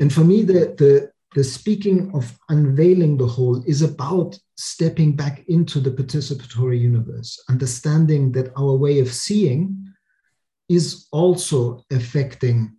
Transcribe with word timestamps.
And 0.00 0.12
for 0.12 0.22
me, 0.22 0.42
the, 0.42 0.74
the, 0.78 1.10
the 1.34 1.44
speaking 1.44 2.10
of 2.14 2.38
unveiling 2.48 3.16
the 3.16 3.26
whole 3.26 3.62
is 3.66 3.82
about 3.82 4.38
stepping 4.56 5.14
back 5.14 5.44
into 5.48 5.80
the 5.80 5.90
participatory 5.90 6.80
universe, 6.80 7.42
understanding 7.48 8.32
that 8.32 8.52
our 8.56 8.74
way 8.74 9.00
of 9.00 9.12
seeing 9.12 9.92
is 10.68 11.08
also 11.12 11.84
affecting 11.90 12.76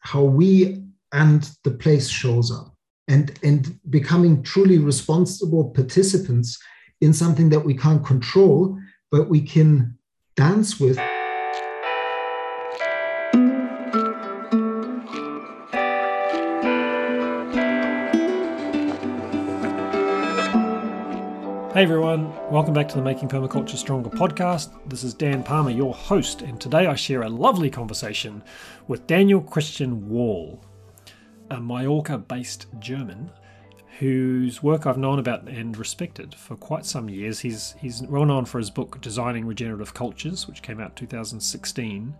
how 0.00 0.22
we 0.22 0.82
and 1.12 1.50
the 1.64 1.70
place 1.70 2.08
shows 2.08 2.50
up 2.50 2.74
and, 3.08 3.38
and 3.42 3.78
becoming 3.90 4.42
truly 4.42 4.78
responsible 4.78 5.70
participants 5.70 6.58
in 7.00 7.12
something 7.12 7.48
that 7.50 7.60
we 7.60 7.74
can't 7.74 8.04
control, 8.04 8.78
but 9.10 9.28
we 9.28 9.40
can 9.40 9.98
dance 10.36 10.80
with. 10.80 10.98
Hey 21.82 21.86
everyone, 21.86 22.30
welcome 22.48 22.72
back 22.72 22.86
to 22.90 22.94
the 22.94 23.02
Making 23.02 23.28
Permaculture 23.28 23.74
Stronger 23.74 24.08
podcast. 24.08 24.70
This 24.88 25.02
is 25.02 25.14
Dan 25.14 25.42
Palmer, 25.42 25.72
your 25.72 25.92
host, 25.92 26.42
and 26.42 26.60
today 26.60 26.86
I 26.86 26.94
share 26.94 27.22
a 27.22 27.28
lovely 27.28 27.70
conversation 27.70 28.44
with 28.86 29.08
Daniel 29.08 29.40
Christian 29.40 30.08
Wahl, 30.08 30.64
a 31.50 31.60
Mallorca 31.60 32.18
based 32.18 32.66
German 32.78 33.32
whose 33.98 34.62
work 34.62 34.86
I've 34.86 34.96
known 34.96 35.18
about 35.18 35.48
and 35.48 35.76
respected 35.76 36.36
for 36.36 36.54
quite 36.54 36.86
some 36.86 37.10
years. 37.10 37.40
He's, 37.40 37.74
he's 37.80 38.00
well 38.02 38.26
known 38.26 38.44
for 38.44 38.58
his 38.58 38.70
book 38.70 39.00
Designing 39.00 39.44
Regenerative 39.44 39.92
Cultures, 39.92 40.46
which 40.46 40.62
came 40.62 40.78
out 40.78 40.94
2016. 40.94 42.14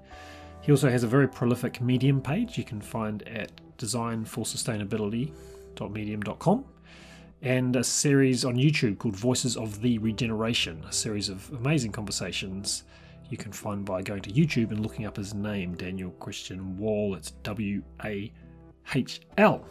He 0.60 0.72
also 0.72 0.90
has 0.90 1.04
a 1.04 1.06
very 1.06 1.28
prolific 1.28 1.80
Medium 1.80 2.20
page 2.20 2.58
you 2.58 2.64
can 2.64 2.80
find 2.80 3.22
at 3.28 3.52
designforsustainability.medium.com 3.78 6.64
and 7.42 7.74
a 7.74 7.84
series 7.84 8.44
on 8.44 8.54
YouTube 8.54 8.98
called 8.98 9.16
Voices 9.16 9.56
of 9.56 9.82
the 9.82 9.98
Regeneration, 9.98 10.82
a 10.88 10.92
series 10.92 11.28
of 11.28 11.50
amazing 11.52 11.90
conversations 11.90 12.84
you 13.30 13.36
can 13.36 13.50
find 13.50 13.84
by 13.84 14.00
going 14.02 14.22
to 14.22 14.30
YouTube 14.30 14.70
and 14.70 14.80
looking 14.80 15.06
up 15.06 15.16
his 15.16 15.34
name, 15.34 15.74
Daniel 15.74 16.10
Christian 16.12 16.78
Wahl. 16.78 17.14
It's 17.14 17.32
W 17.42 17.82
A 18.04 18.32
H 18.94 19.20
L. 19.38 19.64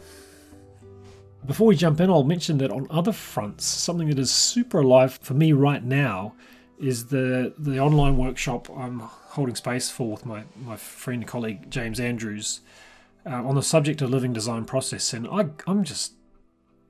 Before 1.46 1.66
we 1.66 1.76
jump 1.76 2.00
in, 2.00 2.10
I'll 2.10 2.24
mention 2.24 2.58
that 2.58 2.70
on 2.70 2.86
other 2.90 3.12
fronts, 3.12 3.64
something 3.64 4.08
that 4.08 4.18
is 4.18 4.30
super 4.30 4.80
alive 4.80 5.18
for 5.22 5.34
me 5.34 5.52
right 5.52 5.82
now 5.82 6.34
is 6.78 7.06
the 7.06 7.54
the 7.58 7.78
online 7.78 8.16
workshop 8.16 8.68
I'm 8.70 9.00
holding 9.00 9.54
space 9.54 9.88
for 9.88 10.10
with 10.10 10.26
my, 10.26 10.44
my 10.56 10.76
friend 10.76 11.22
and 11.22 11.28
colleague 11.28 11.70
James 11.70 12.00
Andrews 12.00 12.60
uh, 13.24 13.30
on 13.30 13.54
the 13.54 13.62
subject 13.62 14.02
of 14.02 14.10
living 14.10 14.32
design 14.32 14.64
process. 14.64 15.12
And 15.12 15.26
I, 15.28 15.46
I'm 15.66 15.84
just 15.84 16.14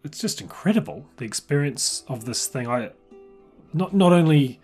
it's 0.04 0.18
just 0.18 0.40
incredible 0.40 1.06
the 1.16 1.24
experience 1.24 2.04
of 2.08 2.24
this 2.24 2.46
thing. 2.46 2.66
I 2.68 2.90
not 3.72 3.94
not 3.94 4.12
only 4.12 4.60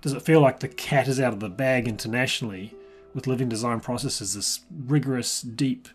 does 0.00 0.12
it 0.12 0.22
feel 0.22 0.40
like 0.40 0.60
the 0.60 0.68
cat 0.68 1.08
is 1.08 1.20
out 1.20 1.32
of 1.32 1.40
the 1.40 1.48
bag 1.48 1.86
internationally 1.86 2.74
with 3.14 3.26
living 3.26 3.48
design 3.48 3.80
processes, 3.80 4.34
this 4.34 4.60
rigorous, 4.86 5.42
deep, 5.42 5.88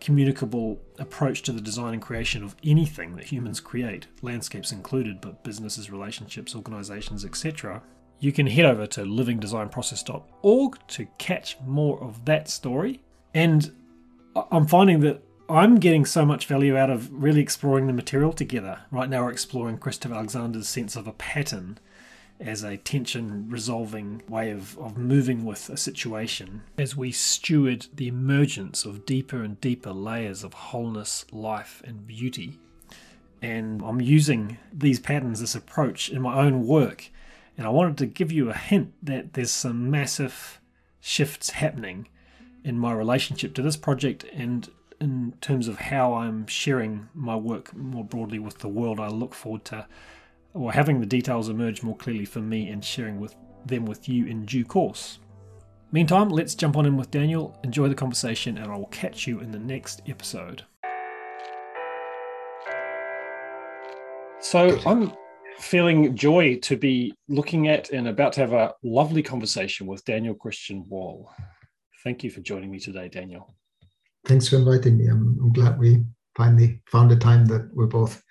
communicable 0.00 0.80
approach 0.98 1.42
to 1.42 1.52
the 1.52 1.60
design 1.60 1.94
and 1.94 2.02
creation 2.02 2.44
of 2.44 2.54
anything 2.62 3.16
that 3.16 3.24
humans 3.24 3.60
create, 3.60 4.06
landscapes 4.22 4.72
included, 4.72 5.20
but 5.20 5.42
businesses, 5.42 5.90
relationships, 5.90 6.54
organizations, 6.54 7.24
etc. 7.24 7.82
You 8.20 8.32
can 8.32 8.46
head 8.46 8.66
over 8.66 8.86
to 8.88 9.02
livingdesignprocess.org 9.02 10.78
to 10.88 11.06
catch 11.18 11.56
more 11.66 12.02
of 12.02 12.24
that 12.26 12.48
story. 12.48 13.00
And 13.34 13.72
I'm 14.50 14.66
finding 14.66 15.00
that 15.00 15.22
I'm 15.50 15.80
getting 15.80 16.04
so 16.04 16.24
much 16.24 16.46
value 16.46 16.76
out 16.76 16.90
of 16.90 17.12
really 17.12 17.40
exploring 17.40 17.88
the 17.88 17.92
material 17.92 18.32
together. 18.32 18.82
Right 18.92 19.08
now, 19.08 19.24
we're 19.24 19.32
exploring 19.32 19.78
Christopher 19.78 20.14
Alexander's 20.14 20.68
sense 20.68 20.94
of 20.94 21.08
a 21.08 21.12
pattern 21.12 21.78
as 22.38 22.62
a 22.62 22.76
tension 22.76 23.46
resolving 23.50 24.22
way 24.28 24.52
of, 24.52 24.78
of 24.78 24.96
moving 24.96 25.44
with 25.44 25.68
a 25.68 25.76
situation 25.76 26.62
as 26.78 26.96
we 26.96 27.10
steward 27.10 27.88
the 27.92 28.06
emergence 28.06 28.84
of 28.84 29.04
deeper 29.04 29.42
and 29.42 29.60
deeper 29.60 29.90
layers 29.90 30.44
of 30.44 30.54
wholeness, 30.54 31.24
life, 31.32 31.82
and 31.84 32.06
beauty. 32.06 32.60
And 33.42 33.82
I'm 33.82 34.00
using 34.00 34.56
these 34.72 35.00
patterns, 35.00 35.40
this 35.40 35.56
approach 35.56 36.10
in 36.10 36.22
my 36.22 36.38
own 36.38 36.64
work. 36.64 37.10
And 37.58 37.66
I 37.66 37.70
wanted 37.70 37.98
to 37.98 38.06
give 38.06 38.30
you 38.30 38.50
a 38.50 38.54
hint 38.54 38.92
that 39.02 39.32
there's 39.32 39.50
some 39.50 39.90
massive 39.90 40.60
shifts 41.00 41.50
happening 41.50 42.06
in 42.62 42.78
my 42.78 42.92
relationship 42.92 43.52
to 43.54 43.62
this 43.62 43.76
project 43.76 44.24
and 44.32 44.70
in 45.00 45.34
terms 45.40 45.66
of 45.68 45.78
how 45.78 46.14
I'm 46.14 46.46
sharing 46.46 47.08
my 47.14 47.34
work 47.34 47.74
more 47.74 48.04
broadly 48.04 48.38
with 48.38 48.58
the 48.58 48.68
world. 48.68 49.00
I 49.00 49.08
look 49.08 49.34
forward 49.34 49.64
to 49.66 49.86
or 50.52 50.72
having 50.72 51.00
the 51.00 51.06
details 51.06 51.48
emerge 51.48 51.82
more 51.82 51.96
clearly 51.96 52.24
for 52.24 52.40
me 52.40 52.68
and 52.68 52.84
sharing 52.84 53.20
with 53.20 53.34
them 53.66 53.86
with 53.86 54.08
you 54.08 54.26
in 54.26 54.44
due 54.44 54.64
course. 54.64 55.20
Meantime, 55.92 56.28
let's 56.28 56.54
jump 56.54 56.76
on 56.76 56.86
in 56.86 56.96
with 56.96 57.10
Daniel, 57.10 57.58
enjoy 57.64 57.88
the 57.88 57.94
conversation, 57.94 58.58
and 58.58 58.70
I 58.70 58.76
will 58.76 58.86
catch 58.86 59.26
you 59.26 59.40
in 59.40 59.50
the 59.50 59.58
next 59.58 60.02
episode. 60.06 60.64
So, 64.40 64.78
I'm 64.86 65.12
feeling 65.58 66.16
joy 66.16 66.56
to 66.60 66.76
be 66.76 67.12
looking 67.28 67.68
at 67.68 67.90
and 67.90 68.08
about 68.08 68.32
to 68.34 68.40
have 68.40 68.52
a 68.52 68.74
lovely 68.82 69.22
conversation 69.22 69.86
with 69.86 70.04
Daniel 70.04 70.34
Christian 70.34 70.84
Wahl. 70.88 71.32
Thank 72.02 72.24
you 72.24 72.30
for 72.30 72.40
joining 72.40 72.70
me 72.70 72.78
today, 72.78 73.08
Daniel 73.08 73.54
thanks 74.26 74.48
for 74.48 74.56
inviting 74.56 74.98
me. 74.98 75.06
I'm, 75.06 75.38
I'm 75.40 75.52
glad 75.52 75.78
we 75.78 76.04
finally 76.36 76.80
found 76.86 77.12
a 77.12 77.16
time 77.16 77.46
that 77.46 77.70
we 77.74 77.86
both 77.86 78.22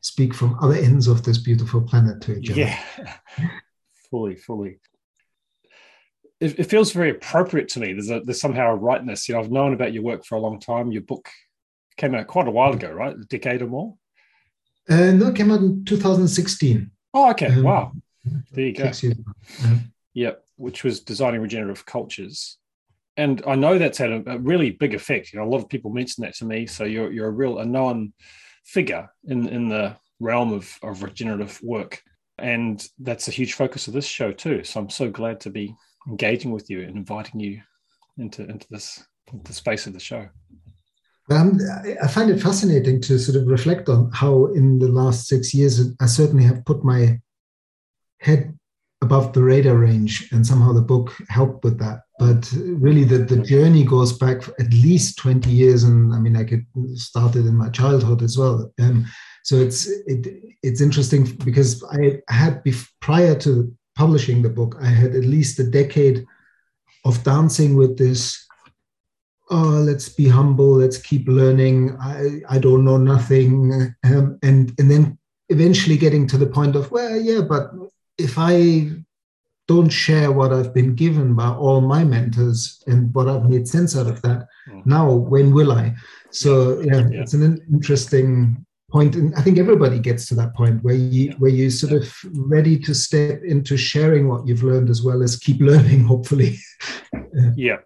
speak 0.00 0.34
from 0.34 0.58
other 0.62 0.74
ends 0.74 1.08
of 1.08 1.24
this 1.24 1.38
beautiful 1.38 1.82
planet 1.82 2.20
to 2.22 2.36
each 2.36 2.50
other. 2.50 2.60
Yeah, 2.60 2.82
fully, 4.10 4.36
fully. 4.36 4.78
It, 6.40 6.60
it, 6.60 6.64
feels 6.64 6.92
very 6.92 7.10
appropriate 7.10 7.68
to 7.70 7.80
me. 7.80 7.92
There's 7.92 8.10
a 8.10 8.20
there's 8.20 8.40
somehow 8.40 8.70
a 8.70 8.76
rightness. 8.76 9.28
You 9.28 9.34
know, 9.34 9.40
I've 9.40 9.50
known 9.50 9.74
about 9.74 9.92
your 9.92 10.04
work 10.04 10.24
for 10.24 10.36
a 10.36 10.40
long 10.40 10.60
time. 10.60 10.92
Your 10.92 11.02
book 11.02 11.28
came 11.96 12.14
out 12.14 12.28
quite 12.28 12.46
a 12.46 12.52
while 12.52 12.72
ago, 12.72 12.92
right? 12.92 13.14
A 13.14 13.24
decade 13.24 13.60
or 13.60 13.66
more. 13.66 13.96
Uh, 14.88 15.10
no, 15.12 15.28
it 15.28 15.34
came 15.34 15.50
out 15.50 15.60
in 15.60 15.84
2016. 15.84 16.90
Oh, 17.12 17.30
okay. 17.30 17.48
Um, 17.48 17.62
wow. 17.64 17.92
There 18.52 18.66
you 18.66 18.72
go. 18.72 18.90
Yeah. 19.02 19.74
Yep. 20.14 20.44
Which 20.56 20.84
was 20.84 21.00
designing 21.00 21.40
regenerative 21.40 21.84
cultures 21.84 22.57
and 23.18 23.42
I 23.46 23.56
know 23.56 23.76
that's 23.76 23.98
had 23.98 24.12
a, 24.12 24.22
a, 24.26 24.38
really 24.38 24.70
big 24.70 24.94
effect. 24.94 25.32
You 25.32 25.40
know, 25.40 25.44
a 25.44 25.50
lot 25.50 25.58
of 25.58 25.68
people 25.68 25.90
mention 25.90 26.22
that 26.22 26.34
to 26.36 26.46
me. 26.46 26.66
So 26.66 26.84
you're 26.84 27.12
you're 27.12 27.26
a 27.26 27.32
real 27.32 27.58
a 27.58 27.66
known 27.66 28.14
figure 28.64 29.10
in 29.24 29.48
in 29.48 29.68
the 29.68 29.96
realm 30.20 30.52
of 30.52 30.72
of 30.82 31.02
regenerative 31.02 31.60
work, 31.62 32.00
and 32.38 32.86
that's 33.00 33.28
a 33.28 33.32
huge 33.32 33.54
focus 33.54 33.88
of 33.88 33.94
this 33.94 34.06
show 34.06 34.32
too. 34.32 34.62
So 34.64 34.80
I'm 34.80 34.88
so 34.88 35.10
glad 35.10 35.40
to 35.40 35.50
be 35.50 35.74
engaging 36.08 36.52
with 36.52 36.70
you 36.70 36.82
and 36.82 36.96
inviting 36.96 37.40
you 37.40 37.60
into 38.18 38.44
into 38.44 38.66
this 38.70 39.04
the 39.44 39.52
space 39.52 39.86
of 39.86 39.92
the 39.92 40.00
show. 40.00 40.28
Um, 41.30 41.58
I 42.02 42.06
find 42.06 42.30
it 42.30 42.40
fascinating 42.40 43.02
to 43.02 43.18
sort 43.18 43.36
of 43.36 43.48
reflect 43.48 43.90
on 43.90 44.10
how 44.12 44.46
in 44.46 44.78
the 44.78 44.88
last 44.88 45.26
six 45.26 45.52
years 45.52 45.92
I 46.00 46.06
certainly 46.06 46.44
have 46.44 46.64
put 46.64 46.84
my 46.84 47.20
head 48.20 48.56
above 49.00 49.32
the 49.32 49.42
radar 49.42 49.76
range 49.76 50.28
and 50.32 50.44
somehow 50.44 50.72
the 50.72 50.80
book 50.82 51.14
helped 51.28 51.62
with 51.64 51.78
that. 51.78 52.00
But 52.18 52.52
really 52.66 53.04
the, 53.04 53.18
the 53.18 53.42
journey 53.42 53.84
goes 53.84 54.12
back 54.12 54.42
at 54.58 54.72
least 54.72 55.18
20 55.18 55.48
years 55.50 55.84
and 55.84 56.12
i 56.12 56.18
mean 56.18 56.36
i 56.36 56.42
could 56.42 56.66
started 56.94 57.46
in 57.46 57.56
my 57.56 57.68
childhood 57.70 58.22
as 58.22 58.36
well. 58.36 58.72
Um, 58.80 59.06
so 59.48 59.56
it's 59.56 59.86
it, 60.06 60.42
it's 60.62 60.80
interesting 60.80 61.24
because 61.44 61.82
i 61.92 62.20
had 62.28 62.62
prior 63.00 63.34
to 63.34 63.50
publishing 63.96 64.42
the 64.42 64.48
book 64.48 64.76
i 64.82 64.86
had 64.86 65.14
at 65.14 65.24
least 65.24 65.58
a 65.58 65.64
decade 65.64 66.24
of 67.04 67.22
dancing 67.24 67.76
with 67.76 67.96
this 67.96 68.46
oh 69.50 69.82
let's 69.88 70.08
be 70.08 70.28
humble 70.28 70.72
let's 70.82 70.98
keep 70.98 71.26
learning 71.26 71.96
i 72.00 72.40
i 72.50 72.58
don't 72.58 72.84
know 72.84 72.98
nothing 72.98 73.50
um, 74.04 74.38
and 74.42 74.74
and 74.78 74.90
then 74.90 75.18
eventually 75.48 75.96
getting 75.96 76.26
to 76.26 76.36
the 76.36 76.46
point 76.46 76.76
of 76.76 76.90
well 76.90 77.16
yeah 77.16 77.40
but 77.40 77.70
if 78.18 78.34
I 78.36 78.90
don't 79.68 79.90
share 79.90 80.32
what 80.32 80.52
I've 80.52 80.72
been 80.72 80.94
given 80.94 81.34
by 81.34 81.48
all 81.48 81.80
my 81.80 82.02
mentors 82.02 82.82
and 82.86 83.12
what 83.14 83.28
I've 83.28 83.48
made 83.48 83.68
sense 83.68 83.96
out 83.96 84.06
of 84.06 84.22
that, 84.22 84.46
mm. 84.68 84.84
now 84.86 85.12
when 85.12 85.52
will 85.52 85.72
I? 85.72 85.94
So 86.30 86.80
yeah, 86.80 87.08
yeah, 87.08 87.20
it's 87.22 87.34
an 87.34 87.60
interesting 87.72 88.64
point, 88.90 89.14
and 89.14 89.34
I 89.34 89.42
think 89.42 89.58
everybody 89.58 89.98
gets 89.98 90.26
to 90.28 90.34
that 90.36 90.54
point 90.54 90.82
where 90.82 90.94
you 90.94 91.30
yeah. 91.30 91.34
where 91.38 91.50
you 91.50 91.70
sort 91.70 91.92
of 91.92 92.12
ready 92.34 92.78
to 92.80 92.94
step 92.94 93.42
into 93.44 93.76
sharing 93.76 94.28
what 94.28 94.46
you've 94.46 94.62
learned 94.62 94.88
as 94.88 95.02
well 95.02 95.22
as 95.22 95.36
keep 95.36 95.60
learning, 95.60 96.04
hopefully. 96.04 96.58
yeah. 97.54 97.78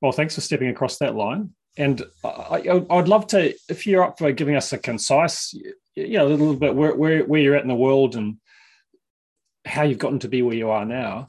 Well, 0.00 0.12
thanks 0.12 0.34
for 0.34 0.40
stepping 0.40 0.68
across 0.68 0.98
that 0.98 1.14
line. 1.14 1.50
And 1.76 2.02
I, 2.24 2.84
I, 2.90 2.96
would 2.96 3.08
love 3.08 3.28
to, 3.28 3.54
if 3.68 3.86
you're 3.86 4.02
up 4.02 4.18
for 4.18 4.32
giving 4.32 4.56
us 4.56 4.72
a 4.72 4.78
concise, 4.78 5.54
you 5.94 6.18
know, 6.18 6.26
a 6.26 6.28
little 6.28 6.56
bit 6.56 6.74
where, 6.74 6.94
where, 6.94 7.24
where 7.24 7.40
you're 7.40 7.54
at 7.54 7.62
in 7.62 7.68
the 7.68 7.74
world 7.74 8.16
and 8.16 8.36
how 9.68 9.82
you've 9.82 9.98
gotten 9.98 10.18
to 10.20 10.28
be 10.28 10.42
where 10.42 10.56
you 10.56 10.70
are 10.70 10.84
now. 10.84 11.28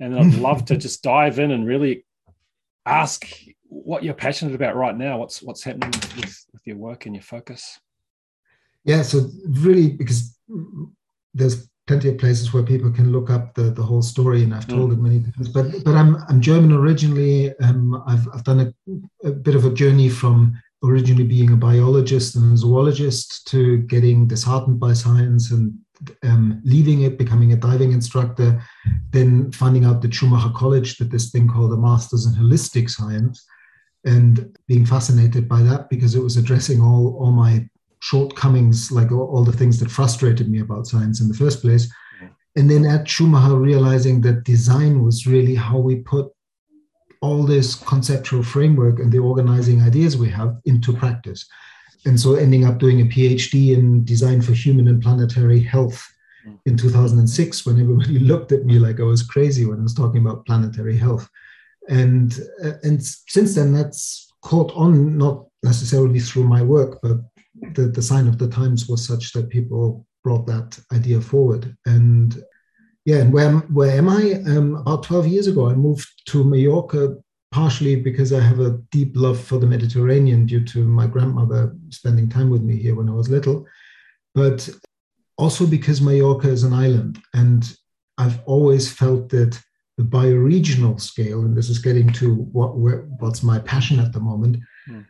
And 0.00 0.18
I'd 0.18 0.34
love 0.40 0.64
to 0.66 0.76
just 0.76 1.02
dive 1.02 1.38
in 1.38 1.50
and 1.50 1.66
really 1.66 2.04
ask 2.86 3.26
what 3.68 4.02
you're 4.02 4.14
passionate 4.14 4.54
about 4.54 4.76
right 4.76 4.96
now. 4.96 5.18
What's 5.18 5.42
what's 5.42 5.62
happening 5.62 5.90
with, 6.16 6.46
with 6.52 6.62
your 6.64 6.76
work 6.76 7.06
and 7.06 7.14
your 7.14 7.22
focus? 7.22 7.78
Yeah, 8.84 9.02
so 9.02 9.28
really, 9.46 9.90
because 9.90 10.36
there's 11.34 11.68
plenty 11.86 12.08
of 12.08 12.18
places 12.18 12.52
where 12.52 12.62
people 12.62 12.90
can 12.90 13.12
look 13.12 13.30
up 13.30 13.54
the, 13.54 13.64
the 13.64 13.82
whole 13.82 14.02
story, 14.02 14.42
and 14.44 14.54
I've 14.54 14.66
told 14.66 14.90
mm. 14.90 14.94
it 14.94 14.98
many 14.98 15.20
times. 15.20 15.48
But 15.48 15.84
but 15.84 15.94
I'm 15.94 16.16
I'm 16.28 16.40
German 16.40 16.72
originally. 16.72 17.56
Um, 17.58 18.02
I've 18.06 18.26
I've 18.32 18.44
done 18.44 18.60
a, 19.24 19.28
a 19.28 19.32
bit 19.32 19.54
of 19.54 19.64
a 19.64 19.72
journey 19.72 20.08
from 20.08 20.58
originally 20.84 21.24
being 21.24 21.52
a 21.52 21.56
biologist 21.56 22.36
and 22.36 22.52
a 22.52 22.56
zoologist 22.56 23.46
to 23.48 23.78
getting 23.78 24.28
disheartened 24.28 24.78
by 24.78 24.92
science 24.92 25.50
and 25.50 25.76
um, 26.22 26.60
leaving 26.64 27.02
it, 27.02 27.18
becoming 27.18 27.52
a 27.52 27.56
diving 27.56 27.92
instructor, 27.92 28.62
then 29.10 29.50
finding 29.52 29.84
out 29.84 30.02
that 30.02 30.14
Schumacher 30.14 30.52
College 30.54 30.96
did 30.96 31.10
this 31.10 31.30
thing 31.30 31.48
called 31.48 31.72
a 31.72 31.76
Masters 31.76 32.26
in 32.26 32.34
Holistic 32.34 32.88
Science, 32.90 33.44
and 34.04 34.56
being 34.66 34.86
fascinated 34.86 35.48
by 35.48 35.62
that 35.62 35.90
because 35.90 36.14
it 36.14 36.22
was 36.22 36.36
addressing 36.36 36.80
all, 36.80 37.16
all 37.20 37.32
my 37.32 37.68
shortcomings, 38.00 38.92
like 38.92 39.10
all, 39.10 39.28
all 39.32 39.44
the 39.44 39.52
things 39.52 39.78
that 39.80 39.90
frustrated 39.90 40.48
me 40.48 40.60
about 40.60 40.86
science 40.86 41.20
in 41.20 41.28
the 41.28 41.34
first 41.34 41.60
place. 41.60 41.92
And 42.56 42.70
then 42.70 42.84
at 42.86 43.08
Schumacher, 43.08 43.56
realizing 43.56 44.20
that 44.22 44.44
design 44.44 45.02
was 45.04 45.26
really 45.26 45.54
how 45.54 45.78
we 45.78 45.96
put 45.96 46.32
all 47.20 47.44
this 47.44 47.74
conceptual 47.74 48.42
framework 48.42 49.00
and 49.00 49.12
the 49.12 49.18
organizing 49.18 49.82
ideas 49.82 50.16
we 50.16 50.28
have 50.30 50.56
into 50.64 50.92
practice. 50.92 51.46
And 52.06 52.18
so 52.18 52.34
ending 52.34 52.64
up 52.64 52.78
doing 52.78 53.00
a 53.00 53.04
PhD 53.04 53.76
in 53.76 54.04
design 54.04 54.40
for 54.40 54.52
human 54.52 54.88
and 54.88 55.02
planetary 55.02 55.60
health 55.60 56.06
in 56.66 56.76
2006 56.76 57.66
when 57.66 57.80
everybody 57.80 58.18
looked 58.30 58.52
at 58.52 58.64
me 58.64 58.78
like 58.78 59.00
I 59.00 59.04
was 59.04 59.22
crazy 59.22 59.66
when 59.66 59.80
I 59.80 59.82
was 59.82 59.94
talking 59.94 60.20
about 60.20 60.46
planetary 60.46 60.96
health. 60.96 61.28
And, 61.88 62.38
uh, 62.64 62.72
and 62.82 63.02
since 63.02 63.54
then, 63.54 63.72
that's 63.72 64.32
caught 64.42 64.72
on, 64.74 65.16
not 65.16 65.46
necessarily 65.62 66.20
through 66.20 66.44
my 66.44 66.62
work, 66.62 67.00
but 67.02 67.18
the, 67.74 67.88
the 67.88 68.02
sign 68.02 68.28
of 68.28 68.38
the 68.38 68.48
times 68.48 68.88
was 68.88 69.06
such 69.06 69.32
that 69.32 69.48
people 69.48 70.06
brought 70.22 70.46
that 70.46 70.78
idea 70.92 71.20
forward. 71.20 71.76
And 71.86 72.36
yeah, 73.04 73.18
and 73.18 73.32
where, 73.32 73.52
where 73.52 73.96
am 73.96 74.08
I? 74.08 74.34
Um, 74.46 74.76
about 74.76 75.02
12 75.02 75.26
years 75.26 75.46
ago, 75.46 75.68
I 75.70 75.74
moved 75.74 76.08
to 76.26 76.44
Mallorca 76.44 77.16
partially 77.50 77.96
because 77.96 78.32
I 78.32 78.40
have 78.40 78.60
a 78.60 78.78
deep 78.90 79.12
love 79.14 79.40
for 79.40 79.58
the 79.58 79.66
Mediterranean 79.66 80.46
due 80.46 80.64
to 80.66 80.86
my 80.86 81.06
grandmother 81.06 81.74
spending 81.88 82.28
time 82.28 82.50
with 82.50 82.62
me 82.62 82.76
here 82.76 82.94
when 82.94 83.08
I 83.08 83.12
was 83.12 83.28
little, 83.28 83.66
but 84.34 84.68
also 85.36 85.66
because 85.66 86.00
Mallorca 86.00 86.48
is 86.48 86.64
an 86.64 86.72
island. 86.72 87.18
And 87.34 87.70
I've 88.18 88.40
always 88.44 88.92
felt 88.92 89.30
that 89.30 89.58
the 89.96 90.04
bioregional 90.04 91.00
scale, 91.00 91.40
and 91.40 91.56
this 91.56 91.68
is 91.68 91.78
getting 91.78 92.12
to 92.14 92.34
what 92.34 92.76
what's 92.76 93.42
my 93.42 93.58
passion 93.60 93.98
at 93.98 94.12
the 94.12 94.20
moment, 94.20 94.58
mm. 94.88 95.04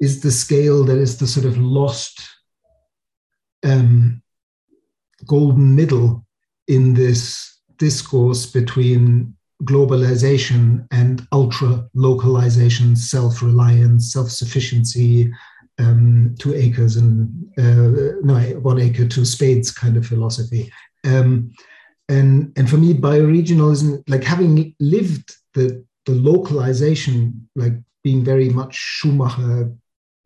is 0.00 0.20
the 0.20 0.30
scale 0.30 0.84
that 0.84 0.96
is 0.96 1.18
the 1.18 1.26
sort 1.26 1.46
of 1.46 1.58
lost 1.58 2.20
um, 3.64 4.22
golden 5.26 5.74
middle 5.74 6.24
in 6.68 6.94
this 6.94 7.58
discourse 7.76 8.46
between 8.46 9.34
globalization 9.64 10.86
and 10.90 11.26
ultra 11.32 11.88
localization, 11.94 12.96
self 12.96 13.42
reliance, 13.42 14.12
self 14.12 14.30
sufficiency, 14.30 15.32
um, 15.78 16.34
two 16.38 16.54
acres 16.54 16.96
and 16.96 17.28
uh, 17.58 18.16
no, 18.22 18.38
one 18.60 18.80
acre, 18.80 19.06
two 19.06 19.24
spades 19.24 19.70
kind 19.70 19.96
of 19.96 20.06
philosophy. 20.06 20.72
Um, 21.04 21.52
and, 22.08 22.52
and 22.56 22.68
for 22.68 22.76
me, 22.76 22.92
bioregionalism, 22.92 24.02
like 24.08 24.24
having 24.24 24.74
lived 24.80 25.36
the, 25.54 25.84
the 26.06 26.12
localization, 26.12 27.48
like 27.54 27.74
being 28.02 28.24
very 28.24 28.48
much 28.48 28.74
Schumacher 28.74 29.72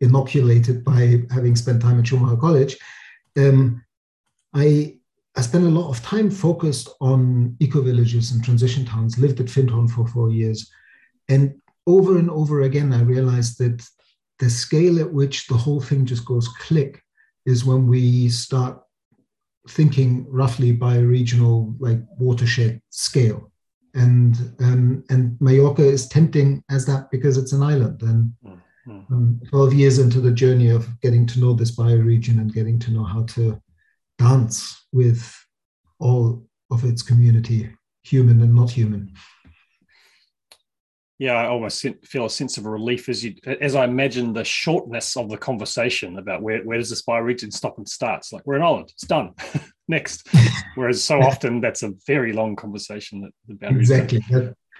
inoculated 0.01 0.83
by 0.83 1.21
having 1.31 1.55
spent 1.55 1.81
time 1.81 1.99
at 1.99 2.07
Schumacher 2.07 2.37
College, 2.37 2.77
um, 3.37 3.83
I 4.53 4.97
I 5.37 5.41
spent 5.41 5.65
a 5.65 5.69
lot 5.69 5.89
of 5.89 6.01
time 6.01 6.31
focused 6.31 6.89
on 7.01 7.57
eco 7.59 7.81
villages 7.81 8.31
and 8.31 8.43
transition 8.43 8.85
towns, 8.85 9.17
lived 9.17 9.39
at 9.41 9.47
Findhorn 9.47 9.89
for 9.89 10.07
four 10.07 10.31
years. 10.31 10.71
And 11.27 11.55
over 11.87 12.17
and 12.17 12.29
over 12.29 12.61
again, 12.61 12.93
I 12.93 13.01
realized 13.01 13.57
that 13.59 13.85
the 14.39 14.49
scale 14.49 14.99
at 14.99 15.11
which 15.11 15.47
the 15.47 15.57
whole 15.57 15.81
thing 15.81 16.05
just 16.05 16.25
goes 16.25 16.47
click 16.47 17.01
is 17.45 17.65
when 17.65 17.87
we 17.87 18.29
start 18.29 18.81
thinking 19.67 20.25
roughly 20.29 20.75
bioregional, 20.75 21.75
like 21.79 21.99
watershed 22.17 22.81
scale. 22.89 23.51
And, 23.93 24.53
um, 24.59 25.03
and 25.09 25.39
Mallorca 25.41 25.83
is 25.83 26.07
tempting 26.07 26.63
as 26.69 26.85
that 26.85 27.09
because 27.11 27.37
it's 27.37 27.53
an 27.53 27.63
island. 27.63 28.01
And 28.01 28.33
mm-hmm. 28.45 29.13
um, 29.13 29.41
12 29.49 29.73
years 29.73 29.99
into 29.99 30.21
the 30.21 30.31
journey 30.31 30.69
of 30.69 30.87
getting 31.01 31.25
to 31.27 31.39
know 31.39 31.53
this 31.53 31.75
bioregion 31.75 32.39
and 32.39 32.53
getting 32.53 32.79
to 32.79 32.91
know 32.91 33.03
how 33.03 33.23
to 33.23 33.61
dance 34.17 34.85
with 34.91 35.33
all 35.99 36.45
of 36.71 36.83
its 36.83 37.01
community, 37.01 37.69
human 38.03 38.41
and 38.41 38.55
not 38.55 38.71
human. 38.71 39.13
Yeah, 41.17 41.33
I 41.33 41.47
almost 41.47 41.85
feel 42.03 42.25
a 42.25 42.29
sense 42.29 42.57
of 42.57 42.65
relief 42.65 43.07
as 43.07 43.23
you 43.23 43.35
as 43.61 43.73
I 43.73 43.85
imagine 43.85 44.33
the 44.33 44.43
shortness 44.43 45.15
of 45.15 45.29
the 45.29 45.37
conversation 45.37 46.17
about 46.17 46.41
where, 46.41 46.61
where 46.63 46.77
does 46.77 46.89
this 46.89 47.03
bioregion 47.03 47.53
stop 47.53 47.77
and 47.77 47.87
starts. 47.87 48.33
Like 48.33 48.45
we're 48.45 48.57
in 48.57 48.61
Ireland, 48.61 48.89
it's 48.91 49.07
done. 49.07 49.33
Next. 49.87 50.27
Whereas 50.75 51.01
so 51.01 51.21
often 51.21 51.61
that's 51.61 51.83
a 51.83 51.93
very 52.05 52.33
long 52.33 52.57
conversation 52.57 53.21
that 53.21 53.31
the 53.47 53.55
boundaries 53.55 53.91
exactly. 53.91 54.19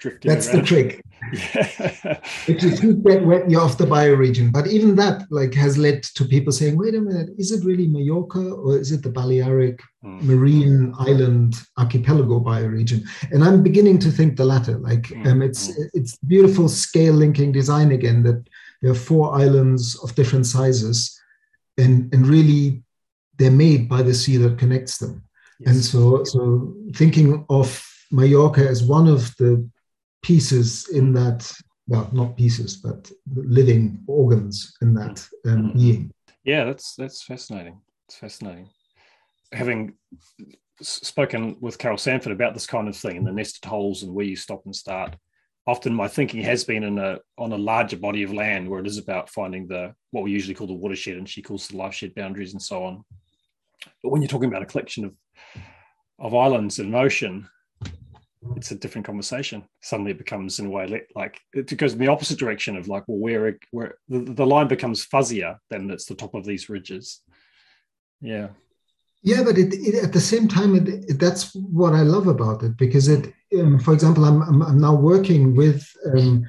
That's 0.03 0.47
around. 0.47 0.61
the 0.61 0.67
trick. 0.67 1.01
Yeah. 1.33 2.19
you 2.47 2.93
get 2.93 3.25
wet, 3.25 3.49
you're 3.49 3.61
off 3.61 3.77
the 3.77 3.85
bioregion. 3.85 4.51
But 4.51 4.67
even 4.67 4.95
that 4.95 5.25
like 5.31 5.53
has 5.53 5.77
led 5.77 6.03
to 6.03 6.25
people 6.25 6.51
saying, 6.51 6.77
wait 6.77 6.95
a 6.95 7.01
minute, 7.01 7.29
is 7.37 7.51
it 7.51 7.65
really 7.65 7.87
Mallorca 7.87 8.39
or 8.39 8.77
is 8.77 8.91
it 8.91 9.01
the 9.01 9.09
Balearic 9.09 9.79
mm. 10.03 10.21
marine 10.21 10.93
island 10.99 11.55
archipelago 11.77 12.39
bioregion? 12.39 13.03
And 13.31 13.43
I'm 13.43 13.63
beginning 13.63 13.99
to 13.99 14.11
think 14.11 14.37
the 14.37 14.45
latter. 14.45 14.77
Like 14.77 15.03
mm. 15.03 15.25
um, 15.27 15.41
it's 15.41 15.69
mm. 15.69 15.89
it's 15.93 16.15
beautiful 16.17 16.69
scale 16.69 17.13
linking 17.13 17.51
design 17.51 17.91
again 17.91 18.23
that 18.23 18.47
there 18.81 18.91
are 18.91 18.95
four 18.95 19.35
islands 19.35 19.95
of 20.03 20.13
different 20.15 20.45
sizes 20.45 21.19
and, 21.77 22.13
and 22.13 22.27
really 22.27 22.83
they're 23.37 23.51
made 23.51 23.89
by 23.89 24.01
the 24.01 24.13
sea 24.13 24.37
that 24.37 24.59
connects 24.59 24.97
them. 24.97 25.23
Yes. 25.59 25.69
And 25.69 25.83
so 25.83 26.23
so 26.23 26.75
thinking 26.93 27.45
of 27.49 27.83
Mallorca 28.11 28.67
as 28.67 28.83
one 28.83 29.07
of 29.07 29.35
the 29.37 29.67
pieces 30.25 30.89
in 30.89 31.13
that 31.13 31.51
well 31.87 32.09
not 32.11 32.35
pieces 32.35 32.77
but 32.77 33.11
living 33.35 34.03
organs 34.07 34.75
in 34.81 34.93
that 34.95 35.27
um, 35.45 35.67
mm-hmm. 35.67 35.77
being. 35.77 36.11
Yeah 36.43 36.65
that's 36.65 36.95
that's 36.95 37.21
fascinating. 37.21 37.79
It's 38.07 38.17
fascinating. 38.17 38.69
Having 39.51 39.93
spoken 40.81 41.57
with 41.61 41.77
carol 41.77 41.97
sanford 41.97 42.31
about 42.31 42.53
this 42.53 42.67
kind 42.67 42.87
of 42.87 42.97
thing 42.97 43.17
and 43.17 43.27
the 43.27 43.31
nested 43.31 43.65
wholes 43.65 44.03
and 44.03 44.13
where 44.13 44.25
you 44.25 44.35
stop 44.35 44.65
and 44.65 44.75
start 44.75 45.15
often 45.67 45.93
my 45.93 46.07
thinking 46.07 46.41
has 46.41 46.63
been 46.63 46.83
in 46.83 46.97
a 46.99 47.19
on 47.37 47.51
a 47.51 47.57
larger 47.57 47.97
body 47.97 48.23
of 48.23 48.33
land 48.33 48.67
where 48.67 48.79
it 48.79 48.87
is 48.87 48.97
about 48.97 49.29
finding 49.29 49.67
the 49.67 49.93
what 50.11 50.23
we 50.23 50.31
usually 50.31 50.53
call 50.53 50.67
the 50.67 50.73
watershed 50.73 51.17
and 51.17 51.29
she 51.29 51.41
calls 51.41 51.67
the 51.67 51.77
life 51.77 51.93
shed 51.93 52.13
boundaries 52.15 52.53
and 52.53 52.61
so 52.61 52.83
on. 52.83 53.03
But 54.01 54.09
when 54.09 54.21
you're 54.21 54.29
talking 54.29 54.49
about 54.49 54.63
a 54.63 54.67
collection 54.67 55.05
of 55.05 55.13
of 56.17 56.33
islands 56.33 56.79
in 56.79 56.89
motion 56.89 57.47
it's 58.55 58.71
a 58.71 58.75
different 58.75 59.05
conversation. 59.05 59.63
Suddenly 59.81 60.11
it 60.11 60.17
becomes 60.17 60.59
in 60.59 60.67
a 60.67 60.69
way 60.69 61.03
like 61.15 61.41
it 61.53 61.75
goes 61.77 61.93
in 61.93 61.99
the 61.99 62.07
opposite 62.07 62.39
direction 62.39 62.75
of 62.77 62.87
like, 62.87 63.03
well, 63.07 63.17
where 63.17 63.57
where 63.71 63.95
the, 64.07 64.19
the 64.19 64.45
line 64.45 64.67
becomes 64.67 65.05
fuzzier 65.05 65.57
than 65.69 65.89
it's 65.91 66.05
the 66.05 66.15
top 66.15 66.33
of 66.33 66.45
these 66.45 66.69
ridges. 66.69 67.21
Yeah. 68.21 68.49
Yeah, 69.23 69.43
but 69.43 69.57
it, 69.57 69.73
it, 69.73 70.03
at 70.03 70.13
the 70.13 70.21
same 70.21 70.47
time, 70.47 70.75
it, 70.75 71.19
that's 71.19 71.55
what 71.55 71.93
I 71.93 72.01
love 72.01 72.27
about 72.27 72.61
it 72.61 72.77
because 72.77 73.07
it, 73.07 73.33
um, 73.59 73.79
for 73.79 73.91
example, 73.91 74.23
I'm, 74.23 74.43
I'm, 74.43 74.61
I'm, 74.61 74.79
now 74.79 74.93
working 74.93 75.55
with 75.55 75.91
um, 76.13 76.45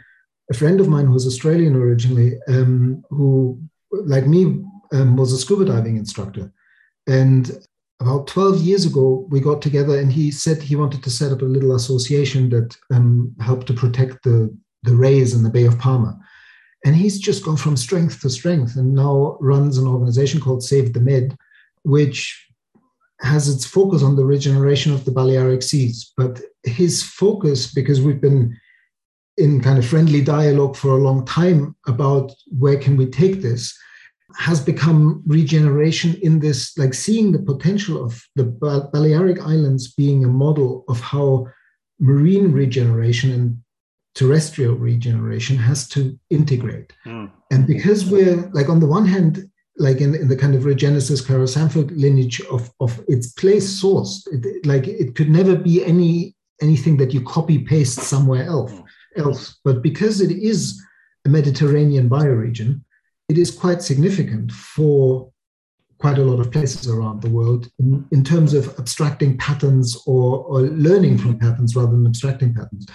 a 0.51 0.55
friend 0.55 0.79
of 0.79 0.87
mine 0.87 1.07
who's 1.07 1.27
Australian 1.27 1.75
originally, 1.75 2.39
um, 2.49 3.03
who, 3.09 3.59
like 3.91 4.27
me, 4.27 4.63
um, 4.93 5.17
was 5.17 5.33
a 5.33 5.39
scuba 5.39 5.65
diving 5.65 5.97
instructor. 5.97 6.53
And 7.07 7.51
about 8.01 8.27
12 8.27 8.61
years 8.61 8.85
ago, 8.85 9.27
we 9.31 9.41
got 9.41 9.63
together 9.63 9.99
and 9.99 10.13
he 10.13 10.31
said 10.31 10.63
he 10.63 10.77
wanted 10.77 11.03
to 11.03 11.11
set 11.11 11.33
up 11.33 11.43
a 11.43 11.47
little 11.47 11.75
association 11.75 12.51
that 12.51 12.77
um, 12.93 13.35
helped 13.41 13.67
to 13.69 13.75
protect 13.75 14.23
the, 14.23 14.55
the 14.83 14.95
rays 14.95 15.35
in 15.35 15.43
the 15.43 15.51
Bay 15.51 15.65
of 15.65 15.79
Palma. 15.79 16.19
And 16.85 16.95
he's 16.95 17.19
just 17.19 17.45
gone 17.45 17.57
from 17.57 17.77
strength 17.77 18.21
to 18.21 18.31
strength 18.31 18.77
and 18.77 18.95
now 18.95 19.39
runs 19.41 19.79
an 19.79 19.89
organization 19.89 20.41
called 20.41 20.63
Save 20.63 20.93
the 20.93 21.01
Med, 21.01 21.37
which 21.83 22.47
has 23.21 23.49
its 23.49 23.65
focus 23.65 24.03
on 24.03 24.15
the 24.15 24.25
regeneration 24.25 24.93
of 24.93 25.05
the 25.05 25.11
Balearic 25.11 25.63
Seas. 25.63 26.13
But 26.17 26.43
his 26.65 27.03
focus, 27.03 27.73
because 27.73 28.03
we've 28.03 28.21
been 28.21 28.57
in 29.39 29.61
kind 29.61 29.79
of 29.79 29.87
friendly 29.87 30.21
dialogue 30.21 30.77
for 30.77 30.91
a 30.91 31.03
long 31.03 31.25
time 31.25 31.75
about 31.87 32.33
where 32.59 32.79
can 32.79 32.97
we 32.97 33.07
take 33.07 33.41
this, 33.41 33.77
has 34.35 34.61
become 34.61 35.23
regeneration 35.27 36.15
in 36.23 36.41
this, 36.41 36.77
like 36.77 36.95
seeing 36.95 37.33
the 37.33 37.39
potential 37.39 38.03
of 38.03 38.23
the 38.35 38.45
Balearic 38.93 39.41
Islands 39.41 39.93
being 39.93 40.25
a 40.25 40.29
model 40.29 40.85
of 40.89 41.01
how 41.01 41.47
marine 42.01 42.53
regeneration 42.53 43.33
and 43.33 43.59
terrestrial 44.15 44.75
regeneration 44.75 45.57
has 45.57 45.89
to 45.91 46.19
integrate. 46.31 46.93
Mm. 47.07 47.31
And 47.51 47.67
because 47.67 48.07
we're 48.07 48.49
like 48.53 48.69
on 48.69 48.81
the 48.81 48.87
one 48.87 49.07
hand, 49.07 49.49
like 49.79 50.01
in, 50.01 50.15
in 50.15 50.29
the 50.29 50.37
kind 50.37 50.55
of 50.55 50.63
Regenesis 50.63 51.25
Carol 51.27 51.47
Sanford 51.47 51.91
lineage 51.93 52.41
of, 52.51 52.73
of 52.81 52.99
its 53.09 53.33
place 53.33 53.69
source, 53.69 54.27
it, 54.33 54.65
like 54.65 54.89
it 54.89 55.15
could 55.15 55.29
never 55.29 55.55
be 55.55 55.85
any 55.85 56.35
anything 56.63 56.97
that 56.97 57.13
you 57.13 57.21
copy 57.21 57.59
paste 57.59 58.01
somewhere 58.01 58.45
else 58.45 58.73
else. 59.17 59.59
But 59.65 59.83
because 59.83 60.21
it 60.21 60.31
is 60.31 60.83
a 61.27 61.29
Mediterranean 61.29 62.09
bioregion, 62.09 62.81
it 63.29 63.39
is 63.39 63.51
quite 63.51 63.83
significant 63.83 64.53
for 64.53 65.31
quite 65.99 66.19
a 66.19 66.25
lot 66.25 66.41
of 66.41 66.53
places 66.53 66.89
around 66.89 67.23
the 67.23 67.31
world 67.31 67.71
in, 67.79 68.07
in 68.13 68.23
terms 68.23 68.53
of 68.53 68.79
abstracting 68.79 69.37
patterns 69.39 69.97
or, 70.07 70.45
or 70.45 70.61
learning 70.61 71.17
from 71.17 71.39
patterns 71.39 71.75
rather 71.75 71.93
than 71.93 72.07
abstracting 72.07 72.55
patterns. 72.55 72.87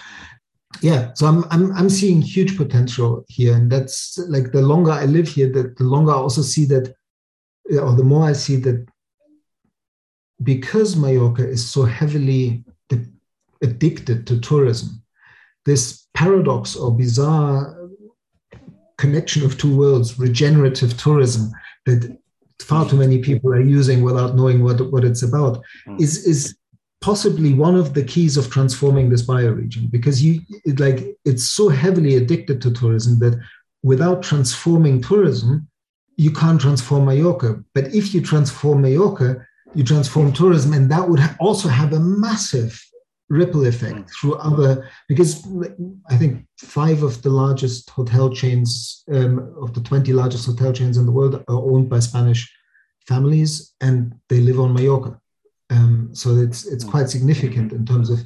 Yeah 0.80 1.10
so 1.14 1.26
I'm, 1.26 1.44
I'm 1.50 1.70
i'm 1.72 1.90
seeing 1.90 2.22
huge 2.22 2.56
potential 2.56 3.24
here 3.28 3.54
and 3.54 3.70
that's 3.70 4.18
like 4.28 4.52
the 4.52 4.62
longer 4.62 4.90
i 4.90 5.04
live 5.04 5.28
here 5.28 5.52
the, 5.52 5.74
the 5.76 5.84
longer 5.84 6.12
i 6.12 6.16
also 6.16 6.40
see 6.40 6.64
that 6.66 6.94
or 7.70 7.94
the 7.94 8.02
more 8.02 8.26
i 8.26 8.32
see 8.32 8.56
that 8.56 8.86
because 10.42 10.96
mallorca 10.96 11.46
is 11.46 11.68
so 11.68 11.84
heavily 11.84 12.64
addicted 13.62 14.26
to 14.26 14.40
tourism 14.40 15.02
this 15.64 16.08
paradox 16.14 16.74
or 16.76 16.96
bizarre 16.96 17.81
connection 18.98 19.44
of 19.44 19.58
two 19.58 19.76
worlds 19.76 20.18
regenerative 20.18 20.96
tourism 20.96 21.50
that 21.86 22.16
far 22.60 22.88
too 22.88 22.96
many 22.96 23.18
people 23.18 23.52
are 23.52 23.60
using 23.60 24.02
without 24.02 24.36
knowing 24.36 24.62
what, 24.62 24.92
what 24.92 25.04
it's 25.04 25.22
about 25.22 25.62
mm. 25.86 26.00
is 26.00 26.26
is 26.26 26.56
possibly 27.00 27.52
one 27.52 27.74
of 27.74 27.94
the 27.94 28.04
keys 28.04 28.36
of 28.36 28.48
transforming 28.48 29.10
this 29.10 29.26
bioregion 29.26 29.90
because 29.90 30.22
you 30.22 30.40
it, 30.64 30.78
like 30.78 31.16
it's 31.24 31.44
so 31.44 31.68
heavily 31.68 32.14
addicted 32.16 32.62
to 32.62 32.70
tourism 32.70 33.18
that 33.18 33.38
without 33.82 34.22
transforming 34.22 35.02
tourism 35.02 35.66
you 36.16 36.30
can't 36.30 36.60
transform 36.60 37.06
Mallorca 37.06 37.62
but 37.74 37.86
if 37.86 38.14
you 38.14 38.20
transform 38.20 38.82
Mallorca 38.82 39.44
you 39.74 39.82
transform 39.82 40.32
tourism 40.32 40.72
and 40.72 40.90
that 40.90 41.08
would 41.08 41.20
also 41.40 41.68
have 41.68 41.92
a 41.92 42.00
massive 42.00 42.80
ripple 43.32 43.64
effect 43.66 43.96
mm. 43.96 44.10
through 44.10 44.34
other 44.34 44.90
because 45.08 45.46
I 46.10 46.16
think 46.16 46.46
five 46.58 47.02
of 47.02 47.22
the 47.22 47.30
largest 47.30 47.88
hotel 47.88 48.28
chains 48.30 49.04
um, 49.10 49.54
of 49.60 49.72
the 49.72 49.80
20 49.80 50.12
largest 50.12 50.44
hotel 50.46 50.72
chains 50.72 50.98
in 50.98 51.06
the 51.06 51.12
world 51.12 51.42
are 51.48 51.64
owned 51.70 51.88
by 51.88 52.00
Spanish 52.00 52.52
families 53.08 53.74
and 53.80 54.14
they 54.28 54.40
live 54.40 54.60
on 54.60 54.74
Mallorca. 54.74 55.18
Um, 55.70 56.10
so 56.12 56.36
it's 56.36 56.66
it's 56.66 56.84
mm. 56.84 56.90
quite 56.90 57.08
significant 57.08 57.72
in 57.72 57.86
terms 57.86 58.10
of 58.10 58.20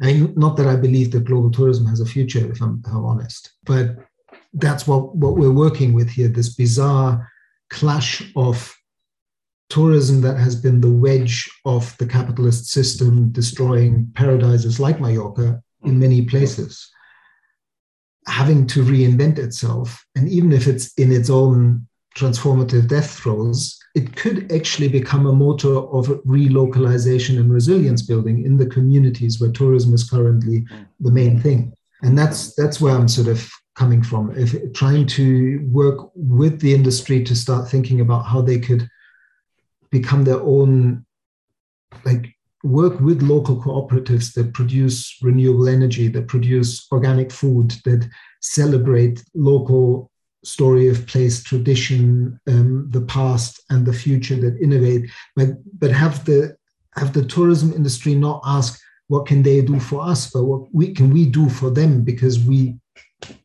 I 0.00 0.06
mean, 0.06 0.34
not 0.36 0.56
that 0.56 0.66
I 0.66 0.76
believe 0.76 1.10
that 1.12 1.24
global 1.24 1.50
tourism 1.50 1.86
has 1.86 2.00
a 2.00 2.06
future, 2.06 2.50
if 2.52 2.60
I'm, 2.60 2.82
if 2.86 2.92
I'm 2.92 3.04
honest, 3.04 3.52
but 3.64 3.96
that's 4.52 4.86
what, 4.86 5.16
what 5.16 5.36
we're 5.36 5.50
working 5.50 5.94
with 5.94 6.10
here, 6.10 6.28
this 6.28 6.54
bizarre 6.54 7.30
clash 7.70 8.30
of 8.36 8.75
tourism 9.68 10.20
that 10.20 10.38
has 10.38 10.54
been 10.54 10.80
the 10.80 10.92
wedge 10.92 11.50
of 11.64 11.96
the 11.98 12.06
capitalist 12.06 12.66
system, 12.66 13.30
destroying 13.30 14.10
paradises 14.14 14.78
like 14.78 15.00
Mallorca 15.00 15.62
in 15.84 15.94
mm. 15.94 15.98
many 15.98 16.22
places, 16.22 16.90
having 18.26 18.66
to 18.68 18.84
reinvent 18.84 19.38
itself. 19.38 20.04
And 20.14 20.28
even 20.28 20.52
if 20.52 20.66
it's 20.66 20.92
in 20.94 21.12
its 21.12 21.30
own 21.30 21.86
transformative 22.16 22.88
death 22.88 23.10
throes, 23.18 23.78
it 23.94 24.16
could 24.16 24.50
actually 24.52 24.88
become 24.88 25.26
a 25.26 25.32
motor 25.32 25.76
of 25.76 26.06
relocalization 26.24 27.38
and 27.38 27.52
resilience 27.52 28.02
building 28.02 28.44
in 28.44 28.56
the 28.56 28.66
communities 28.66 29.40
where 29.40 29.52
tourism 29.52 29.92
is 29.94 30.08
currently 30.08 30.62
mm. 30.62 30.86
the 31.00 31.10
main 31.10 31.40
thing. 31.40 31.72
And 32.02 32.16
that's 32.16 32.54
that's 32.54 32.80
where 32.80 32.94
I'm 32.94 33.08
sort 33.08 33.28
of 33.28 33.50
coming 33.74 34.02
from. 34.02 34.32
If 34.36 34.72
trying 34.72 35.06
to 35.06 35.66
work 35.70 36.10
with 36.14 36.60
the 36.60 36.74
industry 36.74 37.24
to 37.24 37.34
start 37.34 37.68
thinking 37.68 38.00
about 38.00 38.26
how 38.26 38.40
they 38.40 38.58
could 38.58 38.88
become 39.98 40.24
their 40.24 40.40
own 40.40 41.04
like 42.04 42.24
work 42.62 42.98
with 43.00 43.22
local 43.22 43.56
cooperatives 43.62 44.34
that 44.34 44.52
produce 44.52 45.16
renewable 45.22 45.68
energy 45.68 46.08
that 46.08 46.26
produce 46.26 46.86
organic 46.90 47.30
food 47.30 47.70
that 47.84 48.08
celebrate 48.40 49.22
local 49.34 50.10
story 50.44 50.88
of 50.88 51.06
place 51.06 51.42
tradition 51.42 52.38
um, 52.46 52.88
the 52.90 53.02
past 53.02 53.60
and 53.70 53.84
the 53.84 53.92
future 53.92 54.36
that 54.36 54.58
innovate. 54.60 55.10
But 55.34 55.48
but 55.80 55.90
have 55.90 56.24
the 56.24 56.56
have 56.96 57.12
the 57.12 57.24
tourism 57.24 57.72
industry 57.72 58.14
not 58.14 58.40
ask 58.44 58.80
what 59.08 59.26
can 59.26 59.42
they 59.42 59.60
do 59.62 59.78
for 59.78 60.00
us 60.02 60.30
but 60.30 60.44
what 60.44 60.62
we 60.72 60.92
can 60.92 61.12
we 61.12 61.26
do 61.26 61.48
for 61.48 61.70
them 61.70 62.02
because 62.02 62.36
we 62.40 62.76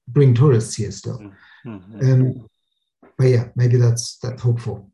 bring 0.08 0.34
tourists 0.34 0.76
here 0.76 0.92
still? 0.92 1.20
Mm-hmm. 1.66 2.12
um, 2.12 2.50
but 3.18 3.28
yeah 3.28 3.46
maybe 3.56 3.78
that's 3.78 4.18
that's 4.18 4.42
hopeful 4.42 4.91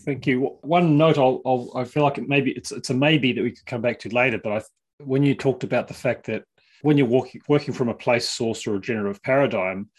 Thank 0.00 0.26
you. 0.26 0.58
One 0.62 0.96
note, 0.96 1.18
I'll, 1.18 1.40
I'll, 1.44 1.72
i 1.76 1.84
feel 1.84 2.02
like 2.02 2.18
it 2.18 2.28
maybe 2.28 2.52
it's 2.52 2.72
it's 2.72 2.90
a 2.90 2.94
maybe 2.94 3.32
that 3.32 3.42
we 3.42 3.52
could 3.52 3.66
come 3.66 3.82
back 3.82 3.98
to 4.00 4.08
later. 4.08 4.38
But 4.42 4.52
I, 4.52 4.62
when 5.04 5.22
you 5.22 5.34
talked 5.34 5.64
about 5.64 5.88
the 5.88 5.94
fact 5.94 6.26
that 6.26 6.44
when 6.82 6.98
you're 6.98 7.06
working 7.06 7.40
working 7.48 7.74
from 7.74 7.88
a 7.88 7.94
place 7.94 8.28
source 8.28 8.66
or 8.66 8.76
a 8.76 8.80
generative 8.80 9.22
paradigm, 9.22 9.90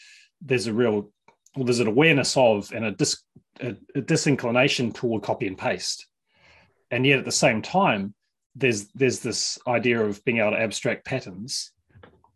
there's 0.41 0.67
a 0.67 0.73
real 0.73 1.11
well, 1.55 1.65
there's 1.65 1.79
an 1.79 1.87
awareness 1.87 2.35
of 2.35 2.71
and 2.73 2.85
a, 2.85 2.91
dis, 2.91 3.21
a, 3.61 3.75
a 3.95 4.01
disinclination 4.01 4.91
toward 4.91 5.23
copy 5.23 5.47
and 5.47 5.57
paste, 5.57 6.07
and 6.91 7.05
yet 7.05 7.19
at 7.19 7.25
the 7.25 7.31
same 7.31 7.61
time, 7.61 8.13
there's 8.55 8.87
there's 8.89 9.19
this 9.19 9.59
idea 9.67 10.01
of 10.01 10.23
being 10.25 10.39
able 10.39 10.51
to 10.51 10.59
abstract 10.59 11.05
patterns 11.05 11.71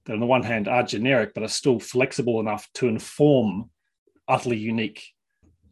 that 0.05 0.13
on 0.13 0.19
the 0.19 0.25
one 0.25 0.43
hand 0.43 0.67
are 0.67 0.83
generic 0.83 1.33
but 1.33 1.43
are 1.43 1.49
still 1.49 1.79
flexible 1.79 2.39
enough 2.39 2.69
to 2.73 2.87
inform 2.87 3.69
utterly 4.27 4.57
unique 4.57 5.03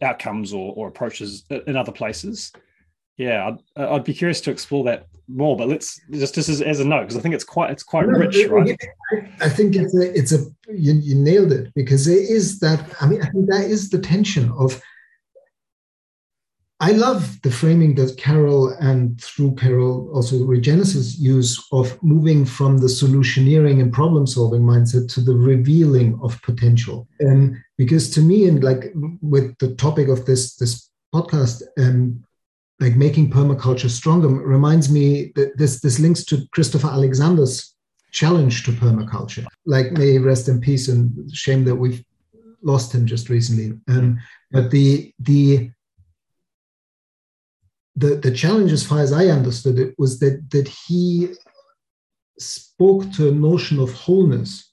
outcomes 0.01 0.53
or, 0.53 0.73
or 0.75 0.87
approaches 0.87 1.45
in 1.49 1.75
other 1.75 1.91
places. 1.91 2.51
Yeah, 3.17 3.51
I'd, 3.77 3.81
I'd 3.81 4.03
be 4.03 4.13
curious 4.13 4.41
to 4.41 4.51
explore 4.51 4.83
that 4.85 5.07
more. 5.27 5.55
But 5.55 5.69
let's 5.69 5.99
just 6.11 6.35
just 6.35 6.49
as, 6.49 6.61
as 6.61 6.79
a 6.79 6.85
note 6.85 7.01
because 7.01 7.17
I 7.17 7.21
think 7.21 7.35
it's 7.35 7.43
quite 7.43 7.71
it's 7.71 7.83
quite 7.83 8.07
no, 8.07 8.19
rich, 8.19 8.45
right? 8.47 8.77
I 9.39 9.49
think 9.49 9.75
it's 9.75 9.95
a 9.95 10.17
it's 10.17 10.31
a 10.33 10.39
you, 10.69 10.93
you 10.93 11.15
nailed 11.15 11.51
it 11.51 11.73
because 11.75 12.05
there 12.05 12.17
is 12.17 12.59
that. 12.59 12.83
I 13.01 13.07
mean, 13.07 13.21
I 13.21 13.27
think 13.29 13.47
that 13.49 13.65
is 13.65 13.89
the 13.89 13.99
tension 13.99 14.51
of 14.57 14.81
I 16.81 16.91
love 16.91 17.41
the 17.41 17.51
framing 17.51 17.95
that 17.95 18.17
Carol 18.17 18.69
and 18.81 19.21
through 19.21 19.55
Carol 19.55 20.11
also 20.13 20.35
Regenesis 20.39 21.17
use 21.17 21.65
of 21.71 22.01
moving 22.03 22.43
from 22.43 22.79
the 22.79 22.87
solutioneering 22.87 23.79
and 23.79 23.93
problem 23.93 24.27
solving 24.27 24.61
mindset 24.61 25.11
to 25.13 25.21
the 25.21 25.35
revealing 25.35 26.19
of 26.21 26.41
potential. 26.41 27.07
And 27.21 27.57
because 27.77 28.09
to 28.11 28.21
me, 28.21 28.47
and 28.47 28.61
like 28.61 28.91
with 29.21 29.57
the 29.59 29.73
topic 29.75 30.09
of 30.09 30.25
this 30.25 30.55
this 30.57 30.89
podcast, 31.13 31.61
um, 31.77 32.21
like 32.81 32.97
making 32.97 33.31
permaculture 33.31 33.89
stronger 33.89 34.27
reminds 34.27 34.91
me 34.91 35.31
that 35.35 35.57
this 35.57 35.79
this 35.79 35.97
links 35.97 36.25
to 36.25 36.45
Christopher 36.51 36.89
Alexander's 36.89 37.73
challenge 38.11 38.65
to 38.65 38.71
permaculture. 38.71 39.45
Like 39.65 39.93
may 39.93 40.17
rest 40.17 40.49
in 40.49 40.59
peace 40.59 40.89
and 40.89 41.33
shame 41.33 41.63
that 41.65 41.75
we've 41.75 42.03
lost 42.61 42.93
him 42.93 43.05
just 43.05 43.29
recently. 43.29 43.79
Um, 43.87 44.19
but 44.51 44.71
the 44.71 45.13
the 45.19 45.71
the, 47.95 48.15
the 48.15 48.31
challenge, 48.31 48.71
as 48.71 48.85
far 48.85 48.99
as 48.99 49.13
I 49.13 49.27
understood 49.27 49.79
it, 49.79 49.95
was 49.97 50.19
that, 50.19 50.49
that 50.51 50.67
he 50.67 51.29
spoke 52.37 53.11
to 53.13 53.29
a 53.29 53.31
notion 53.31 53.79
of 53.79 53.93
wholeness 53.93 54.71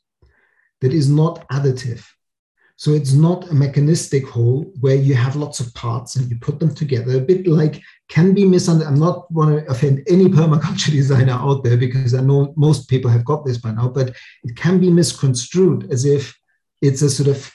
that 0.81 0.93
is 0.93 1.09
not 1.09 1.49
additive. 1.49 2.05
So 2.77 2.91
it's 2.91 3.13
not 3.13 3.49
a 3.49 3.55
mechanistic 3.55 4.27
whole 4.27 4.73
where 4.81 4.97
you 4.97 5.15
have 5.15 5.37
lots 5.37 5.61
of 5.61 5.73
parts 5.75 6.17
and 6.17 6.29
you 6.29 6.37
put 6.41 6.59
them 6.59 6.75
together, 6.75 7.17
a 7.17 7.21
bit 7.21 7.47
like 7.47 7.81
can 8.09 8.35
be 8.35 8.45
misunderstood. 8.45 8.93
I'm 8.93 8.99
not 8.99 9.31
want 9.31 9.65
to 9.65 9.71
offend 9.71 10.03
any 10.09 10.25
permaculture 10.25 10.91
designer 11.01 11.35
out 11.35 11.63
there 11.63 11.77
because 11.77 12.15
I 12.15 12.23
know 12.23 12.53
most 12.57 12.89
people 12.89 13.11
have 13.11 13.25
got 13.25 13.45
this 13.45 13.59
by 13.59 13.71
now, 13.71 13.89
but 13.89 14.17
it 14.43 14.57
can 14.57 14.81
be 14.81 14.91
misconstrued 14.91 15.93
as 15.93 16.05
if 16.05 16.37
it's 16.81 17.03
a 17.03 17.11
sort 17.11 17.29
of 17.29 17.53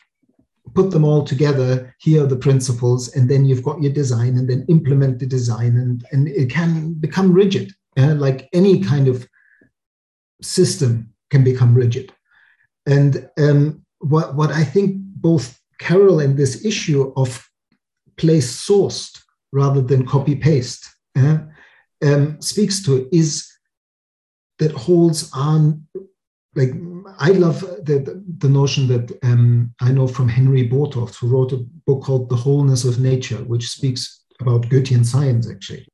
put 0.78 0.92
them 0.92 1.06
all 1.10 1.24
together 1.24 1.96
here 2.00 2.24
are 2.24 2.28
the 2.28 2.44
principles 2.48 3.16
and 3.16 3.28
then 3.30 3.46
you've 3.46 3.68
got 3.70 3.82
your 3.82 3.92
design 4.02 4.38
and 4.38 4.48
then 4.50 4.66
implement 4.70 5.18
the 5.20 5.26
design 5.26 5.74
and, 5.78 6.06
and 6.12 6.28
it 6.28 6.50
can 6.50 6.94
become 6.94 7.34
rigid. 7.34 7.72
Like 7.96 8.48
any 8.54 8.76
kind 8.92 9.08
of 9.08 9.28
system 10.42 10.90
can 11.32 11.44
become 11.44 11.74
rigid. 11.74 12.14
And 12.86 13.28
um, 13.40 13.86
what, 14.00 14.36
what 14.36 14.52
i 14.52 14.64
think 14.64 14.96
both 14.98 15.60
carol 15.80 16.20
and 16.20 16.38
this 16.38 16.66
issue 16.66 17.14
of 17.16 17.50
place 18.18 18.50
sourced 18.68 19.22
rather 19.52 19.82
than 19.82 20.06
copy 20.06 20.36
paste 20.36 20.88
um, 21.16 22.42
speaks 22.42 22.84
to 22.86 23.08
is 23.12 23.52
that 24.60 24.72
wholes 24.72 25.32
are 25.36 25.74
like 26.58 26.74
I 27.20 27.30
love 27.32 27.62
the, 27.62 28.22
the, 28.40 28.50
notion 28.50 28.88
that 28.88 29.18
um, 29.24 29.74
I 29.80 29.92
know 29.92 30.08
from 30.08 30.28
Henry 30.28 30.68
Bortoft, 30.68 31.16
who 31.16 31.28
wrote 31.28 31.54
a 31.54 31.66
book 31.86 32.04
called 32.04 32.30
The 32.30 32.36
Wholeness 32.36 32.84
of 32.84 33.00
Nature, 33.00 33.38
which 33.38 33.70
speaks 33.70 34.26
about 34.40 34.64
Goethean 34.64 35.06
science 35.06 35.50
actually, 35.50 35.88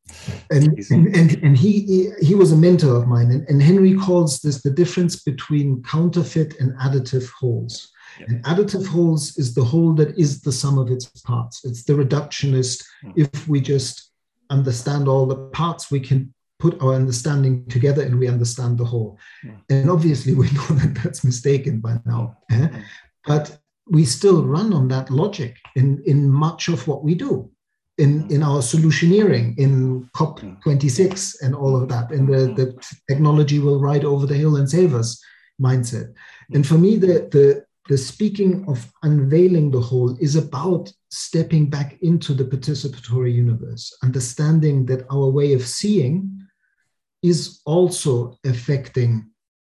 and 0.52 0.78
and, 0.90 1.16
and, 1.16 1.44
and 1.44 1.58
he, 1.58 2.12
he, 2.22 2.36
was 2.36 2.52
a 2.52 2.58
mentor 2.58 2.96
of 2.96 3.08
mine, 3.08 3.32
and, 3.32 3.48
and 3.48 3.62
Henry 3.62 3.96
calls 3.96 4.40
this 4.40 4.62
the 4.62 4.72
difference 4.72 5.24
between 5.24 5.84
counterfeit 5.84 6.60
and 6.60 6.78
additive 6.80 7.30
wholes. 7.40 7.90
Yep. 8.20 8.30
And 8.30 8.44
additive 8.44 8.86
wholes 8.86 9.38
is 9.38 9.56
the 9.56 9.64
whole 9.64 9.94
that 9.94 10.18
is 10.20 10.42
the 10.42 10.52
sum 10.52 10.78
of 10.78 10.92
its 10.92 11.06
parts. 11.22 11.64
It's 11.64 11.84
the 11.84 11.94
reductionist. 11.94 12.84
Mm. 13.06 13.14
If 13.16 13.48
we 13.48 13.60
just 13.60 14.12
understand 14.50 15.08
all 15.08 15.26
the 15.26 15.48
parts, 15.50 15.90
we 15.90 16.00
can 16.00 16.34
put 16.64 16.82
our 16.82 16.94
understanding 16.94 17.66
together 17.68 18.04
and 18.04 18.18
we 18.18 18.30
understand 18.30 18.78
the 18.78 18.86
whole. 18.86 19.20
Mm. 19.46 19.58
And 19.70 19.90
obviously, 19.92 20.34
we 20.34 20.46
know 20.58 20.70
that 20.80 20.98
that's 21.04 21.24
mistaken 21.24 21.82
by 21.82 22.00
now. 22.06 22.38
Eh? 22.52 22.68
Mm. 22.68 22.84
But 23.28 23.60
we 23.98 24.06
still 24.06 24.46
run 24.46 24.74
on 24.74 24.88
that 24.88 25.10
logic 25.10 25.58
in, 25.76 26.02
in 26.06 26.30
much 26.30 26.70
of 26.70 26.88
what 26.88 27.04
we 27.04 27.16
do 27.16 27.52
in, 27.98 28.12
in 28.32 28.42
our 28.42 28.62
solutioneering 28.62 29.58
in 29.58 30.10
COP26 30.16 31.44
and 31.44 31.54
all 31.54 31.76
of 31.76 31.90
that, 31.90 32.12
and 32.12 32.28
the, 32.28 32.54
the 32.60 32.68
technology 33.10 33.60
will 33.60 33.80
ride 33.80 34.06
over 34.06 34.26
the 34.26 34.42
hill 34.44 34.56
and 34.56 34.70
save 34.70 34.96
us 34.96 35.22
mindset. 35.62 36.14
And 36.54 36.66
for 36.66 36.76
me, 36.76 36.96
the, 36.96 37.30
the, 37.36 37.66
the 37.90 37.98
speaking 37.98 38.66
of 38.68 38.92
unveiling 39.04 39.70
the 39.70 39.82
whole 39.82 40.18
is 40.20 40.36
about 40.38 40.92
stepping 41.12 41.70
back 41.70 41.98
into 42.02 42.34
the 42.34 42.46
participatory 42.46 43.34
universe, 43.34 43.96
understanding 44.02 44.86
that 44.88 45.06
our 45.12 45.28
way 45.28 45.54
of 45.54 45.68
seeing 45.68 46.43
is 47.24 47.62
also 47.66 48.38
affecting 48.46 49.30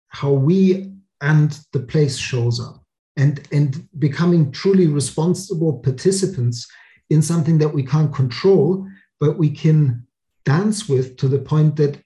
how 0.08 0.32
we 0.32 0.92
and 1.20 1.58
the 1.72 1.80
place 1.80 2.16
shows 2.16 2.58
up 2.60 2.82
and, 3.16 3.46
and 3.52 3.86
becoming 3.98 4.50
truly 4.50 4.86
responsible 4.86 5.74
participants 5.78 6.66
in 7.10 7.22
something 7.22 7.58
that 7.58 7.68
we 7.68 7.84
can't 7.84 8.12
control, 8.12 8.86
but 9.20 9.38
we 9.38 9.50
can 9.50 10.06
dance 10.44 10.88
with 10.88 11.16
to 11.18 11.28
the 11.28 11.38
point 11.38 11.76
that 11.76 12.02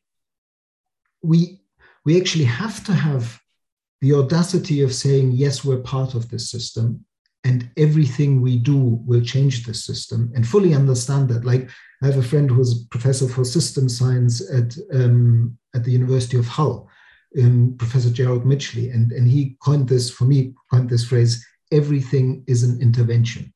we 1.22 1.60
we 2.04 2.20
actually 2.20 2.44
have 2.44 2.84
to 2.84 2.92
have 2.92 3.40
the 4.00 4.12
audacity 4.12 4.82
of 4.82 4.94
saying 4.94 5.32
yes 5.32 5.64
we're 5.64 5.78
part 5.78 6.14
of 6.14 6.28
this 6.28 6.50
system 6.50 7.04
and 7.46 7.70
everything 7.76 8.40
we 8.40 8.58
do 8.58 8.76
will 9.06 9.22
change 9.22 9.64
the 9.64 9.74
system 9.74 10.32
and 10.34 10.46
fully 10.46 10.74
understand 10.74 11.28
that. 11.28 11.44
Like 11.44 11.70
i 12.02 12.06
have 12.06 12.18
a 12.18 12.22
friend 12.22 12.50
who's 12.50 12.72
a 12.72 12.88
professor 12.88 13.28
for 13.28 13.44
system 13.44 13.88
science 13.88 14.42
at 14.52 14.76
um, 14.92 15.56
at 15.74 15.84
the 15.84 15.92
university 15.92 16.38
of 16.38 16.46
hull 16.46 16.88
um, 17.42 17.74
professor 17.78 18.08
Gerald 18.10 18.44
Midgley 18.44 18.94
and, 18.94 19.12
and 19.12 19.28
he 19.28 19.56
coined 19.62 19.88
this 19.88 20.10
for 20.10 20.24
me 20.24 20.54
coined 20.72 20.88
this 20.88 21.04
phrase 21.04 21.44
everything 21.70 22.44
is 22.46 22.62
an 22.62 22.80
intervention 22.80 23.52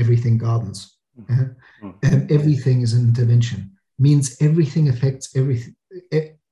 everything 0.00 0.38
gardens. 0.38 0.96
Mm-hmm. 1.18 1.88
Uh, 2.02 2.20
everything 2.30 2.80
is 2.80 2.94
an 2.94 3.06
intervention. 3.08 3.70
Means 3.98 4.36
everything 4.40 4.88
affects 4.88 5.36
everything. 5.36 5.76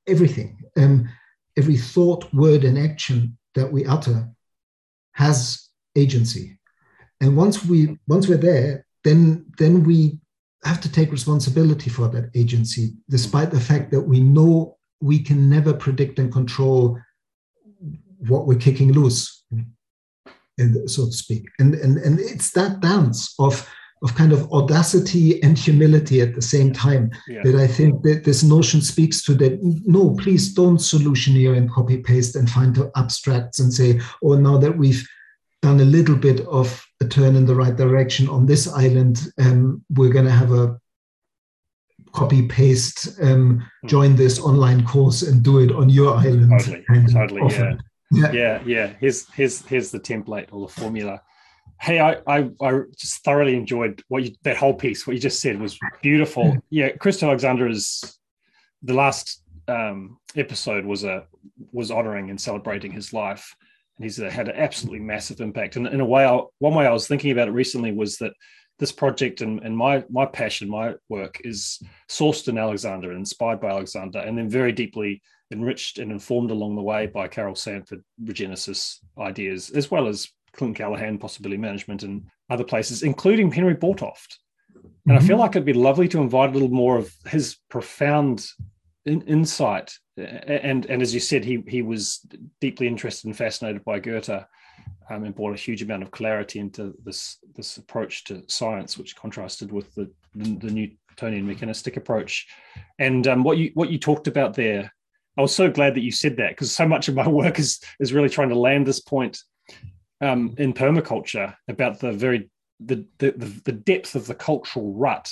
Everything. 0.07 0.57
Um, 0.77 1.09
every 1.57 1.77
thought, 1.77 2.31
word, 2.33 2.63
and 2.63 2.77
action 2.77 3.37
that 3.55 3.71
we 3.71 3.85
utter 3.85 4.29
has 5.13 5.69
agency. 5.95 6.59
And 7.19 7.35
once 7.35 7.65
we 7.65 7.97
once 8.07 8.27
we're 8.27 8.37
there, 8.37 8.85
then 9.03 9.45
then 9.57 9.83
we 9.83 10.19
have 10.63 10.81
to 10.81 10.91
take 10.91 11.11
responsibility 11.11 11.89
for 11.89 12.07
that 12.09 12.29
agency, 12.35 12.93
despite 13.09 13.51
the 13.51 13.59
fact 13.59 13.91
that 13.91 14.01
we 14.01 14.19
know 14.19 14.77
we 15.01 15.19
can 15.19 15.49
never 15.49 15.73
predict 15.73 16.19
and 16.19 16.31
control 16.31 16.99
what 18.27 18.45
we're 18.45 18.59
kicking 18.59 18.91
loose 18.91 19.39
so 20.85 21.05
to 21.05 21.11
speak. 21.11 21.45
And, 21.59 21.75
and, 21.75 21.97
and 21.97 22.19
it's 22.19 22.51
that 22.51 22.79
dance 22.79 23.33
of, 23.39 23.67
of 24.03 24.15
kind 24.15 24.31
of 24.31 24.51
audacity 24.51 25.41
and 25.43 25.57
humility 25.57 26.21
at 26.21 26.35
the 26.35 26.41
same 26.41 26.73
time 26.73 27.11
yeah. 27.27 27.41
that 27.43 27.55
I 27.55 27.67
think 27.67 28.03
that 28.03 28.23
this 28.23 28.43
notion 28.43 28.81
speaks 28.81 29.23
to 29.23 29.33
that. 29.35 29.59
No, 29.61 30.15
please 30.15 30.53
don't 30.53 30.77
solutioneer 30.77 31.55
and 31.57 31.71
copy 31.71 31.97
paste 31.97 32.35
and 32.35 32.49
find 32.49 32.75
the 32.75 32.91
abstracts 32.95 33.59
and 33.59 33.73
say, 33.73 33.99
oh, 34.23 34.35
now 34.35 34.57
that 34.57 34.77
we've 34.77 35.07
done 35.61 35.79
a 35.79 35.85
little 35.85 36.15
bit 36.15 36.41
of 36.47 36.85
a 37.01 37.07
turn 37.07 37.35
in 37.35 37.45
the 37.45 37.55
right 37.55 37.75
direction 37.75 38.27
on 38.27 38.45
this 38.45 38.67
island, 38.67 39.31
um, 39.39 39.83
we're 39.89 40.11
going 40.11 40.25
to 40.25 40.31
have 40.31 40.51
a 40.51 40.79
copy 42.11 42.47
paste, 42.47 43.19
um, 43.21 43.65
hmm. 43.81 43.87
join 43.87 44.15
this 44.15 44.39
online 44.39 44.85
course 44.85 45.21
and 45.21 45.43
do 45.43 45.59
it 45.59 45.71
on 45.71 45.89
your 45.89 46.15
island. 46.15 46.51
Totally, 46.59 46.85
totally, 47.11 47.41
yeah. 47.53 47.75
Yeah. 48.11 48.31
yeah, 48.31 48.61
yeah. 48.65 48.93
Here's 48.99 49.31
here's 49.33 49.65
here's 49.65 49.91
the 49.91 49.99
template 49.99 50.47
or 50.51 50.67
the 50.67 50.73
formula. 50.73 51.21
Hey, 51.79 51.99
I, 51.99 52.17
I, 52.27 52.49
I 52.61 52.81
just 52.97 53.23
thoroughly 53.23 53.55
enjoyed 53.55 54.03
what 54.07 54.23
you 54.23 54.35
that 54.43 54.57
whole 54.57 54.73
piece. 54.73 55.05
What 55.05 55.13
you 55.13 55.21
just 55.21 55.41
said 55.41 55.59
was 55.59 55.77
beautiful. 56.01 56.57
Yeah, 56.69 56.89
Chris 56.89 57.21
Alexander 57.21 57.67
is 57.67 58.17
the 58.81 58.93
last 58.93 59.43
um, 59.67 60.17
episode 60.35 60.85
was 60.85 61.03
a 61.03 61.25
was 61.71 61.91
honoring 61.91 62.29
and 62.31 62.41
celebrating 62.41 62.91
his 62.91 63.13
life, 63.13 63.55
and 63.99 64.05
he's 64.05 64.19
uh, 64.19 64.29
had 64.29 64.47
an 64.47 64.55
absolutely 64.55 65.01
massive 65.01 65.41
impact. 65.41 65.75
And 65.75 65.85
in 65.85 65.99
a 65.99 66.05
way, 66.05 66.25
I, 66.25 66.39
one 66.59 66.73
way 66.73 66.87
I 66.87 66.93
was 66.93 67.07
thinking 67.07 67.31
about 67.31 67.49
it 67.49 67.51
recently 67.51 67.91
was 67.91 68.17
that 68.17 68.31
this 68.77 68.91
project 68.93 69.41
and, 69.41 69.59
and 69.61 69.75
my 69.75 70.05
my 70.09 70.25
passion, 70.25 70.69
my 70.69 70.95
work 71.09 71.41
is 71.43 71.83
sourced 72.07 72.47
in 72.47 72.57
Alexander, 72.57 73.09
and 73.09 73.19
inspired 73.19 73.59
by 73.59 73.69
Alexander, 73.69 74.19
and 74.19 74.37
then 74.37 74.49
very 74.49 74.71
deeply 74.71 75.21
enriched 75.51 75.99
and 75.99 76.11
informed 76.11 76.49
along 76.49 76.75
the 76.75 76.81
way 76.81 77.07
by 77.07 77.27
Carol 77.27 77.55
Sanford 77.55 78.01
Regenesis 78.23 78.99
ideas, 79.19 79.69
as 79.71 79.91
well 79.91 80.07
as 80.07 80.29
Clint 80.53 80.77
Callahan 80.77 81.17
possibility 81.17 81.57
management 81.57 82.03
and 82.03 82.23
other 82.49 82.63
places, 82.63 83.03
including 83.03 83.51
Henry 83.51 83.75
Bortoft. 83.75 84.37
And 84.73 84.83
mm-hmm. 85.07 85.11
I 85.17 85.27
feel 85.27 85.37
like 85.37 85.51
it'd 85.51 85.65
be 85.65 85.73
lovely 85.73 86.07
to 86.07 86.21
invite 86.21 86.51
a 86.51 86.53
little 86.53 86.69
more 86.69 86.97
of 86.97 87.13
his 87.27 87.57
profound 87.69 88.47
in, 89.05 89.21
insight. 89.21 89.93
And 90.17 90.85
and 90.85 91.01
as 91.01 91.13
you 91.13 91.19
said, 91.19 91.45
he 91.45 91.63
he 91.67 91.81
was 91.81 92.25
deeply 92.59 92.87
interested 92.87 93.27
and 93.27 93.37
fascinated 93.37 93.83
by 93.85 93.99
Goethe, 93.99 94.29
um, 95.09 95.23
and 95.23 95.35
brought 95.35 95.53
a 95.53 95.61
huge 95.61 95.81
amount 95.81 96.03
of 96.03 96.11
clarity 96.11 96.59
into 96.59 96.93
this 97.03 97.37
this 97.55 97.77
approach 97.77 98.25
to 98.25 98.43
science, 98.47 98.97
which 98.97 99.15
contrasted 99.15 99.71
with 99.71 99.93
the 99.95 100.11
the, 100.35 100.69
Newtonian 100.69 101.47
mechanistic 101.47 101.97
approach. 101.97 102.47
And 102.99 103.27
um, 103.27 103.43
what 103.43 103.57
you 103.57 103.71
what 103.73 103.89
you 103.89 103.97
talked 103.97 104.27
about 104.27 104.55
there 104.55 104.91
I 105.39 105.41
was 105.41 105.55
so 105.55 105.71
glad 105.71 105.95
that 105.95 106.01
you 106.01 106.11
said 106.11 106.35
that 106.35 106.49
because 106.49 106.73
so 106.73 106.85
much 106.85 107.07
of 107.07 107.15
my 107.15 107.27
work 107.41 107.59
is 107.59 107.79
is 107.99 108.11
really 108.13 108.29
trying 108.29 108.49
to 108.49 108.59
land 108.59 108.85
this 108.85 108.99
point 108.99 109.41
um, 110.19 110.53
in 110.57 110.73
permaculture 110.73 111.55
about 111.69 111.99
the 111.99 112.11
very 112.11 112.49
the, 112.81 113.05
the 113.19 113.31
the 113.63 113.71
depth 113.71 114.15
of 114.15 114.27
the 114.27 114.35
cultural 114.35 114.93
rut 114.93 115.31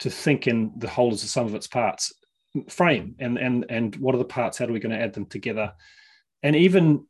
to 0.00 0.10
think 0.10 0.48
in 0.48 0.72
the 0.76 0.88
whole 0.88 1.12
as 1.12 1.22
the 1.22 1.28
sum 1.28 1.46
of 1.46 1.54
its 1.54 1.68
parts 1.68 2.12
frame 2.68 3.14
and 3.18 3.38
and 3.38 3.66
and 3.68 3.96
what 3.96 4.14
are 4.14 4.18
the 4.18 4.24
parts 4.24 4.58
how 4.58 4.64
are 4.64 4.72
we 4.72 4.80
going 4.80 4.94
to 4.94 5.02
add 5.02 5.12
them 5.12 5.26
together 5.26 5.72
and 6.42 6.56
even 6.56 7.04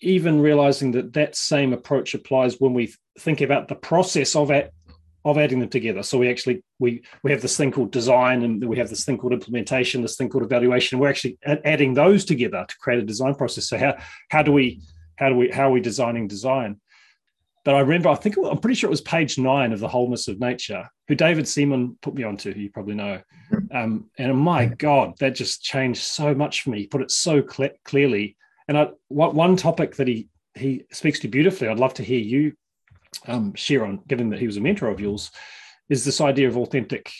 even 0.00 0.40
realizing 0.40 0.92
that 0.92 1.12
that 1.14 1.34
same 1.34 1.72
approach 1.72 2.14
applies 2.14 2.60
when 2.60 2.74
we 2.74 2.92
think 3.18 3.40
about 3.40 3.68
the 3.68 3.74
process 3.74 4.36
of 4.36 4.50
it 4.50 4.72
of 5.24 5.38
adding 5.38 5.60
them 5.60 5.68
together. 5.68 6.02
So 6.02 6.18
we 6.18 6.28
actually 6.28 6.62
we 6.78 7.02
we 7.22 7.30
have 7.30 7.42
this 7.42 7.56
thing 7.56 7.70
called 7.70 7.92
design, 7.92 8.42
and 8.42 8.64
we 8.64 8.78
have 8.78 8.88
this 8.88 9.04
thing 9.04 9.18
called 9.18 9.32
implementation, 9.32 10.02
this 10.02 10.16
thing 10.16 10.28
called 10.28 10.44
evaluation. 10.44 10.98
We're 10.98 11.10
actually 11.10 11.38
adding 11.44 11.94
those 11.94 12.24
together 12.24 12.64
to 12.68 12.76
create 12.78 13.00
a 13.00 13.06
design 13.06 13.34
process. 13.34 13.68
So 13.68 13.78
how 13.78 13.96
how 14.30 14.42
do 14.42 14.52
we 14.52 14.82
how 15.16 15.28
do 15.28 15.36
we 15.36 15.50
how 15.50 15.68
are 15.68 15.72
we 15.72 15.80
designing 15.80 16.26
design? 16.26 16.80
But 17.64 17.76
I 17.76 17.80
remember, 17.80 18.08
I 18.08 18.16
think 18.16 18.36
I'm 18.36 18.58
pretty 18.58 18.74
sure 18.74 18.88
it 18.88 18.90
was 18.90 19.00
page 19.00 19.38
nine 19.38 19.72
of 19.72 19.78
the 19.78 19.86
Wholeness 19.86 20.26
of 20.26 20.40
Nature, 20.40 20.88
who 21.06 21.14
David 21.14 21.44
Seamon 21.44 21.94
put 22.00 22.14
me 22.14 22.24
onto. 22.24 22.52
Who 22.52 22.60
you 22.60 22.70
probably 22.70 22.96
know, 22.96 23.20
um, 23.72 24.10
and 24.18 24.36
my 24.36 24.66
God, 24.66 25.14
that 25.18 25.34
just 25.34 25.62
changed 25.62 26.02
so 26.02 26.34
much 26.34 26.62
for 26.62 26.70
me. 26.70 26.80
He 26.80 26.86
put 26.86 27.00
it 27.00 27.10
so 27.10 27.42
cl- 27.46 27.70
clearly. 27.84 28.36
And 28.68 28.76
I, 28.76 28.88
what, 29.08 29.34
one 29.34 29.56
topic 29.56 29.96
that 29.96 30.08
he 30.08 30.28
he 30.54 30.84
speaks 30.92 31.18
to 31.20 31.28
beautifully. 31.28 31.68
I'd 31.68 31.78
love 31.78 31.94
to 31.94 32.02
hear 32.02 32.20
you 32.20 32.52
um, 33.26 33.54
share 33.54 33.86
on, 33.86 34.00
given 34.06 34.28
that 34.30 34.38
he 34.38 34.46
was 34.46 34.58
a 34.58 34.60
mentor 34.60 34.88
of 34.88 35.00
yours, 35.00 35.30
is 35.88 36.04
this 36.04 36.20
idea 36.20 36.46
of 36.48 36.58
authentic, 36.58 37.10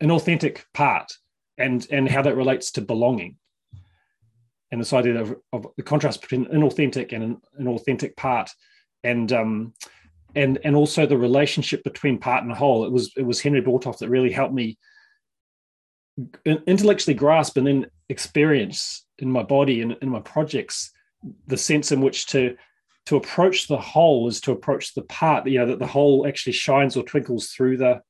an 0.00 0.12
authentic 0.12 0.64
part, 0.72 1.12
and 1.58 1.86
and 1.90 2.08
how 2.08 2.22
that 2.22 2.36
relates 2.36 2.70
to 2.72 2.80
belonging, 2.80 3.36
and 4.70 4.80
this 4.80 4.92
idea 4.92 5.20
of, 5.20 5.34
of 5.52 5.66
the 5.76 5.82
contrast 5.82 6.20
between 6.20 6.46
inauthentic 6.46 7.12
and 7.12 7.24
an, 7.24 7.36
an 7.58 7.66
authentic 7.66 8.16
part, 8.16 8.50
and 9.02 9.32
um, 9.32 9.74
and 10.36 10.60
and 10.64 10.76
also 10.76 11.04
the 11.04 11.18
relationship 11.18 11.82
between 11.82 12.18
part 12.18 12.44
and 12.44 12.52
whole. 12.52 12.84
It 12.84 12.92
was 12.92 13.12
it 13.16 13.26
was 13.26 13.40
Henry 13.40 13.62
Bortoft 13.62 13.98
that 13.98 14.08
really 14.08 14.30
helped 14.30 14.54
me 14.54 14.78
intellectually 16.44 17.14
grasp 17.14 17.56
and 17.56 17.66
then 17.66 17.86
experience 18.08 19.04
in 19.18 19.30
my 19.30 19.42
body 19.42 19.80
and 19.80 19.96
in 20.02 20.08
my 20.08 20.20
projects 20.20 20.92
the 21.46 21.56
sense 21.56 21.92
in 21.92 22.00
which 22.00 22.26
to 22.26 22.56
to 23.06 23.16
approach 23.16 23.68
the 23.68 23.76
whole 23.76 24.28
is 24.28 24.40
to 24.40 24.52
approach 24.52 24.94
the 24.94 25.02
part, 25.02 25.46
you 25.46 25.58
know, 25.58 25.66
that 25.66 25.78
the 25.78 25.86
whole 25.86 26.26
actually 26.26 26.54
shines 26.54 26.96
or 26.96 27.02
twinkles 27.02 27.48
through 27.48 27.76
the 27.76 28.00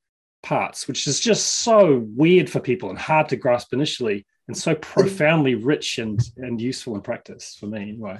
parts, 0.42 0.86
which 0.86 1.08
is 1.08 1.18
just 1.18 1.46
so 1.60 2.06
weird 2.14 2.48
for 2.48 2.60
people 2.60 2.90
and 2.90 2.98
hard 2.98 3.28
to 3.28 3.36
grasp 3.36 3.72
initially, 3.72 4.24
and 4.46 4.56
so 4.56 4.74
profoundly 4.74 5.54
rich 5.54 5.98
and 5.98 6.20
and 6.36 6.60
useful 6.60 6.94
in 6.94 7.00
practice 7.00 7.56
for 7.58 7.66
me 7.66 7.82
anyway. 7.82 8.18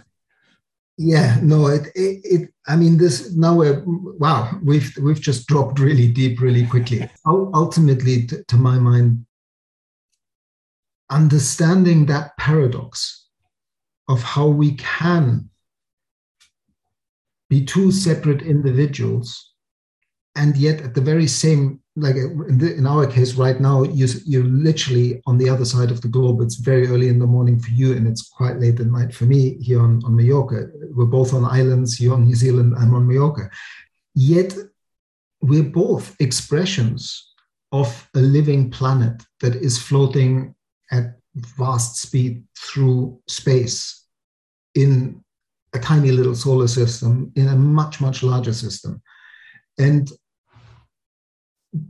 yeah 0.96 1.38
no 1.42 1.66
it, 1.66 1.88
it, 1.94 2.20
it 2.24 2.50
i 2.66 2.76
mean 2.76 2.96
this 2.96 3.34
now 3.34 3.54
we're 3.54 3.82
wow 3.84 4.58
we've 4.62 4.96
we've 5.02 5.20
just 5.20 5.46
dropped 5.48 5.78
really 5.78 6.08
deep 6.08 6.40
really 6.40 6.64
quickly 6.66 7.10
ultimately 7.26 8.26
to, 8.26 8.42
to 8.44 8.56
my 8.56 8.78
mind 8.78 9.26
understanding 11.14 12.06
that 12.06 12.36
paradox 12.36 13.28
of 14.08 14.22
how 14.22 14.48
we 14.48 14.74
can 14.74 15.48
be 17.48 17.64
two 17.64 17.92
separate 17.92 18.42
individuals 18.42 19.52
and 20.34 20.56
yet 20.56 20.80
at 20.80 20.94
the 20.94 21.00
very 21.00 21.28
same 21.28 21.80
like 21.96 22.16
in, 22.16 22.86
our 22.86 23.06
case 23.06 23.34
right 23.34 23.60
now 23.60 23.84
you, 23.84 24.08
you're 24.26 24.50
literally 24.68 25.22
on 25.26 25.38
the 25.38 25.48
other 25.48 25.64
side 25.64 25.92
of 25.92 26.00
the 26.00 26.08
globe 26.08 26.40
it's 26.40 26.56
very 26.56 26.88
early 26.88 27.08
in 27.08 27.20
the 27.20 27.26
morning 27.26 27.56
for 27.60 27.70
you 27.70 27.92
and 27.92 28.08
it's 28.08 28.28
quite 28.28 28.58
late 28.58 28.80
at 28.80 28.86
night 28.86 29.14
for 29.14 29.26
me 29.26 29.56
here 29.60 29.80
on, 29.80 30.02
on 30.04 30.16
mallorca. 30.16 30.66
We're 30.96 31.14
both 31.18 31.32
on 31.32 31.44
islands 31.44 32.00
you're 32.00 32.14
on 32.14 32.24
new 32.24 32.34
zealand 32.34 32.74
i'm 32.76 32.94
on 32.94 33.06
mallorca. 33.06 33.48
Yet 34.14 34.56
we're 35.40 35.70
both 35.84 36.16
expressions 36.18 37.32
of 37.70 38.10
a 38.14 38.20
living 38.20 38.70
planet 38.70 39.22
that 39.40 39.54
is 39.54 39.80
floating 39.80 40.54
at 40.94 41.06
vast 41.58 42.00
speed 42.00 42.44
through 42.56 43.20
space 43.28 44.06
in 44.74 45.22
a 45.74 45.78
tiny 45.78 46.12
little 46.12 46.34
solar 46.34 46.68
system 46.68 47.32
in 47.34 47.48
a 47.48 47.56
much 47.56 48.00
much 48.00 48.22
larger 48.22 48.52
system 48.52 49.02
and 49.78 50.12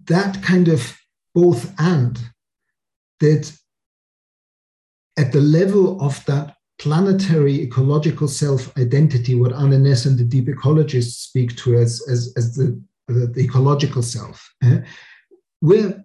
that 0.06 0.42
kind 0.42 0.68
of 0.68 0.96
both 1.34 1.72
and 1.78 2.18
that 3.20 3.52
at 5.16 5.32
the 5.32 5.40
level 5.40 6.00
of 6.00 6.24
that 6.26 6.56
planetary 6.78 7.62
ecological 7.62 8.28
self 8.28 8.76
identity, 8.76 9.34
what 9.34 9.52
Arne 9.52 9.82
Naess 9.82 10.06
and 10.06 10.18
the 10.18 10.24
deep 10.24 10.46
ecologists 10.46 11.28
speak 11.28 11.56
to 11.56 11.76
as, 11.76 12.02
as, 12.08 12.32
as 12.36 12.54
the, 12.54 12.80
the, 13.08 13.26
the 13.26 13.40
ecological 13.40 14.02
self, 14.02 14.52
eh? 14.64 14.80
we're, 15.60 16.04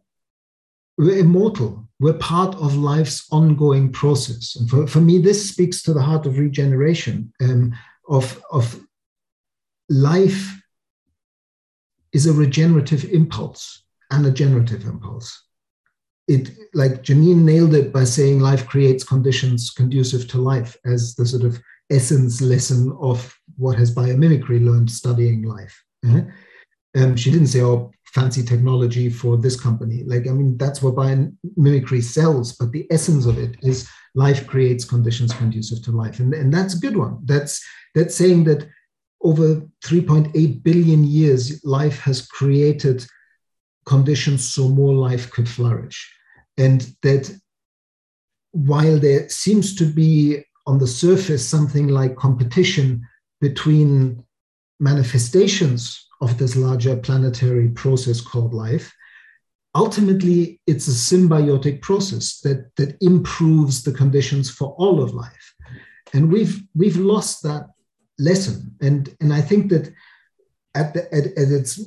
we're 0.97 1.19
immortal. 1.19 1.88
We're 1.99 2.13
part 2.13 2.55
of 2.55 2.77
life's 2.77 3.27
ongoing 3.31 3.91
process. 3.91 4.55
And 4.55 4.69
for, 4.69 4.87
for 4.87 5.01
me, 5.01 5.17
this 5.17 5.49
speaks 5.49 5.81
to 5.83 5.93
the 5.93 6.01
heart 6.01 6.25
of 6.25 6.37
regeneration, 6.37 7.33
um, 7.41 7.73
of, 8.07 8.41
of 8.51 8.79
life 9.89 10.61
is 12.13 12.25
a 12.25 12.33
regenerative 12.33 13.05
impulse 13.05 13.83
and 14.11 14.25
a 14.25 14.31
generative 14.31 14.85
impulse. 14.85 15.45
It 16.27 16.51
like 16.73 17.03
Janine 17.03 17.43
nailed 17.43 17.73
it 17.73 17.91
by 17.91 18.03
saying 18.03 18.39
life 18.39 18.67
creates 18.67 19.03
conditions 19.03 19.71
conducive 19.71 20.27
to 20.29 20.37
life 20.37 20.77
as 20.85 21.15
the 21.15 21.25
sort 21.25 21.43
of 21.43 21.59
essence 21.89 22.39
lesson 22.39 22.95
of 23.01 23.35
what 23.57 23.77
has 23.77 23.93
biomimicry 23.93 24.63
learned 24.63 24.91
studying 24.91 25.43
life. 25.43 25.83
Uh-huh. 26.05 26.21
Um, 26.95 27.15
she 27.15 27.31
didn't 27.31 27.47
say, 27.47 27.61
"Oh, 27.61 27.91
fancy 28.05 28.43
technology 28.43 29.09
for 29.09 29.37
this 29.37 29.59
company." 29.59 30.03
Like, 30.03 30.27
I 30.27 30.31
mean, 30.31 30.57
that's 30.57 30.81
what 30.81 30.95
biomimicry 30.95 32.03
sells, 32.03 32.53
but 32.53 32.71
the 32.71 32.87
essence 32.91 33.25
of 33.25 33.37
it 33.37 33.55
is 33.61 33.87
life 34.15 34.47
creates 34.47 34.85
conditions 34.85 35.33
conducive 35.33 35.83
to 35.83 35.91
life, 35.91 36.19
and, 36.19 36.33
and 36.33 36.53
that's 36.53 36.75
a 36.75 36.79
good 36.79 36.97
one. 36.97 37.19
That's 37.25 37.63
that's 37.95 38.15
saying 38.15 38.45
that 38.45 38.67
over 39.21 39.61
3.8 39.85 40.63
billion 40.63 41.03
years, 41.03 41.63
life 41.65 41.99
has 41.99 42.25
created 42.25 43.05
conditions 43.85 44.47
so 44.47 44.69
more 44.69 44.93
life 44.93 45.29
could 45.31 45.49
flourish. 45.49 46.13
And 46.57 46.81
that 47.01 47.31
while 48.51 48.99
there 48.99 49.29
seems 49.29 49.75
to 49.75 49.85
be 49.85 50.43
on 50.67 50.77
the 50.77 50.87
surface 50.87 51.47
something 51.47 51.87
like 51.87 52.15
competition 52.15 53.07
between 53.41 54.23
manifestations 54.79 56.08
of 56.21 56.37
this 56.37 56.55
larger 56.55 56.95
planetary 56.97 57.69
process 57.69 58.21
called 58.21 58.53
life, 58.53 58.93
ultimately 59.75 60.59
it's 60.67 60.87
a 60.87 61.15
symbiotic 61.15 61.81
process 61.81 62.39
that, 62.41 62.71
that 62.75 62.97
improves 63.01 63.83
the 63.83 63.91
conditions 63.91 64.49
for 64.49 64.75
all 64.77 65.01
of 65.01 65.13
life. 65.13 65.53
And 66.13 66.31
we've, 66.31 66.61
we've 66.75 66.97
lost 66.97 67.43
that 67.43 67.67
lesson. 68.17 68.75
And, 68.81 69.15
and 69.21 69.33
I 69.33 69.41
think 69.41 69.69
that 69.69 69.93
at, 70.75 70.93
the, 70.93 71.13
at, 71.13 71.25
at 71.37 71.51
its 71.51 71.79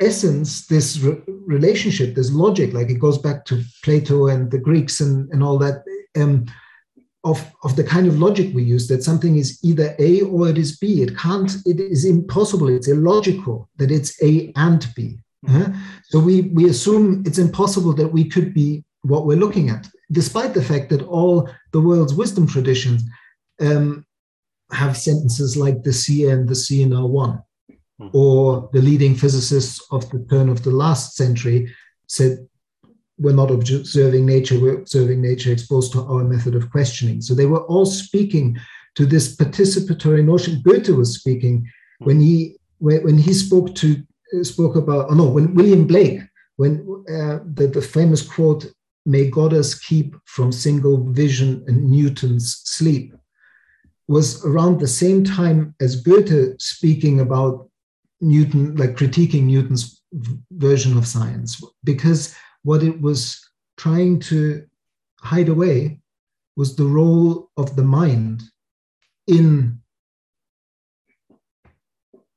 essence, 0.00 0.66
this 0.66 0.98
re- 0.98 1.22
relationship, 1.26 2.14
this 2.14 2.30
logic, 2.30 2.72
like 2.72 2.90
it 2.90 3.00
goes 3.00 3.18
back 3.18 3.44
to 3.46 3.62
Plato 3.82 4.28
and 4.28 4.50
the 4.50 4.58
Greeks 4.58 5.00
and, 5.00 5.30
and 5.32 5.42
all 5.42 5.58
that, 5.58 5.84
um, 6.16 6.46
of, 7.24 7.44
of 7.62 7.76
the 7.76 7.84
kind 7.84 8.06
of 8.06 8.18
logic 8.18 8.52
we 8.54 8.64
use, 8.64 8.88
that 8.88 9.02
something 9.02 9.36
is 9.36 9.58
either 9.62 9.94
A 9.98 10.22
or 10.22 10.48
it 10.48 10.58
is 10.58 10.76
B. 10.78 11.02
It 11.02 11.16
can't, 11.16 11.50
it 11.64 11.78
is 11.78 12.04
impossible, 12.04 12.68
it's 12.68 12.88
illogical 12.88 13.68
that 13.76 13.90
it's 13.90 14.20
A 14.22 14.52
and 14.56 14.86
B. 14.96 15.18
Uh-huh. 15.48 15.72
So 16.04 16.20
we, 16.20 16.42
we 16.42 16.68
assume 16.68 17.22
it's 17.26 17.38
impossible 17.38 17.92
that 17.94 18.08
we 18.08 18.24
could 18.24 18.52
be 18.54 18.84
what 19.02 19.26
we're 19.26 19.38
looking 19.38 19.70
at, 19.70 19.88
despite 20.10 20.54
the 20.54 20.62
fact 20.62 20.90
that 20.90 21.02
all 21.02 21.48
the 21.72 21.80
world's 21.80 22.14
wisdom 22.14 22.46
traditions 22.46 23.02
um, 23.60 24.04
have 24.70 24.96
sentences 24.96 25.56
like 25.56 25.82
the 25.82 25.92
seer 25.92 26.38
and 26.38 26.48
the 26.48 26.54
seer 26.54 26.92
are 26.94 27.06
one. 27.06 27.42
Hmm. 28.00 28.08
Or 28.12 28.70
the 28.72 28.80
leading 28.80 29.14
physicists 29.14 29.84
of 29.90 30.08
the 30.10 30.24
turn 30.30 30.48
of 30.48 30.62
the 30.62 30.70
last 30.70 31.16
century 31.16 31.72
said, 32.06 32.46
we're 33.22 33.32
not 33.32 33.50
observing 33.50 34.26
nature, 34.26 34.58
we're 34.58 34.78
observing 34.78 35.22
nature 35.22 35.52
exposed 35.52 35.92
to 35.92 36.02
our 36.02 36.24
method 36.24 36.54
of 36.54 36.70
questioning. 36.70 37.20
So 37.20 37.34
they 37.34 37.46
were 37.46 37.64
all 37.64 37.86
speaking 37.86 38.58
to 38.96 39.06
this 39.06 39.36
participatory 39.36 40.24
notion. 40.24 40.60
Goethe 40.62 40.88
was 40.88 41.14
speaking 41.14 41.70
when 41.98 42.20
he 42.20 42.56
when 42.78 43.16
he 43.16 43.32
spoke 43.32 43.74
to 43.76 44.02
spoke 44.42 44.76
about 44.76 45.06
oh 45.10 45.14
no 45.14 45.28
when 45.28 45.54
William 45.54 45.86
Blake 45.86 46.20
when 46.56 46.72
uh, 47.08 47.38
the, 47.54 47.70
the 47.72 47.82
famous 47.82 48.22
quote 48.26 48.66
may 49.06 49.30
God 49.30 49.52
us 49.52 49.74
keep 49.74 50.16
from 50.26 50.52
single 50.52 51.10
vision 51.12 51.64
and 51.66 51.90
Newton's 51.90 52.60
sleep 52.64 53.14
was 54.08 54.44
around 54.44 54.78
the 54.78 54.88
same 54.88 55.24
time 55.24 55.74
as 55.80 56.00
Goethe 56.00 56.60
speaking 56.60 57.20
about 57.20 57.68
Newton, 58.20 58.76
like 58.76 58.96
critiquing 58.96 59.44
Newton's 59.44 60.02
version 60.52 60.96
of 60.96 61.06
science, 61.06 61.62
because 61.84 62.34
what 62.62 62.82
it 62.82 63.00
was 63.00 63.48
trying 63.76 64.20
to 64.20 64.64
hide 65.20 65.48
away 65.48 66.00
was 66.56 66.76
the 66.76 66.84
role 66.84 67.50
of 67.56 67.76
the 67.76 67.84
mind 67.84 68.42
in 69.26 69.80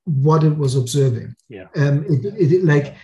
what 0.05 0.43
it 0.43 0.55
was 0.55 0.75
observing. 0.75 1.35
Yeah. 1.49 1.67
Um, 1.75 2.05
it, 2.07 2.51
it, 2.51 2.63
like 2.63 2.95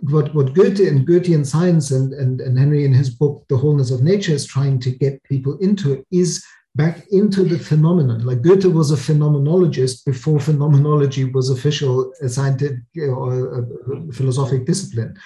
what, 0.00 0.34
what 0.34 0.54
Goethe 0.54 0.80
and 0.80 1.06
Goethean 1.06 1.44
science 1.44 1.90
and, 1.90 2.12
and, 2.14 2.40
and 2.40 2.58
Henry 2.58 2.84
in 2.84 2.92
his 2.92 3.10
book, 3.10 3.44
The 3.48 3.56
Wholeness 3.56 3.90
of 3.90 4.02
Nature, 4.02 4.32
is 4.32 4.46
trying 4.46 4.78
to 4.80 4.90
get 4.90 5.22
people 5.24 5.56
into 5.58 6.04
is 6.10 6.44
back 6.74 7.06
into 7.10 7.42
the 7.42 7.58
phenomenon. 7.58 8.24
Like 8.24 8.42
Goethe 8.42 8.66
was 8.66 8.90
a 8.90 8.96
phenomenologist 8.96 10.04
before 10.04 10.40
phenomenology 10.40 11.24
was 11.24 11.50
official 11.50 12.12
a 12.20 12.28
scientific 12.28 12.80
or 12.96 13.60
a 13.60 14.12
philosophic 14.12 14.66
discipline, 14.66 15.16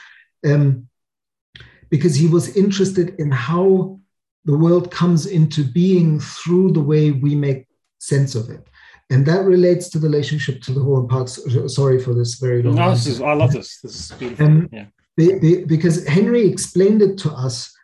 um, 0.46 0.88
because 1.90 2.14
he 2.14 2.26
was 2.26 2.56
interested 2.56 3.14
in 3.18 3.30
how 3.30 3.98
the 4.44 4.56
world 4.56 4.90
comes 4.90 5.26
into 5.26 5.64
being 5.64 6.18
through 6.18 6.72
the 6.72 6.80
way 6.80 7.10
we 7.10 7.34
make 7.34 7.66
sense 7.98 8.34
of 8.34 8.48
it. 8.48 8.66
And 9.10 9.26
that 9.26 9.44
relates 9.44 9.88
to 9.90 9.98
the 9.98 10.06
relationship 10.06 10.62
to 10.62 10.72
the 10.72 10.80
whole 10.80 11.06
parts. 11.06 11.40
Sorry 11.74 11.98
for 11.98 12.14
this 12.14 12.34
very 12.34 12.62
long. 12.62 12.76
No, 12.76 12.90
this 12.90 13.06
is, 13.06 13.20
I 13.20 13.32
love 13.32 13.52
this. 13.52 13.80
This 13.80 14.10
is 14.10 14.16
beautiful. 14.16 14.46
Um, 14.46 14.68
yeah. 14.72 14.86
Be, 15.16 15.38
be, 15.38 15.64
because 15.64 16.06
Henry 16.06 16.46
explained 16.46 17.02
it 17.02 17.18
to 17.18 17.30
us 17.30 17.76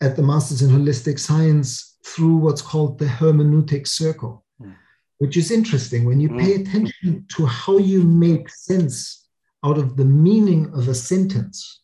at 0.00 0.14
the 0.14 0.22
Masters 0.22 0.62
in 0.62 0.70
Holistic 0.70 1.18
Science 1.18 1.98
through 2.04 2.36
what's 2.36 2.62
called 2.62 2.98
the 2.98 3.04
hermeneutic 3.04 3.88
circle, 3.88 4.44
mm. 4.62 4.74
which 5.18 5.36
is 5.36 5.50
interesting 5.50 6.04
when 6.04 6.20
you 6.20 6.28
mm. 6.28 6.40
pay 6.40 6.54
attention 6.54 7.26
to 7.36 7.44
how 7.44 7.78
you 7.78 8.04
make 8.04 8.48
sense 8.48 9.28
out 9.64 9.76
of 9.76 9.96
the 9.96 10.04
meaning 10.04 10.70
of 10.72 10.88
a 10.88 10.94
sentence. 10.94 11.80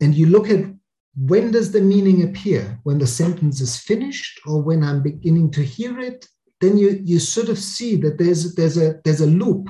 Mm. 0.00 0.06
And 0.06 0.14
you 0.14 0.26
look 0.26 0.50
at 0.50 0.64
when 1.16 1.50
does 1.50 1.72
the 1.72 1.80
meaning 1.80 2.22
appear? 2.22 2.78
When 2.84 2.98
the 2.98 3.06
sentence 3.06 3.60
is 3.60 3.78
finished 3.78 4.40
or 4.46 4.62
when 4.62 4.82
I'm 4.82 5.02
beginning 5.02 5.50
to 5.52 5.62
hear 5.62 5.98
it? 5.98 6.26
Then 6.60 6.76
you, 6.76 7.00
you 7.02 7.18
sort 7.18 7.48
of 7.48 7.58
see 7.58 7.96
that 7.96 8.18
there's, 8.18 8.54
there's, 8.54 8.76
a, 8.76 9.00
there's 9.04 9.22
a 9.22 9.26
loop 9.26 9.68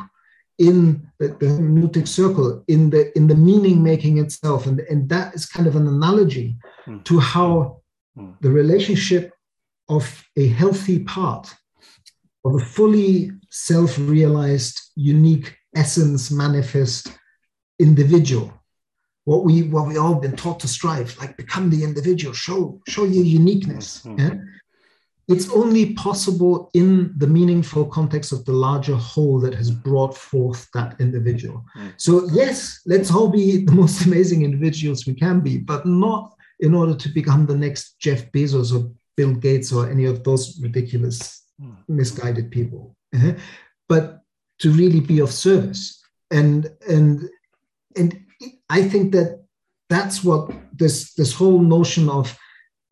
in 0.59 1.09
the, 1.19 1.29
the 1.29 1.47
hermeneutic 1.47 2.07
circle, 2.07 2.63
in 2.69 2.91
the, 2.91 3.17
in 3.17 3.27
the 3.27 3.35
meaning 3.35 3.83
making 3.83 4.19
itself. 4.19 4.67
And, 4.67 4.81
and 4.81 5.09
that 5.09 5.35
is 5.35 5.47
kind 5.47 5.67
of 5.67 5.77
an 5.77 5.87
analogy 5.87 6.59
hmm. 6.85 6.99
to 7.05 7.19
how 7.21 7.81
Hmm. 8.17 8.33
the 8.41 8.51
relationship 8.51 9.33
of 9.89 10.25
a 10.37 10.49
healthy 10.49 11.01
part 11.05 11.55
of 12.45 12.55
a 12.55 12.59
fully 12.59 13.31
self 13.51 13.99
realized, 13.99 14.81
unique 14.97 15.57
essence 15.77 16.31
manifest 16.31 17.17
individual. 17.79 18.53
What 19.25 19.45
we 19.45 19.63
what 19.65 19.87
we 19.87 19.99
all 19.99 20.15
been 20.15 20.37
taught 20.37 20.61
to 20.61 20.69
strive, 20.69 21.17
like 21.19 21.37
become 21.37 21.71
the 21.71 21.85
individual, 21.85 22.35
show 22.35 22.81
show 22.89 23.05
your 23.05 23.25
uniqueness. 23.25 24.03
Mm-hmm. 24.03 24.19
Yeah? 24.19 24.35
it's 25.31 25.49
only 25.51 25.95
possible 25.95 26.71
in 26.75 27.15
the 27.17 27.27
meaningful 27.27 27.87
context 27.87 28.33
of 28.33 28.45
the 28.45 28.53
larger 28.53 28.97
whole 28.97 29.39
that 29.39 29.55
has 29.55 29.71
brought 29.71 30.17
forth 30.17 30.69
that 30.75 30.97
individual. 31.01 31.65
Mm. 31.77 31.93
So, 31.97 32.29
yes, 32.33 32.81
let's 32.85 33.13
all 33.13 33.29
be 33.29 33.65
the 33.65 33.73
most 33.73 34.05
amazing 34.07 34.43
individuals 34.43 35.07
we 35.07 35.15
can 35.15 35.39
be, 35.39 35.59
but 35.59 35.87
not 35.87 36.35
in 36.59 36.75
order 36.75 36.97
to 36.97 37.09
become 37.09 37.47
the 37.47 37.57
next 37.57 38.01
Jeff 38.01 38.31
Bezos 38.33 38.75
or 38.75 38.91
Bill 39.17 39.35
Gates 39.35 39.73
or 39.73 39.89
any 39.89 40.05
of 40.05 40.25
those 40.25 40.59
ridiculous, 40.61 41.45
mm. 41.63 41.77
misguided 41.87 42.51
people, 42.51 42.97
uh-huh. 43.15 43.35
but 43.89 44.23
to 44.59 44.73
really 44.73 45.01
be 45.01 45.21
of 45.21 45.31
service. 45.31 46.03
And, 46.33 46.71
and, 46.89 47.29
and 47.97 48.21
I 48.69 48.83
think 48.83 49.13
that 49.13 49.45
that's 49.89 50.23
what 50.23 50.51
this, 50.73 51.15
this 51.15 51.35
whole 51.35 51.61
notion 51.61 52.09
of 52.09 52.37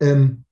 um, 0.01 0.45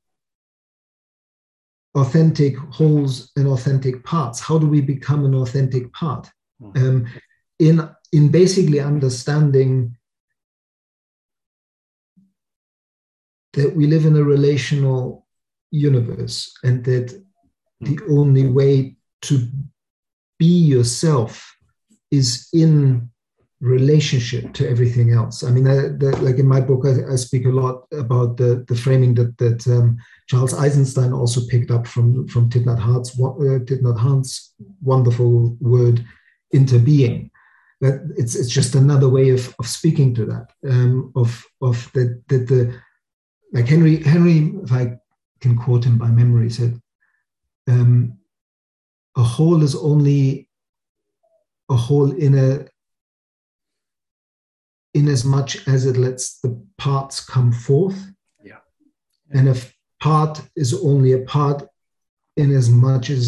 authentic 1.96 2.56
wholes 2.58 3.32
and 3.36 3.48
authentic 3.48 4.04
parts. 4.04 4.40
How 4.40 4.58
do 4.58 4.68
we 4.68 4.82
become 4.82 5.26
an 5.26 5.36
authentic 5.36 5.92
part? 5.94 6.30
Hmm. 6.60 6.72
Um, 6.76 7.08
in 7.60 7.90
in 8.14 8.30
basically 8.30 8.80
understanding 8.80 9.98
that 13.54 13.76
we 13.76 13.88
live 13.88 14.06
in 14.06 14.16
a 14.16 14.24
relational 14.24 15.28
universe 15.72 16.54
and 16.64 16.86
that 16.86 17.22
the 17.82 17.96
hmm. 17.96 18.20
only 18.20 18.48
way 18.48 18.96
to 19.24 19.48
be 20.38 20.46
yourself 20.46 21.56
is 22.12 22.48
in 22.54 23.10
relationship 23.60 24.54
to 24.54 24.70
everything 24.70 25.12
else. 25.12 25.44
I 25.44 25.50
mean, 25.50 25.68
I, 25.68 25.76
the, 25.76 26.16
like 26.22 26.38
in 26.38 26.48
my 26.48 26.62
book, 26.62 26.86
I, 26.86 27.14
I, 27.14 27.16
speak 27.16 27.46
a 27.46 27.50
lot 27.50 27.86
about 27.92 28.38
the, 28.38 28.64
the 28.68 28.76
framing 28.76 29.16
that 29.16 29.38
that 29.40 29.68
um, 29.68 29.98
Charles 30.28 30.54
Eisenstein 30.54 31.12
also 31.12 31.42
picked 31.48 31.72
up 31.72 31.88
from 31.88 32.28
from 32.28 32.50
Thich 32.50 32.66
Hanh's, 32.66 33.20
uh, 33.20 33.60
Thich 33.66 34.50
wonderful 34.82 35.58
word 35.60 36.06
interbeing. 36.54 37.32
That 37.82 38.14
it's 38.16 38.36
it's 38.36 38.50
just 38.50 38.76
another 38.76 39.10
way 39.10 39.30
of, 39.30 39.54
of 39.60 39.68
speaking 39.68 40.14
to 40.16 40.26
that 40.26 40.52
um, 40.70 41.12
of 41.16 41.44
of 41.62 41.92
that 41.94 42.22
that 42.28 42.48
the 42.48 42.80
like 43.54 43.68
Henry 43.68 44.04
Henry 44.04 44.52
if 44.64 44.72
I 44.72 44.98
can 45.42 45.58
quote 45.58 45.86
him 45.86 45.98
by 45.98 46.10
memory 46.10 46.50
said 46.50 46.80
um, 47.68 48.18
a 49.16 49.24
whole 49.24 49.62
is 49.64 49.76
only 49.76 50.48
a 51.70 51.76
whole 51.76 52.12
in 52.12 52.38
a 52.38 52.66
in 54.98 55.08
as 55.08 55.24
much 55.24 55.68
as 55.68 55.86
it 55.86 55.98
lets 55.98 56.40
the 56.40 56.52
parts 56.78 57.24
come 57.24 57.52
forth. 57.52 58.00
Yeah. 58.44 58.62
And 59.32 59.48
if 59.48 59.60
part 60.00 60.42
is 60.56 60.74
only 60.74 61.12
a 61.14 61.24
part 61.36 61.64
in 62.36 62.52
as 62.52 62.70
much 62.70 63.10
as 63.10 63.24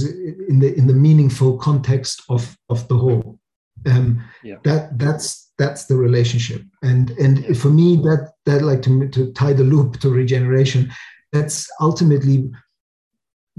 in 0.51 0.59
the 0.59 0.69
in 0.79 0.85
the 0.87 0.93
meaningful 0.93 1.57
context 1.57 2.23
of 2.29 2.57
of 2.69 2.87
the 2.87 2.97
whole. 2.97 3.39
Um, 3.85 4.21
yeah. 4.43 4.57
that 4.63 4.99
that's 4.99 5.51
that's 5.57 5.85
the 5.85 5.95
relationship. 5.95 6.61
And 6.81 7.11
and 7.11 7.39
yeah. 7.39 7.53
for 7.53 7.69
me 7.69 7.95
that 8.07 8.33
that 8.45 8.61
like 8.61 8.81
to 8.83 9.07
to 9.09 9.31
tie 9.33 9.53
the 9.53 9.63
loop 9.63 9.99
to 9.99 10.09
regeneration, 10.09 10.91
that's 11.31 11.67
ultimately 11.79 12.51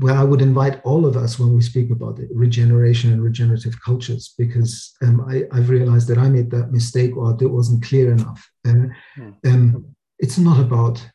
where 0.00 0.14
I 0.14 0.24
would 0.24 0.40
invite 0.40 0.80
all 0.82 1.04
of 1.04 1.16
us 1.16 1.38
when 1.38 1.54
we 1.54 1.60
speak 1.60 1.90
about 1.90 2.18
it, 2.18 2.30
regeneration 2.32 3.12
and 3.12 3.22
regenerative 3.22 3.74
cultures, 3.84 4.34
because 4.38 4.94
um, 5.02 5.20
I, 5.28 5.44
have 5.54 5.68
realized 5.68 6.08
that 6.08 6.16
I 6.16 6.28
made 6.28 6.50
that 6.52 6.72
mistake 6.72 7.14
or 7.16 7.36
it 7.38 7.46
wasn't 7.46 7.84
clear 7.84 8.10
enough. 8.10 8.50
And 8.64 8.92
mm. 9.18 9.34
um, 9.46 9.94
it's 10.18 10.38
not 10.38 10.58
about, 10.58 11.06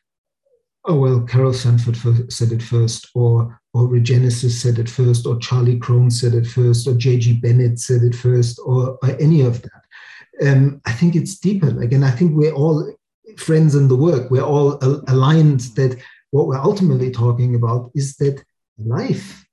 oh, 0.84 0.98
well, 1.00 1.20
Carol 1.22 1.52
Sanford 1.52 1.96
said 2.32 2.52
it 2.52 2.62
first, 2.62 3.10
or, 3.16 3.60
or 3.74 3.88
Regenesis 3.88 4.52
said 4.52 4.78
it 4.78 4.88
first, 4.88 5.26
or 5.26 5.36
Charlie 5.38 5.80
Krone 5.80 6.12
said 6.12 6.34
it 6.34 6.46
first, 6.46 6.86
or 6.86 6.94
J.G. 6.94 7.40
Bennett 7.40 7.80
said 7.80 8.02
it 8.02 8.14
first, 8.14 8.60
or, 8.64 8.98
or 9.02 9.20
any 9.20 9.40
of 9.40 9.62
that. 9.62 10.48
Um, 10.48 10.80
I 10.86 10.92
think 10.92 11.16
it's 11.16 11.38
deeper. 11.38 11.72
Like, 11.72 11.90
and 11.90 12.04
I 12.04 12.12
think 12.12 12.36
we're 12.36 12.54
all 12.54 12.94
friends 13.36 13.74
in 13.74 13.88
the 13.88 13.96
work. 13.96 14.30
We're 14.30 14.42
all 14.42 14.78
aligned 15.08 15.60
that 15.74 16.00
what 16.30 16.46
we're 16.46 16.56
ultimately 16.60 17.10
talking 17.10 17.56
about 17.56 17.90
is 17.94 18.14
that 18.16 18.44
life 18.78 19.46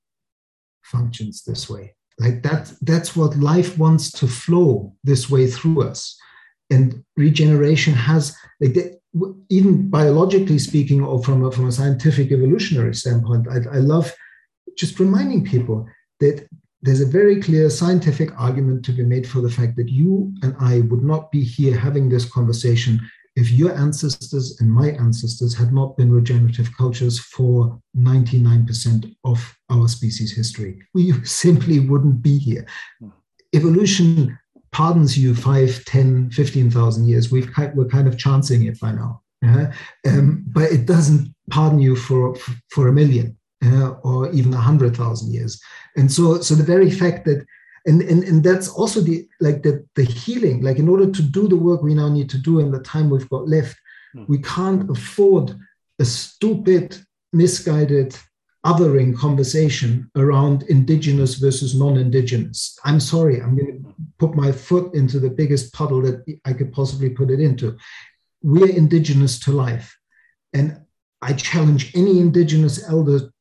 functions 0.84 1.44
this 1.44 1.70
way. 1.70 1.96
Like 2.20 2.44
that 2.44 2.72
that's 2.82 3.16
what 3.16 3.38
life 3.38 3.78
wants 3.78 4.12
to 4.20 4.28
flow 4.28 4.96
this 5.04 5.30
way 5.30 5.48
through 5.48 5.84
us. 5.84 6.16
And 6.70 7.04
regeneration 7.18 7.94
has 7.94 8.36
like 8.62 9.02
even 9.50 9.90
biologically 9.90 10.60
speaking 10.60 11.04
or 11.04 11.24
from 11.24 11.46
a, 11.46 11.52
from 11.52 11.68
a 11.68 11.72
scientific 11.72 12.32
evolutionary 12.32 12.96
standpoint 12.96 13.48
I, 13.48 13.76
I 13.76 13.80
love 13.80 14.12
just 14.76 15.00
reminding 15.00 15.46
people 15.46 15.88
that 16.20 16.48
there's 16.82 17.02
a 17.02 17.06
very 17.06 17.42
clear 17.42 17.70
scientific 17.70 18.30
argument 18.40 18.84
to 18.86 18.92
be 18.92 19.04
made 19.04 19.28
for 19.28 19.40
the 19.40 19.50
fact 19.50 19.76
that 19.78 19.90
you 19.90 20.34
and 20.42 20.56
I 20.60 20.80
would 20.82 21.04
not 21.04 21.32
be 21.32 21.44
here 21.44 21.78
having 21.78 22.10
this 22.10 22.26
conversation 22.26 23.00
if 23.36 23.52
your 23.52 23.74
ancestors 23.74 24.60
and 24.60 24.72
my 24.72 24.90
ancestors 24.92 25.56
had 25.56 25.74
not 25.74 25.98
been 25.98 26.12
regenerative 26.12 26.76
cultures 26.78 27.20
for 27.20 27.80
99% 27.98 29.16
of 29.24 29.58
our 29.70 29.88
species 29.88 30.36
history, 30.36 30.82
we 30.94 31.14
simply 31.24 31.80
wouldn't 31.80 32.22
be 32.22 32.38
here. 32.38 32.66
Evolution 33.56 34.38
pardons 34.72 35.18
you 35.18 35.36
5, 35.36 35.86
10, 35.86 36.32
15,000 36.32 37.08
years. 37.08 37.32
We've, 37.32 37.50
we're 37.76 37.86
kind 37.86 38.08
of 38.08 38.18
chancing 38.18 38.66
it 38.66 38.80
by 38.80 38.92
now. 38.92 39.22
Uh, 39.46 39.68
um, 40.08 40.44
but 40.48 40.72
it 40.72 40.86
doesn't 40.86 41.34
pardon 41.50 41.80
you 41.80 41.96
for, 41.96 42.36
for 42.70 42.88
a 42.88 42.94
million 42.94 43.38
uh, 43.64 43.92
or 44.04 44.32
even 44.32 44.54
a 44.54 44.58
100,000 44.58 45.34
years. 45.34 45.62
And 45.96 46.12
so, 46.12 46.40
so 46.42 46.56
the 46.56 46.64
very 46.64 46.90
fact 46.90 47.26
that 47.26 47.46
and, 47.86 48.02
and 48.02 48.24
and 48.24 48.44
that's 48.44 48.70
also 48.70 49.02
the 49.02 49.28
like 49.42 49.62
the 49.64 49.86
the 49.96 50.04
healing. 50.04 50.62
Like 50.62 50.80
in 50.80 50.88
order 50.88 51.12
to 51.12 51.22
do 51.22 51.48
the 51.48 51.58
work 51.58 51.82
we 51.82 51.94
now 51.94 52.10
need 52.10 52.30
to 52.32 52.38
do 52.38 52.60
in 52.60 52.72
the 52.72 52.80
time 52.80 53.10
we've 53.10 53.30
got 53.30 53.48
left 53.48 53.78
mm. 54.16 54.28
we 54.28 54.40
can't 54.40 54.90
afford 54.90 55.56
a 56.00 56.06
stupid 56.06 56.98
misguided 57.34 58.18
othering 58.66 59.16
conversation 59.18 60.10
around 60.16 60.64
indigenous 60.64 61.36
versus 61.36 61.76
non-indigenous. 61.76 62.80
I'm 62.86 63.00
sorry 63.00 63.42
i'm 63.42 63.58
going 63.58 63.84
to 63.84 63.96
put 64.18 64.36
my 64.36 64.52
foot 64.52 64.94
into 64.94 65.20
the 65.20 65.30
biggest 65.30 65.74
puddle 65.74 66.02
that 66.04 66.24
i 66.46 66.54
could 66.54 66.72
possibly 66.72 67.10
put 67.10 67.30
it 67.30 67.42
into. 67.42 67.78
We're 68.42 68.70
indigenous 68.70 69.40
to 69.42 69.52
life. 69.52 69.98
And 70.54 70.80
i 71.22 71.34
challenge 71.34 71.92
any 71.96 72.20
indigenous 72.20 72.88
elder 72.88 73.32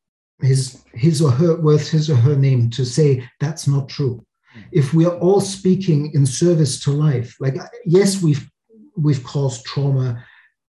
his 0.40 0.83
his 0.92 1.22
or 1.22 1.31
her 1.31 1.55
worth 1.61 1.88
his 1.88 2.11
or 2.11 2.16
her 2.16 2.37
name 2.37 2.70
to 2.70 2.85
say 2.85 3.28
that's 3.38 3.68
not 3.68 3.88
true 3.88 4.24
if 4.70 4.94
we 4.94 5.04
are 5.04 5.16
all 5.18 5.40
speaking 5.40 6.12
in 6.14 6.26
service 6.26 6.82
to 6.84 6.90
life, 6.90 7.36
like 7.40 7.56
yes, 7.84 8.22
we've 8.22 8.48
we've 8.96 9.24
caused 9.24 9.64
trauma 9.64 10.24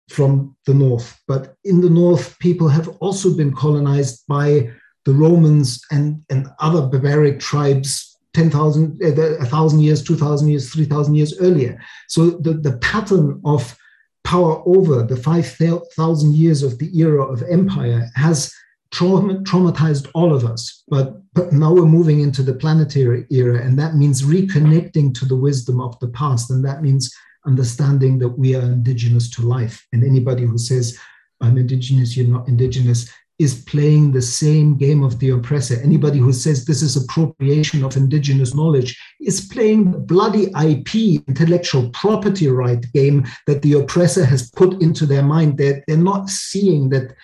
from 0.08 0.56
the 0.66 0.74
north, 0.74 1.20
but 1.26 1.56
in 1.64 1.80
the 1.80 1.90
north, 1.90 2.38
people 2.38 2.68
have 2.68 2.88
also 3.00 3.36
been 3.36 3.54
colonized 3.54 4.24
by 4.28 4.70
the 5.04 5.12
Romans 5.12 5.80
and, 5.90 6.22
and 6.30 6.48
other 6.60 6.82
barbaric 6.82 7.40
tribes 7.40 8.16
10,000, 8.34 9.02
uh, 9.02 9.36
1,000 9.38 9.80
years, 9.80 10.04
2,000 10.04 10.48
years, 10.48 10.70
3,000 10.70 11.14
years 11.14 11.38
earlier. 11.40 11.80
So 12.06 12.30
the, 12.30 12.52
the 12.52 12.76
pattern 12.78 13.40
of 13.46 13.76
power 14.24 14.62
over 14.66 15.02
the 15.02 15.16
5,000 15.16 16.34
years 16.34 16.62
of 16.62 16.78
the 16.78 16.90
era 16.98 17.24
of 17.24 17.42
empire 17.44 18.10
has 18.14 18.52
trauma, 18.90 19.34
traumatized 19.40 20.10
all 20.14 20.34
of 20.34 20.44
us. 20.44 20.84
But, 20.88 21.20
but 21.34 21.52
now 21.52 21.72
we're 21.72 21.86
moving 21.86 22.20
into 22.20 22.42
the 22.42 22.54
planetary 22.54 23.26
era, 23.30 23.62
and 23.62 23.78
that 23.78 23.96
means 23.96 24.22
reconnecting 24.22 25.14
to 25.18 25.24
the 25.24 25.36
wisdom 25.36 25.80
of 25.80 25.98
the 26.00 26.08
past. 26.08 26.50
And 26.50 26.64
that 26.64 26.82
means 26.82 27.14
understanding 27.46 28.18
that 28.18 28.38
we 28.38 28.54
are 28.54 28.62
indigenous 28.62 29.30
to 29.30 29.42
life. 29.42 29.86
And 29.92 30.04
anybody 30.04 30.44
who 30.44 30.58
says, 30.58 30.98
I'm 31.40 31.58
indigenous, 31.58 32.16
you're 32.16 32.26
not 32.26 32.48
indigenous, 32.48 33.10
is 33.38 33.62
playing 33.64 34.12
the 34.12 34.22
same 34.22 34.76
game 34.78 35.02
of 35.02 35.18
the 35.18 35.30
oppressor. 35.30 35.78
Anybody 35.82 36.18
who 36.18 36.32
says 36.32 36.64
this 36.64 36.80
is 36.80 36.96
appropriation 36.96 37.84
of 37.84 37.96
indigenous 37.96 38.54
knowledge 38.54 38.98
is 39.20 39.46
playing 39.48 39.92
the 39.92 39.98
bloody 39.98 40.44
IP, 40.58 41.22
intellectual 41.28 41.90
property 41.90 42.48
right 42.48 42.84
game 42.94 43.26
that 43.46 43.60
the 43.60 43.74
oppressor 43.74 44.24
has 44.24 44.50
put 44.52 44.80
into 44.80 45.04
their 45.04 45.22
mind. 45.22 45.58
That 45.58 45.64
they're, 45.64 45.84
they're 45.86 46.04
not 46.04 46.30
seeing 46.30 46.88
that 46.90 47.14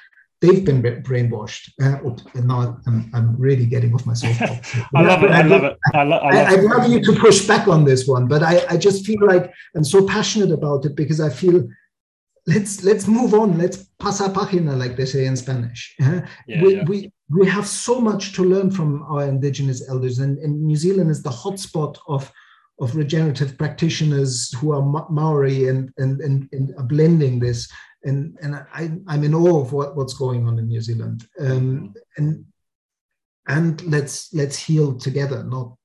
they've 0.42 0.64
been 0.64 0.82
brainwashed. 0.82 1.70
Uh, 1.80 1.98
now 2.42 2.76
I'm, 2.86 3.10
I'm 3.14 3.36
really 3.38 3.64
getting 3.64 3.94
off 3.94 4.04
my 4.04 4.12
soapbox. 4.12 4.76
I 4.94 5.02
love 5.02 5.22
it. 5.22 5.30
I, 5.30 5.42
love 5.42 5.64
it. 5.64 5.78
I, 5.94 6.02
lo- 6.02 6.18
I 6.18 6.42
love 6.42 6.52
I'd 6.52 6.64
love 6.64 6.90
you 6.90 7.00
to 7.00 7.12
push 7.18 7.46
back 7.46 7.68
on 7.68 7.84
this 7.84 8.06
one, 8.06 8.26
but 8.26 8.42
I, 8.42 8.60
I 8.68 8.76
just 8.76 9.06
feel 9.06 9.24
like 9.24 9.52
I'm 9.76 9.84
so 9.84 10.06
passionate 10.06 10.50
about 10.50 10.84
it 10.84 10.96
because 10.96 11.20
I 11.20 11.30
feel 11.30 11.66
let's 12.46 12.82
let's 12.82 13.06
move 13.06 13.34
on. 13.34 13.56
Let's 13.56 13.86
pasa 13.98 14.28
página, 14.28 14.76
like 14.76 14.96
they 14.96 15.06
say 15.06 15.26
in 15.26 15.36
Spanish. 15.36 15.94
Uh, 16.02 16.22
yeah, 16.46 16.62
we, 16.62 16.76
yeah. 16.76 16.84
we 16.84 17.12
we 17.30 17.46
have 17.46 17.66
so 17.66 18.00
much 18.00 18.32
to 18.34 18.42
learn 18.42 18.70
from 18.70 19.04
our 19.04 19.24
indigenous 19.24 19.88
elders, 19.88 20.18
and, 20.18 20.38
and 20.38 20.60
New 20.60 20.76
Zealand 20.76 21.10
is 21.10 21.22
the 21.22 21.30
hotspot 21.30 21.98
of 22.08 22.30
of 22.80 22.96
regenerative 22.96 23.56
practitioners 23.56 24.52
who 24.58 24.72
are 24.72 24.82
Maori 25.08 25.68
and 25.68 25.92
and 25.98 26.20
and, 26.20 26.48
and 26.52 26.74
are 26.78 26.84
blending 26.84 27.38
this 27.38 27.70
and 28.04 28.36
and 28.42 28.54
I, 28.54 28.90
I'm 29.06 29.24
in 29.24 29.34
awe 29.34 29.60
of 29.60 29.72
what, 29.72 29.96
what's 29.96 30.14
going 30.14 30.46
on 30.46 30.58
in 30.58 30.68
New 30.68 30.80
Zealand. 30.80 31.26
Um, 31.40 31.94
and 32.16 32.44
and 33.48 33.82
let's 33.82 34.32
let's 34.32 34.58
heal 34.58 34.96
together, 34.98 35.42
not 35.44 35.76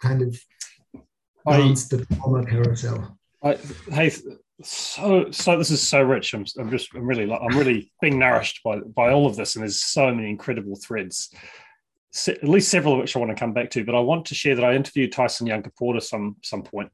kind 0.00 0.22
of 0.22 0.38
dance 1.46 1.88
the 1.88 2.04
trauma 2.06 2.44
carousel. 2.44 3.18
I, 3.42 3.58
hey, 3.90 4.12
so 4.62 5.30
so 5.30 5.56
this 5.56 5.70
is 5.70 5.86
so 5.86 6.02
rich. 6.02 6.34
I'm, 6.34 6.44
I'm 6.58 6.70
just 6.70 6.94
I'm 6.94 7.06
really 7.06 7.30
I'm 7.30 7.56
really 7.56 7.92
being 8.00 8.18
nourished 8.18 8.62
by 8.64 8.78
by 8.80 9.10
all 9.10 9.26
of 9.26 9.36
this, 9.36 9.56
and 9.56 9.62
there's 9.62 9.80
so 9.80 10.14
many 10.14 10.30
incredible 10.30 10.76
threads. 10.76 11.32
at 12.26 12.48
least 12.48 12.70
several 12.70 12.94
of 12.94 13.00
which 13.00 13.14
I 13.14 13.18
want 13.18 13.30
to 13.30 13.38
come 13.38 13.52
back 13.52 13.70
to, 13.70 13.84
but 13.84 13.94
I 13.94 14.00
want 14.00 14.26
to 14.26 14.34
share 14.34 14.54
that 14.56 14.64
I 14.64 14.74
interviewed 14.74 15.12
Tyson 15.12 15.46
Yunkaporta 15.46 16.02
some 16.02 16.36
some 16.42 16.62
point 16.62 16.90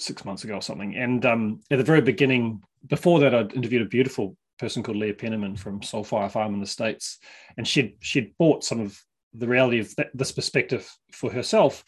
six 0.00 0.24
months 0.24 0.44
ago 0.44 0.54
or 0.54 0.62
something, 0.62 0.96
and 0.96 1.24
um, 1.24 1.60
at 1.70 1.78
the 1.78 1.84
very 1.84 2.00
beginning, 2.00 2.62
before 2.86 3.20
that, 3.20 3.34
I'd 3.34 3.54
interviewed 3.54 3.82
a 3.82 3.86
beautiful 3.86 4.36
person 4.58 4.82
called 4.82 4.96
Leah 4.98 5.14
Penniman 5.14 5.56
from 5.56 5.82
Soul 5.82 6.04
Fire 6.04 6.28
Farm 6.28 6.54
in 6.54 6.60
the 6.60 6.66
States. 6.66 7.18
And 7.56 7.66
she'd 7.66 7.96
she'd 8.00 8.36
bought 8.38 8.64
some 8.64 8.80
of 8.80 9.00
the 9.34 9.48
reality 9.48 9.78
of 9.78 9.94
this 10.14 10.32
perspective 10.32 10.90
for 11.12 11.30
herself 11.30 11.84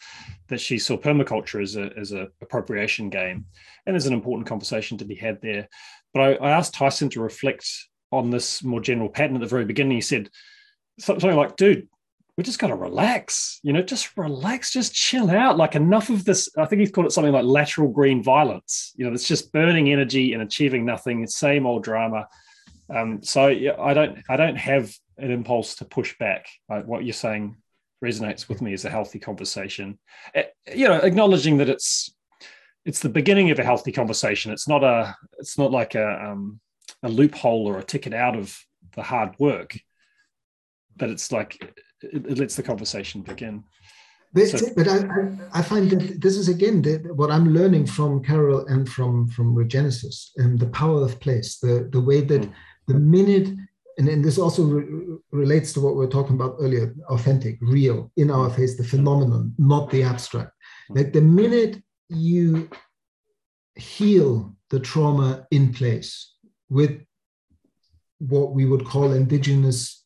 that 0.47 0.61
she 0.61 0.77
saw 0.77 0.97
permaculture 0.97 1.61
as 1.61 1.75
a 1.75 1.91
as 1.97 2.11
a 2.11 2.27
appropriation 2.41 3.09
game. 3.09 3.45
And 3.85 3.93
there's 3.93 4.05
an 4.05 4.13
important 4.13 4.47
conversation 4.47 4.97
to 4.99 5.05
be 5.05 5.15
had 5.15 5.41
there. 5.41 5.67
But 6.13 6.21
I, 6.21 6.47
I 6.47 6.51
asked 6.51 6.73
Tyson 6.73 7.09
to 7.09 7.21
reflect 7.21 7.67
on 8.11 8.29
this 8.29 8.63
more 8.63 8.81
general 8.81 9.09
pattern 9.09 9.35
at 9.35 9.41
the 9.41 9.47
very 9.47 9.65
beginning. 9.65 9.95
He 9.95 10.01
said 10.01 10.29
something 10.99 11.35
like, 11.35 11.55
dude, 11.55 11.87
we 12.37 12.43
just 12.43 12.59
got 12.59 12.67
to 12.67 12.75
relax, 12.75 13.59
you 13.61 13.73
know, 13.73 13.81
just 13.81 14.17
relax, 14.17 14.71
just 14.71 14.93
chill 14.93 15.29
out. 15.29 15.57
Like 15.57 15.75
enough 15.75 16.09
of 16.09 16.23
this. 16.23 16.49
I 16.57 16.65
think 16.65 16.79
he's 16.79 16.91
called 16.91 17.07
it 17.07 17.11
something 17.11 17.33
like 17.33 17.43
lateral 17.43 17.89
green 17.89 18.23
violence. 18.23 18.93
You 18.95 19.05
know, 19.05 19.13
it's 19.13 19.27
just 19.27 19.51
burning 19.51 19.91
energy 19.91 20.33
and 20.33 20.41
achieving 20.41 20.85
nothing. 20.85 21.25
Same 21.27 21.65
old 21.65 21.83
drama. 21.83 22.27
Um, 22.89 23.21
so 23.21 23.47
yeah, 23.47 23.79
I 23.79 23.93
don't 23.93 24.19
I 24.29 24.37
don't 24.37 24.57
have 24.57 24.93
an 25.17 25.31
impulse 25.31 25.75
to 25.75 25.85
push 25.85 26.17
back. 26.17 26.47
Like 26.69 26.87
what 26.87 27.03
you're 27.03 27.13
saying 27.13 27.57
resonates 28.03 28.49
with 28.49 28.61
me 28.61 28.73
as 28.73 28.85
a 28.85 28.89
healthy 28.89 29.19
conversation. 29.19 29.99
You 30.73 30.87
know, 30.87 30.97
acknowledging 30.97 31.57
that 31.57 31.69
it's 31.69 32.13
it's 32.85 32.99
the 32.99 33.09
beginning 33.09 33.51
of 33.51 33.59
a 33.59 33.63
healthy 33.63 33.91
conversation. 33.91 34.51
It's 34.51 34.67
not 34.67 34.83
a 34.83 35.15
it's 35.39 35.57
not 35.57 35.71
like 35.71 35.95
a 35.95 36.31
um, 36.31 36.59
a 37.03 37.09
loophole 37.09 37.67
or 37.67 37.77
a 37.77 37.83
ticket 37.83 38.13
out 38.13 38.35
of 38.35 38.57
the 38.95 39.03
hard 39.03 39.35
work, 39.39 39.77
but 40.95 41.09
it's 41.09 41.31
like 41.31 41.59
it, 42.03 42.25
it 42.25 42.37
lets 42.37 42.55
the 42.55 42.63
conversation 42.63 43.21
begin. 43.21 43.63
But, 44.33 44.47
so, 44.47 44.65
but 44.77 44.87
I, 44.87 45.37
I, 45.53 45.61
find 45.61 45.89
that 45.89 46.21
this 46.21 46.37
is 46.37 46.47
again 46.47 46.81
the, 46.81 46.99
what 47.15 47.31
I'm 47.31 47.53
learning 47.53 47.85
from 47.85 48.23
Carol 48.23 48.65
and 48.67 48.87
from 48.87 49.27
from 49.27 49.53
Regenesis 49.53 50.29
and 50.37 50.57
the 50.57 50.67
power 50.67 51.03
of 51.03 51.19
place, 51.19 51.57
the 51.57 51.89
the 51.91 52.01
way 52.01 52.21
that. 52.21 52.41
Mm 52.41 52.53
the 52.87 52.99
minute 52.99 53.49
and, 53.97 54.07
and 54.07 54.23
this 54.23 54.37
also 54.37 54.63
re- 54.63 55.17
relates 55.31 55.73
to 55.73 55.81
what 55.81 55.95
we 55.95 56.05
are 56.05 56.09
talking 56.09 56.35
about 56.35 56.55
earlier 56.59 56.95
authentic 57.09 57.57
real 57.61 58.11
in 58.17 58.31
our 58.31 58.49
face 58.49 58.77
the 58.77 58.83
phenomenon 58.83 59.53
not 59.57 59.89
the 59.89 60.03
abstract 60.03 60.51
like 60.89 61.13
the 61.13 61.21
minute 61.21 61.81
you 62.09 62.69
heal 63.75 64.55
the 64.69 64.79
trauma 64.79 65.45
in 65.51 65.73
place 65.73 66.35
with 66.69 67.01
what 68.19 68.53
we 68.53 68.65
would 68.65 68.85
call 68.85 69.13
indigenous 69.13 70.00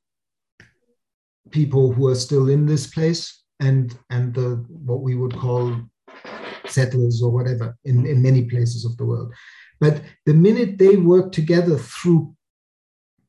people 1.51 1.91
who 1.91 2.07
are 2.07 2.15
still 2.15 2.49
in 2.49 2.65
this 2.65 2.87
place 2.87 3.43
and 3.59 3.97
and 4.09 4.33
the 4.33 4.65
what 4.69 5.01
we 5.01 5.15
would 5.15 5.35
call 5.35 5.75
settlers 6.67 7.21
or 7.21 7.31
whatever 7.31 7.77
in, 7.85 8.05
in 8.05 8.21
many 8.21 8.45
places 8.45 8.85
of 8.85 8.97
the 8.97 9.05
world. 9.05 9.33
But 9.79 10.01
the 10.25 10.33
minute 10.33 10.77
they 10.77 10.95
work 10.95 11.31
together 11.31 11.77
through 11.77 12.35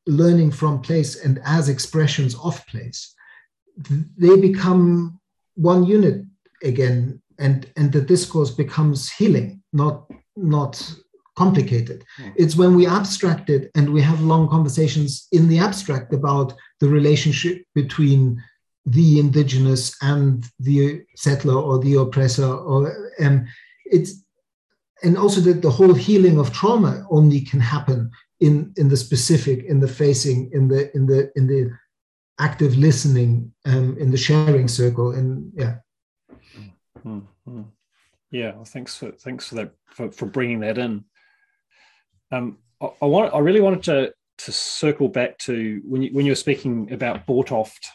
learning 0.05 0.51
from 0.51 0.81
place 0.81 1.23
and 1.23 1.39
as 1.45 1.69
expressions 1.69 2.35
of 2.35 2.65
place, 2.67 3.13
they 4.17 4.39
become 4.39 5.19
one 5.55 5.83
unit 5.85 6.23
again, 6.63 7.21
and 7.39 7.71
and 7.75 7.91
the 7.91 8.01
discourse 8.01 8.51
becomes 8.51 9.11
healing, 9.11 9.61
not 9.73 10.09
not 10.35 10.95
complicated. 11.37 12.03
Mm. 12.19 12.33
It's 12.35 12.55
when 12.55 12.75
we 12.75 12.87
abstract 12.87 13.49
it 13.49 13.69
and 13.75 13.93
we 13.93 14.01
have 14.01 14.21
long 14.21 14.49
conversations 14.49 15.27
in 15.31 15.47
the 15.47 15.59
abstract 15.59 16.13
about 16.13 16.53
the 16.81 16.89
relationship 16.89 17.63
between 17.75 18.41
the 18.85 19.19
indigenous 19.19 19.95
and 20.01 20.45
the 20.59 21.03
settler 21.15 21.55
or 21.55 21.79
the 21.79 21.95
oppressor, 21.95 22.51
or 22.51 22.77
um, 23.23 23.45
it's 23.85 24.23
and 25.03 25.17
also 25.17 25.41
that 25.41 25.61
the 25.61 25.69
whole 25.69 25.93
healing 25.93 26.39
of 26.39 26.51
trauma 26.51 27.05
only 27.11 27.41
can 27.41 27.59
happen 27.59 28.09
in 28.39 28.73
in 28.77 28.87
the 28.89 28.97
specific 28.97 29.65
in 29.65 29.79
the 29.79 29.87
facing 29.87 30.49
in 30.53 30.67
the 30.67 30.95
in 30.95 31.05
the 31.05 31.31
in 31.35 31.47
the 31.47 31.69
active 32.39 32.77
listening 32.77 33.51
um, 33.65 33.97
in 33.99 34.09
the 34.11 34.17
sharing 34.17 34.67
circle 34.67 35.11
and 35.11 35.51
yeah 35.55 35.75
mm-hmm. 37.05 37.61
yeah 38.31 38.51
well, 38.55 38.65
thanks 38.65 38.95
for 38.95 39.11
thanks 39.11 39.47
for 39.47 39.55
that 39.55 39.71
for, 39.87 40.11
for 40.11 40.27
bringing 40.27 40.59
that 40.59 40.77
in 40.77 41.03
um 42.31 42.57
I, 42.81 42.89
I, 43.01 43.05
want 43.05 43.33
i 43.33 43.39
really 43.39 43.61
wanted 43.61 43.83
to 43.83 44.13
to 44.39 44.51
circle 44.51 45.07
back 45.07 45.37
to 45.39 45.81
when 45.85 46.01
you 46.01 46.09
when 46.13 46.25
you 46.25 46.31
were 46.31 46.35
speaking 46.35 46.91
about 46.91 47.25
Bortoft 47.25 47.87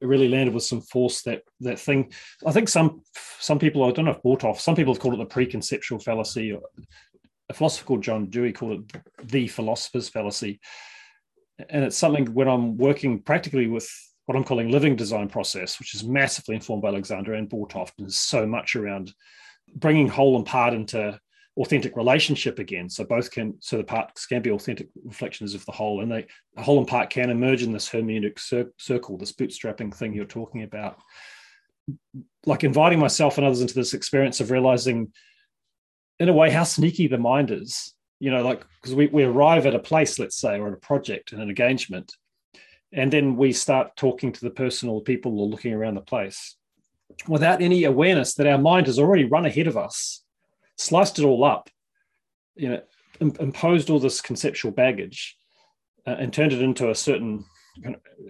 it 0.00 0.06
really 0.06 0.28
landed 0.28 0.54
with 0.54 0.62
some 0.62 0.82
force 0.82 1.22
that 1.22 1.42
that 1.60 1.78
thing 1.78 2.12
i 2.46 2.52
think 2.52 2.68
some 2.68 3.02
some 3.40 3.58
people 3.58 3.84
i 3.84 3.90
don't 3.90 4.04
know 4.04 4.12
if 4.12 4.22
Bortoft 4.22 4.60
some 4.60 4.74
people 4.74 4.92
have 4.92 5.00
called 5.00 5.14
it 5.14 5.18
the 5.18 5.26
preconceptual 5.26 6.02
fallacy 6.02 6.56
a 7.48 7.54
philosopher 7.54 7.86
called 7.86 8.02
John 8.02 8.26
Dewey 8.26 8.52
called 8.52 8.80
it 8.92 9.28
the 9.28 9.48
philosopher's 9.48 10.08
fallacy. 10.08 10.60
And 11.68 11.84
it's 11.84 11.96
something 11.96 12.26
when 12.34 12.48
I'm 12.48 12.76
working 12.76 13.22
practically 13.22 13.66
with 13.66 13.88
what 14.26 14.36
I'm 14.36 14.44
calling 14.44 14.70
living 14.70 14.96
design 14.96 15.28
process, 15.28 15.78
which 15.78 15.94
is 15.94 16.04
massively 16.04 16.56
informed 16.56 16.82
by 16.82 16.88
Alexander 16.88 17.34
and 17.34 17.48
Bortoft, 17.48 17.92
and 17.98 18.12
so 18.12 18.46
much 18.46 18.74
around 18.74 19.12
bringing 19.74 20.08
whole 20.08 20.36
and 20.36 20.44
part 20.44 20.74
into 20.74 21.18
authentic 21.56 21.96
relationship 21.96 22.58
again. 22.58 22.88
So 22.88 23.04
both 23.04 23.30
can, 23.30 23.54
so 23.60 23.76
the 23.76 23.84
parts 23.84 24.26
can 24.26 24.42
be 24.42 24.50
authentic 24.50 24.88
reflections 25.04 25.54
of 25.54 25.64
the 25.64 25.72
whole, 25.72 26.02
and 26.02 26.10
they, 26.10 26.26
the 26.54 26.62
whole 26.62 26.78
and 26.78 26.86
part 26.86 27.10
can 27.10 27.30
emerge 27.30 27.62
in 27.62 27.72
this 27.72 27.88
hermeneutic 27.88 28.38
cir- 28.38 28.72
circle, 28.78 29.16
this 29.16 29.32
bootstrapping 29.32 29.94
thing 29.94 30.12
you're 30.12 30.26
talking 30.26 30.62
about. 30.62 30.98
Like 32.44 32.64
inviting 32.64 32.98
myself 32.98 33.38
and 33.38 33.46
others 33.46 33.60
into 33.60 33.74
this 33.74 33.94
experience 33.94 34.40
of 34.40 34.50
realizing 34.50 35.12
in 36.18 36.28
a 36.28 36.32
way 36.32 36.50
how 36.50 36.64
sneaky 36.64 37.06
the 37.06 37.18
mind 37.18 37.50
is 37.50 37.94
you 38.18 38.30
know 38.30 38.42
like 38.42 38.64
because 38.80 38.94
we, 38.94 39.06
we 39.08 39.24
arrive 39.24 39.66
at 39.66 39.74
a 39.74 39.78
place 39.78 40.18
let's 40.18 40.36
say 40.36 40.58
or 40.58 40.68
at 40.68 40.74
a 40.74 40.78
project 40.78 41.32
and 41.32 41.42
an 41.42 41.48
engagement 41.48 42.12
and 42.92 43.12
then 43.12 43.36
we 43.36 43.52
start 43.52 43.96
talking 43.96 44.32
to 44.32 44.40
the 44.40 44.50
person 44.50 44.88
or 44.88 45.00
the 45.00 45.04
people 45.04 45.38
or 45.40 45.48
looking 45.48 45.74
around 45.74 45.94
the 45.94 46.00
place 46.00 46.56
without 47.28 47.60
any 47.60 47.84
awareness 47.84 48.34
that 48.34 48.46
our 48.46 48.58
mind 48.58 48.86
has 48.86 48.98
already 48.98 49.24
run 49.24 49.46
ahead 49.46 49.66
of 49.66 49.76
us 49.76 50.22
sliced 50.76 51.18
it 51.18 51.24
all 51.24 51.44
up 51.44 51.68
you 52.54 52.68
know 52.68 52.80
imposed 53.20 53.90
all 53.90 53.98
this 53.98 54.20
conceptual 54.20 54.70
baggage 54.70 55.36
uh, 56.06 56.16
and 56.18 56.32
turned 56.32 56.52
it 56.52 56.62
into 56.62 56.90
a 56.90 56.94
certain 56.94 57.44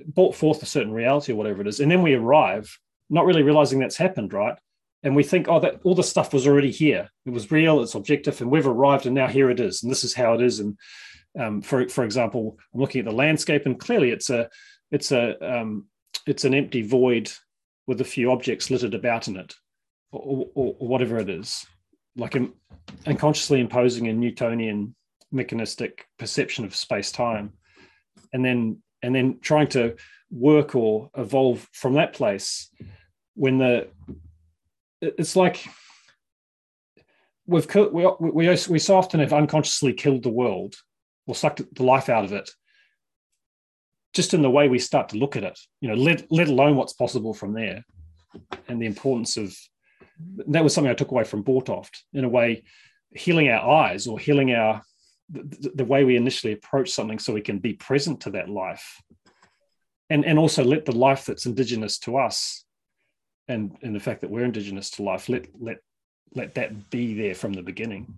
brought 0.06 0.34
forth 0.34 0.62
a 0.62 0.66
certain 0.66 0.92
reality 0.92 1.32
or 1.32 1.36
whatever 1.36 1.60
it 1.60 1.66
is 1.66 1.80
and 1.80 1.90
then 1.90 2.02
we 2.02 2.14
arrive 2.14 2.78
not 3.10 3.26
really 3.26 3.42
realizing 3.42 3.78
that's 3.78 3.96
happened 3.96 4.32
right 4.32 4.58
and 5.06 5.14
we 5.14 5.22
think, 5.22 5.46
oh, 5.48 5.60
that 5.60 5.80
all 5.84 5.94
the 5.94 6.02
stuff 6.02 6.34
was 6.34 6.48
already 6.48 6.72
here. 6.72 7.08
It 7.26 7.30
was 7.30 7.52
real, 7.52 7.80
it's 7.80 7.94
objective, 7.94 8.40
and 8.40 8.50
we've 8.50 8.66
arrived, 8.66 9.06
and 9.06 9.14
now 9.14 9.28
here 9.28 9.50
it 9.50 9.60
is, 9.60 9.84
and 9.84 9.90
this 9.90 10.02
is 10.02 10.14
how 10.14 10.34
it 10.34 10.42
is. 10.42 10.58
And 10.58 10.76
um, 11.38 11.62
for 11.62 11.88
for 11.88 12.02
example, 12.02 12.58
I'm 12.74 12.80
looking 12.80 12.98
at 12.98 13.04
the 13.04 13.12
landscape, 13.12 13.66
and 13.66 13.78
clearly 13.78 14.10
it's 14.10 14.30
a 14.30 14.48
it's 14.90 15.12
a 15.12 15.36
um, 15.40 15.86
it's 16.26 16.44
an 16.44 16.54
empty 16.54 16.82
void 16.82 17.30
with 17.86 18.00
a 18.00 18.04
few 18.04 18.32
objects 18.32 18.68
littered 18.68 18.94
about 18.94 19.28
in 19.28 19.36
it, 19.36 19.54
or, 20.10 20.48
or, 20.54 20.74
or 20.80 20.88
whatever 20.88 21.18
it 21.18 21.30
is, 21.30 21.64
like 22.16 22.36
unconsciously 23.06 23.60
imposing 23.60 24.08
a 24.08 24.12
Newtonian 24.12 24.94
mechanistic 25.32 26.06
perception 26.18 26.64
of 26.64 26.74
space 26.74 27.12
time, 27.12 27.52
and 28.32 28.44
then 28.44 28.82
and 29.02 29.14
then 29.14 29.38
trying 29.40 29.68
to 29.68 29.96
work 30.30 30.74
or 30.74 31.10
evolve 31.16 31.68
from 31.72 31.94
that 31.94 32.12
place 32.12 32.70
when 33.34 33.58
the 33.58 33.88
it's 35.00 35.36
like 35.36 35.66
we've 37.46 37.72
we, 37.92 38.06
we, 38.20 38.48
we 38.68 38.78
so 38.78 38.96
often 38.96 39.20
have 39.20 39.32
unconsciously 39.32 39.92
killed 39.92 40.22
the 40.22 40.28
world 40.28 40.74
or 41.26 41.34
sucked 41.34 41.62
the 41.74 41.82
life 41.82 42.08
out 42.08 42.24
of 42.24 42.32
it 42.32 42.50
just 44.14 44.34
in 44.34 44.42
the 44.42 44.50
way 44.50 44.68
we 44.68 44.78
start 44.78 45.10
to 45.10 45.18
look 45.18 45.36
at 45.36 45.44
it 45.44 45.58
you 45.80 45.88
know 45.88 45.94
let, 45.94 46.26
let 46.30 46.48
alone 46.48 46.76
what's 46.76 46.94
possible 46.94 47.34
from 47.34 47.52
there 47.52 47.84
and 48.68 48.80
the 48.80 48.86
importance 48.86 49.36
of 49.36 49.54
that 50.48 50.64
was 50.64 50.74
something 50.74 50.90
i 50.90 50.94
took 50.94 51.10
away 51.10 51.24
from 51.24 51.44
Bortoft 51.44 51.98
in 52.12 52.24
a 52.24 52.28
way 52.28 52.64
healing 53.10 53.48
our 53.48 53.84
eyes 53.84 54.06
or 54.06 54.18
healing 54.18 54.52
our 54.52 54.82
the, 55.28 55.72
the 55.74 55.84
way 55.84 56.04
we 56.04 56.16
initially 56.16 56.52
approach 56.52 56.90
something 56.90 57.18
so 57.18 57.32
we 57.32 57.40
can 57.40 57.58
be 57.58 57.74
present 57.74 58.20
to 58.22 58.30
that 58.30 58.48
life. 58.48 59.02
And 60.08 60.24
and 60.24 60.38
also 60.38 60.62
let 60.62 60.84
the 60.84 60.96
life 60.96 61.24
that's 61.24 61.46
indigenous 61.46 61.98
to 62.00 62.16
us 62.16 62.64
and 63.48 63.76
and 63.82 63.94
the 63.94 64.00
fact 64.00 64.20
that 64.20 64.30
we're 64.30 64.44
indigenous 64.44 64.90
to 64.92 65.02
life 65.02 65.28
let 65.28 65.46
let 65.58 65.78
let 66.34 66.54
that 66.54 66.90
be 66.90 67.14
there 67.14 67.34
from 67.34 67.52
the 67.52 67.62
beginning. 67.62 68.14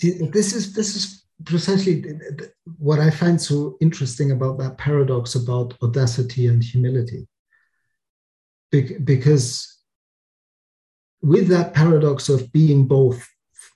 This 0.00 0.52
is 0.52 0.74
this 0.74 0.94
is 0.96 1.24
precisely 1.44 2.04
what 2.78 3.00
i 3.00 3.10
find 3.10 3.40
so 3.40 3.76
interesting 3.80 4.30
about 4.30 4.56
that 4.56 4.78
paradox 4.78 5.34
about 5.34 5.74
audacity 5.82 6.46
and 6.46 6.62
humility. 6.62 7.26
Because 8.70 9.73
with 11.24 11.48
that 11.48 11.72
paradox 11.72 12.28
of 12.28 12.52
being 12.52 12.86
both 12.86 13.26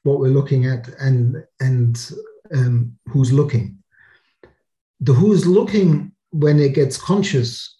what 0.02 0.20
we're 0.20 0.28
looking 0.28 0.66
at 0.66 0.86
and 1.00 1.42
and 1.60 2.12
um, 2.54 2.96
who's 3.08 3.32
looking. 3.32 3.78
The 5.00 5.14
who's 5.14 5.46
looking 5.46 6.12
when 6.30 6.60
it 6.60 6.74
gets 6.74 6.98
conscious 6.98 7.76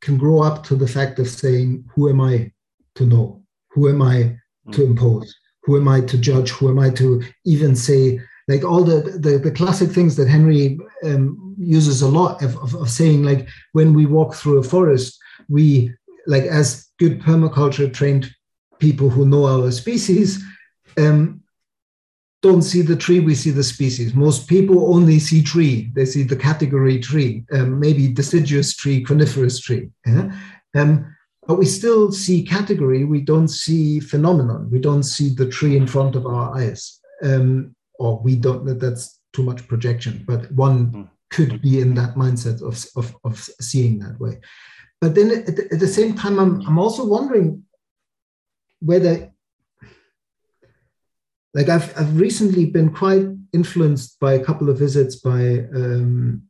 can 0.00 0.16
grow 0.16 0.40
up 0.40 0.62
to 0.64 0.76
the 0.76 0.86
fact 0.86 1.18
of 1.18 1.28
saying 1.28 1.84
who 1.92 2.08
am 2.08 2.20
i 2.20 2.52
to 2.94 3.04
know? 3.04 3.42
Who 3.72 3.88
am 3.88 4.00
i 4.00 4.36
to 4.72 4.80
hmm. 4.84 4.92
impose? 4.92 5.34
Who 5.64 5.76
am 5.76 5.88
i 5.88 6.00
to 6.00 6.16
judge? 6.16 6.50
Who 6.50 6.68
am 6.68 6.78
i 6.78 6.90
to 6.90 7.22
even 7.44 7.74
say 7.74 8.20
like 8.46 8.64
all 8.64 8.84
the 8.84 9.00
the, 9.18 9.38
the 9.38 9.50
classic 9.50 9.90
things 9.90 10.16
that 10.16 10.28
henry 10.28 10.78
um, 11.04 11.54
uses 11.58 12.02
a 12.02 12.08
lot 12.08 12.42
of, 12.42 12.56
of, 12.56 12.74
of 12.74 12.90
saying 12.90 13.22
like 13.22 13.48
when 13.72 13.94
we 13.94 14.06
walk 14.06 14.34
through 14.34 14.58
a 14.58 14.62
forest 14.62 15.18
we 15.48 15.94
like 16.26 16.44
as 16.44 16.88
good 16.98 17.20
permaculture 17.20 17.92
trained 17.92 18.30
people 18.78 19.10
who 19.10 19.26
know 19.26 19.46
our 19.46 19.70
species 19.70 20.42
um, 20.98 21.42
don't 22.42 22.62
see 22.62 22.80
the 22.82 22.96
tree, 22.96 23.20
we 23.20 23.34
see 23.34 23.50
the 23.50 23.62
species. 23.62 24.14
Most 24.14 24.48
people 24.48 24.94
only 24.94 25.18
see 25.18 25.42
tree, 25.42 25.90
they 25.94 26.06
see 26.06 26.22
the 26.22 26.36
category 26.36 26.98
tree, 26.98 27.44
um, 27.52 27.78
maybe 27.78 28.08
deciduous 28.08 28.74
tree, 28.74 29.04
coniferous 29.04 29.60
tree. 29.60 29.90
Yeah? 30.06 30.32
Um, 30.74 31.14
but 31.46 31.58
we 31.58 31.66
still 31.66 32.12
see 32.12 32.42
category, 32.42 33.04
we 33.04 33.20
don't 33.20 33.48
see 33.48 34.00
phenomenon, 34.00 34.70
we 34.70 34.78
don't 34.78 35.02
see 35.02 35.34
the 35.34 35.48
tree 35.48 35.76
in 35.76 35.86
front 35.86 36.16
of 36.16 36.26
our 36.26 36.56
eyes. 36.56 37.00
Um, 37.22 37.74
or 37.98 38.18
we 38.18 38.36
don't, 38.36 38.78
that's 38.78 39.20
too 39.34 39.42
much 39.42 39.68
projection, 39.68 40.24
but 40.26 40.50
one 40.52 40.86
hmm. 40.86 41.02
could 41.28 41.60
be 41.60 41.80
in 41.80 41.94
that 41.94 42.14
mindset 42.14 42.62
of, 42.62 42.82
of, 42.96 43.14
of 43.24 43.38
seeing 43.60 43.98
that 43.98 44.18
way. 44.18 44.38
But 45.00 45.14
then 45.14 45.30
at 45.30 45.56
the, 45.56 45.68
at 45.72 45.80
the 45.80 45.88
same 45.88 46.14
time, 46.14 46.38
I'm, 46.38 46.60
I'm 46.66 46.78
also 46.78 47.06
wondering 47.06 47.64
whether 48.80 49.30
like 51.54 51.68
I've, 51.68 51.92
I've 51.98 52.18
recently 52.18 52.66
been 52.66 52.92
quite 52.92 53.26
influenced 53.52 54.20
by 54.20 54.34
a 54.34 54.44
couple 54.44 54.70
of 54.70 54.78
visits 54.78 55.16
by 55.16 55.66
um, 55.74 56.42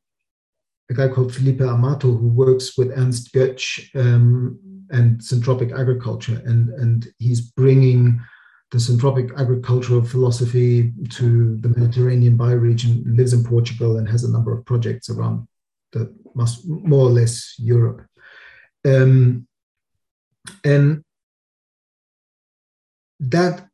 a 0.91 0.95
guy 0.95 1.09
called 1.09 1.35
Felipe 1.35 1.61
Amato 1.61 2.15
who 2.15 2.29
works 2.29 2.77
with 2.77 2.93
Ernst 2.97 3.33
Götsch 3.33 3.89
um, 3.95 4.59
and 4.91 5.21
syntropic 5.21 5.79
agriculture, 5.79 6.43
and 6.45 6.69
and 6.71 7.09
he's 7.19 7.41
bringing 7.41 8.21
the 8.73 8.79
syntropic 8.79 9.35
agricultural 9.37 10.05
philosophy 10.05 10.93
to 11.11 11.57
the 11.61 11.69
Mediterranean 11.69 12.37
bioregion. 12.37 13.03
Lives 13.17 13.33
in 13.33 13.45
Portugal 13.45 13.99
and 13.99 14.09
has 14.09 14.25
a 14.25 14.31
number 14.31 14.53
of 14.53 14.65
projects 14.67 15.09
around 15.09 15.47
the 15.93 16.13
more 16.35 17.07
or 17.07 17.11
less 17.11 17.55
Europe. 17.59 18.03
Um, 18.85 19.47
and 20.65 21.03
that 23.21 23.67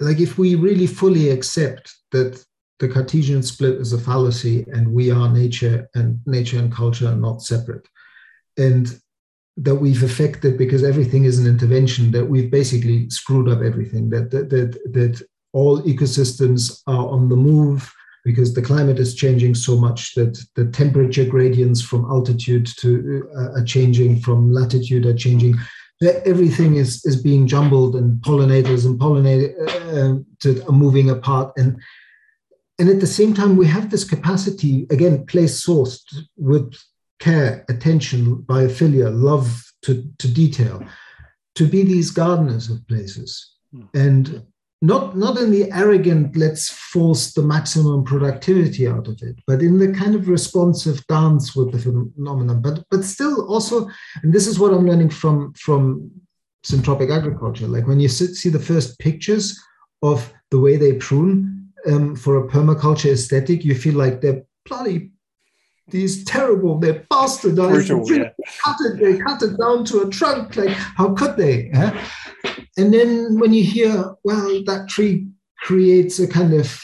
like 0.00 0.18
if 0.18 0.38
we 0.38 0.54
really 0.54 0.86
fully 0.86 1.30
accept 1.30 1.94
that 2.10 2.42
the 2.80 2.88
Cartesian 2.88 3.42
split 3.42 3.74
is 3.74 3.92
a 3.92 3.98
fallacy 3.98 4.64
and 4.72 4.92
we 4.92 5.10
are 5.10 5.28
nature 5.28 5.88
and 5.94 6.18
nature 6.26 6.58
and 6.58 6.72
culture 6.72 7.08
are 7.08 7.16
not 7.16 7.42
separate, 7.42 7.86
and 8.56 8.98
that 9.58 9.74
we've 9.74 10.02
affected 10.02 10.56
because 10.56 10.82
everything 10.82 11.24
is 11.24 11.38
an 11.38 11.46
intervention, 11.46 12.10
that 12.12 12.24
we've 12.24 12.50
basically 12.50 13.10
screwed 13.10 13.48
up 13.48 13.60
everything, 13.60 14.08
that 14.10 14.30
that 14.30 14.48
that, 14.50 14.72
that 14.92 15.22
all 15.52 15.82
ecosystems 15.82 16.80
are 16.86 17.08
on 17.08 17.28
the 17.28 17.36
move 17.36 17.92
because 18.30 18.54
the 18.54 18.62
climate 18.70 18.98
is 18.98 19.14
changing 19.14 19.54
so 19.54 19.76
much 19.76 20.14
that 20.14 20.34
the 20.56 20.66
temperature 20.66 21.24
gradients 21.24 21.80
from 21.82 22.04
altitude 22.04 22.66
to 22.78 23.28
uh, 23.36 23.58
are 23.58 23.64
changing, 23.64 24.20
from 24.20 24.52
latitude 24.52 25.06
are 25.06 25.20
changing. 25.26 25.54
Everything 26.24 26.76
is 26.76 27.04
is 27.04 27.20
being 27.22 27.46
jumbled 27.46 27.94
and 27.94 28.22
pollinators 28.22 28.86
and 28.86 28.98
pollinated 28.98 29.50
uh, 30.46 30.66
are 30.68 30.78
moving 30.84 31.10
apart. 31.10 31.52
And 31.56 31.70
and 32.78 32.88
at 32.88 33.00
the 33.00 33.14
same 33.18 33.34
time 33.34 33.56
we 33.56 33.66
have 33.66 33.90
this 33.90 34.04
capacity 34.04 34.86
again 34.90 35.26
place 35.26 35.64
sourced 35.66 36.06
with 36.36 36.74
care 37.18 37.64
attention 37.68 38.36
biophilia 38.48 39.10
love 39.12 39.46
to, 39.82 39.92
to 40.18 40.26
detail 40.28 40.82
to 41.54 41.66
be 41.66 41.82
these 41.82 42.10
gardeners 42.10 42.70
of 42.70 42.86
places. 42.86 43.56
Mm. 43.74 43.88
and 43.94 44.42
not 44.82 45.16
not 45.16 45.36
in 45.36 45.50
the 45.50 45.70
arrogant 45.72 46.36
let's 46.36 46.70
force 46.70 47.32
the 47.34 47.42
maximum 47.42 48.02
productivity 48.02 48.88
out 48.88 49.06
of 49.06 49.20
it 49.22 49.36
but 49.46 49.60
in 49.60 49.78
the 49.78 49.92
kind 49.92 50.14
of 50.14 50.28
responsive 50.28 51.06
dance 51.06 51.54
with 51.54 51.70
the 51.72 51.78
phenomenon 51.78 52.62
but 52.62 52.82
but 52.90 53.04
still 53.04 53.46
also 53.48 53.88
and 54.22 54.32
this 54.32 54.46
is 54.46 54.58
what 54.58 54.72
i'm 54.72 54.86
learning 54.86 55.10
from 55.10 55.52
from 55.54 56.10
syntropic 56.64 57.14
agriculture 57.14 57.66
like 57.66 57.86
when 57.86 58.00
you 58.00 58.08
see 58.08 58.48
the 58.48 58.58
first 58.58 58.98
pictures 58.98 59.58
of 60.02 60.32
the 60.50 60.58
way 60.58 60.76
they 60.76 60.94
prune 60.94 61.68
um, 61.86 62.16
for 62.16 62.38
a 62.38 62.48
permaculture 62.48 63.12
aesthetic 63.12 63.64
you 63.64 63.74
feel 63.74 63.94
like 63.94 64.20
they're 64.20 64.42
bloody 64.66 65.10
these 65.90 66.24
terrible, 66.24 66.78
they're 66.78 67.06
bastardized. 67.10 67.88
Brutal, 67.88 68.16
yeah. 68.16 68.30
cut 68.64 68.76
it, 68.80 69.00
they 69.00 69.18
cut 69.18 69.42
it 69.42 69.58
down 69.58 69.84
to 69.86 70.02
a 70.02 70.08
trunk. 70.08 70.56
Like, 70.56 70.68
how 70.70 71.14
could 71.14 71.36
they? 71.36 71.70
Eh? 71.70 72.04
And 72.76 72.92
then 72.92 73.38
when 73.38 73.52
you 73.52 73.64
hear, 73.64 74.14
well, 74.24 74.62
that 74.66 74.88
tree 74.88 75.26
creates 75.58 76.18
a 76.18 76.28
kind 76.28 76.54
of 76.54 76.80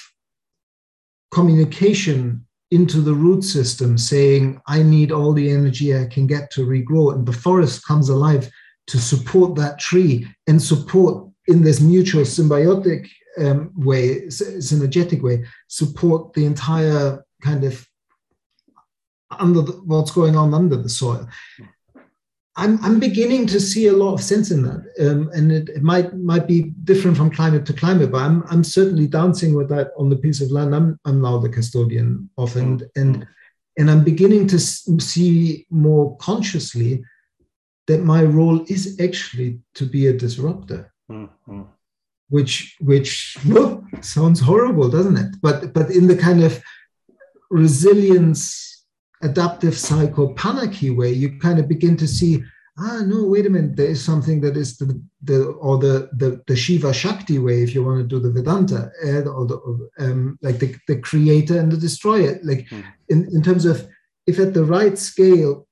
communication 1.31 2.47
into 2.71 3.01
the 3.01 3.15
root 3.15 3.43
system 3.43 3.97
saying, 3.97 4.61
I 4.67 4.83
need 4.83 5.13
all 5.13 5.33
the 5.33 5.51
energy 5.51 5.97
I 5.97 6.07
can 6.07 6.27
get 6.27 6.51
to 6.53 6.67
regrow. 6.67 7.15
And 7.15 7.25
the 7.25 7.33
forest 7.33 7.87
comes 7.87 8.09
alive 8.09 8.51
to 8.89 8.99
support 8.99 9.55
that 9.57 9.79
tree 9.79 10.27
and 10.47 10.61
support 10.61 11.29
in 11.47 11.63
this 11.63 11.81
mutual 11.81 12.23
symbiotic 12.23 13.09
um, 13.39 13.73
way, 13.77 14.23
synergetic 14.27 15.23
way, 15.23 15.45
support 15.69 16.33
the 16.33 16.45
entire 16.45 17.25
kind 17.43 17.65
of 17.65 17.87
under 19.39 19.63
the, 19.63 19.73
what's 19.85 20.11
going 20.11 20.37
on 20.37 20.55
under 20.55 20.77
the 20.77 20.89
soil. 20.89 21.29
I'm, 22.59 22.83
I'm 22.83 22.99
beginning 22.99 23.47
to 23.49 23.61
see 23.61 23.89
a 23.89 23.93
lot 23.93 24.15
of 24.15 24.23
sense 24.23 24.51
in 24.51 24.63
that, 24.63 24.83
um, 25.01 25.31
and 25.35 25.53
it, 25.53 25.69
it, 25.69 25.83
might 25.83 26.17
might 26.17 26.47
be 26.47 26.73
different 26.85 27.17
from 27.17 27.31
climate 27.31 27.67
to 27.67 27.75
climate, 27.75 28.11
but 28.11 28.23
I'm 28.23 28.45
I'm 28.49 28.65
certainly 28.65 29.07
dancing 29.07 29.55
with 29.55 29.69
that 29.69 29.93
on 29.99 30.09
the 30.09 30.17
piece 30.17 30.41
of 30.41 30.51
land 30.51 30.75
I'm 30.75 30.99
I'm 31.05 31.21
now 31.21 31.37
the 31.39 31.51
custodian 31.51 32.31
of, 32.39 32.57
and 32.57 32.81
mm-hmm. 32.81 33.01
and 33.01 33.29
and 33.79 33.91
I'm 33.91 34.03
beginning 34.05 34.47
to 34.49 34.59
see 34.59 35.67
more 35.69 36.17
consciously 36.17 37.05
that 37.89 38.03
my 38.03 38.25
role 38.25 38.65
is 38.69 38.99
actually 39.01 39.61
to 39.75 39.85
be 39.85 40.07
a 40.07 40.17
disruptor, 40.17 40.93
mm-hmm. 41.11 41.63
which 42.31 42.77
which 42.81 43.37
sounds 44.01 44.41
horrible, 44.41 44.89
doesn't 44.89 45.19
it? 45.19 45.37
But 45.43 45.75
but 45.75 45.91
in 45.91 46.07
the 46.07 46.17
kind 46.17 46.43
of 46.43 46.63
resilience 47.51 48.76
adaptive 49.23 49.77
cycle 49.77 50.35
panarchy 50.35 50.95
way, 50.95 51.13
you 51.13 51.39
kind 51.39 51.59
of 51.59 51.69
begin 51.69 51.97
to 51.97 52.07
see, 52.07 52.43
ah, 52.79 53.03
no, 53.05 53.25
wait 53.25 53.47
a 53.47 53.51
minute, 53.51 53.77
there 53.77 53.89
is 53.89 54.05
something 54.05 54.41
that 54.41 54.57
is 54.57 54.77
the, 54.77 55.03
the 55.23 55.47
or 55.47 55.79
the, 55.79 56.11
the, 56.13 56.43
the 56.47 56.57
Shiva 56.57 56.93
Shakti 56.93 57.39
way, 57.39 57.63
if 57.63 57.75
you 57.75 57.85
want 57.85 57.99
to 57.99 58.07
do 58.07 58.21
the 58.21 58.31
Vedanta, 58.31 58.91
uh, 59.05 59.31
or 59.31 59.47
the, 59.47 59.89
um, 59.99 60.39
like 60.43 60.59
the, 60.59 60.75
the 60.89 61.01
creator 61.01 61.59
and 61.59 61.73
the 61.73 61.77
destroyer. 61.77 62.39
Like 62.43 62.69
mm. 62.69 62.85
in, 63.09 63.29
in 63.33 63.43
terms 63.43 63.65
of 63.65 63.87
if 64.27 64.39
at 64.39 64.55
the 64.55 64.65
right 64.65 64.99
scale, 64.99 65.67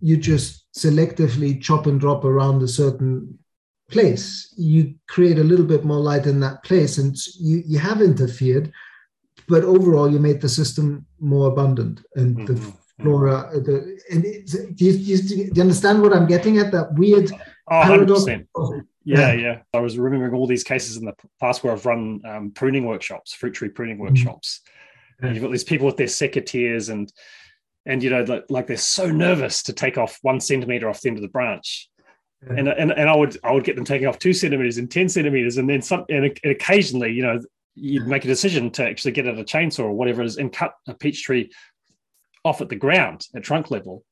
you 0.00 0.16
just 0.16 0.66
selectively 0.76 1.60
chop 1.60 1.86
and 1.86 2.00
drop 2.00 2.24
around 2.24 2.62
a 2.62 2.68
certain 2.68 3.38
place, 3.90 4.52
you 4.56 4.94
create 5.08 5.38
a 5.38 5.44
little 5.44 5.64
bit 5.64 5.84
more 5.84 6.00
light 6.00 6.26
in 6.26 6.40
that 6.40 6.62
place, 6.64 6.98
and 6.98 7.16
you, 7.38 7.62
you 7.66 7.78
have 7.78 8.02
interfered 8.02 8.72
but 9.48 9.64
overall 9.64 10.10
you 10.10 10.18
made 10.18 10.40
the 10.40 10.48
system 10.48 11.06
more 11.24 11.48
abundant 11.48 12.04
and 12.14 12.36
mm-hmm. 12.36 12.46
the 12.46 12.72
flora 13.00 13.50
the 13.66 13.98
and 14.10 14.22
do, 14.76 14.84
you, 14.84 15.18
do, 15.18 15.50
you, 15.54 15.60
understand 15.60 16.00
what 16.00 16.12
i'm 16.12 16.26
getting 16.26 16.58
at 16.58 16.70
that 16.70 16.92
weird 16.94 17.30
oh, 17.70 17.82
paradox 17.82 18.26
yeah, 19.04 19.32
yeah, 19.32 19.32
yeah. 19.32 19.58
I 19.74 19.80
was 19.80 19.98
remembering 19.98 20.32
all 20.32 20.46
these 20.46 20.64
cases 20.64 20.96
in 20.96 21.04
the 21.04 21.14
past 21.38 21.62
where 21.62 21.72
I've 21.72 21.84
run 21.84 22.22
um, 22.24 22.50
pruning 22.52 22.86
workshops, 22.86 23.34
fruit 23.34 23.52
tree 23.52 23.68
pruning 23.68 23.96
mm-hmm. 23.96 24.06
workshops. 24.06 24.62
And 25.20 25.34
you've 25.34 25.44
got 25.44 25.52
these 25.52 25.64
people 25.64 25.86
with 25.86 25.96
their 25.96 26.06
secateurs 26.06 26.90
and 26.90 27.12
and 27.86 28.02
you 28.02 28.10
know 28.10 28.22
like, 28.22 28.44
like 28.48 28.66
they're 28.66 28.76
so 28.76 29.10
nervous 29.10 29.62
to 29.64 29.72
take 29.72 29.96
off 29.96 30.18
one 30.22 30.40
centimeter 30.40 30.88
off 30.88 31.00
the 31.00 31.08
end 31.08 31.18
of 31.18 31.22
the 31.22 31.28
branch. 31.28 31.88
And, 32.46 32.68
and 32.68 32.92
and 32.92 33.08
I 33.08 33.16
would 33.16 33.38
I 33.42 33.52
would 33.52 33.64
get 33.64 33.76
them 33.76 33.86
taking 33.86 34.06
off 34.06 34.18
two 34.18 34.34
centimeters 34.34 34.76
and 34.76 34.90
ten 34.90 35.08
centimeters, 35.08 35.56
and 35.56 35.68
then 35.68 35.80
some 35.80 36.04
and 36.10 36.38
occasionally, 36.44 37.12
you 37.12 37.22
know, 37.22 37.40
you'd 37.74 38.06
make 38.06 38.24
a 38.24 38.28
decision 38.28 38.70
to 38.70 38.86
actually 38.86 39.12
get 39.12 39.26
out 39.26 39.38
a 39.38 39.44
chainsaw 39.44 39.80
or 39.80 39.92
whatever 39.92 40.22
it 40.22 40.26
is 40.26 40.36
and 40.36 40.52
cut 40.52 40.74
a 40.88 40.94
peach 40.94 41.24
tree 41.24 41.50
off 42.44 42.60
at 42.60 42.68
the 42.68 42.76
ground 42.76 43.26
at 43.34 43.42
trunk 43.42 43.70
level. 43.70 44.04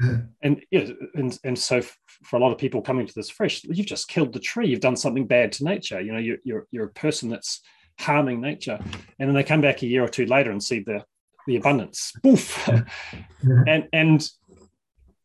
And, 0.40 0.62
you 0.70 0.84
know, 0.84 0.94
and 1.16 1.38
and 1.42 1.58
so 1.58 1.82
for 2.22 2.36
a 2.36 2.38
lot 2.38 2.52
of 2.52 2.58
people 2.58 2.80
coming 2.80 3.04
to 3.04 3.12
this 3.12 3.30
fresh, 3.30 3.64
you've 3.64 3.84
just 3.84 4.06
killed 4.06 4.32
the 4.32 4.38
tree. 4.38 4.68
You've 4.68 4.78
done 4.78 4.94
something 4.94 5.26
bad 5.26 5.50
to 5.52 5.64
nature. 5.64 6.00
You 6.00 6.12
know, 6.12 6.18
you're 6.18 6.36
you're, 6.44 6.66
you're 6.70 6.84
a 6.84 6.90
person 6.90 7.28
that's 7.28 7.62
harming 7.98 8.40
nature. 8.40 8.78
And 9.18 9.28
then 9.28 9.34
they 9.34 9.42
come 9.42 9.60
back 9.60 9.82
a 9.82 9.88
year 9.88 10.04
or 10.04 10.08
two 10.08 10.26
later 10.26 10.52
and 10.52 10.62
see 10.62 10.78
the 10.78 11.04
the 11.48 11.56
abundance. 11.56 12.12
Boof. 12.22 12.68
and 13.66 13.88
and 13.92 14.30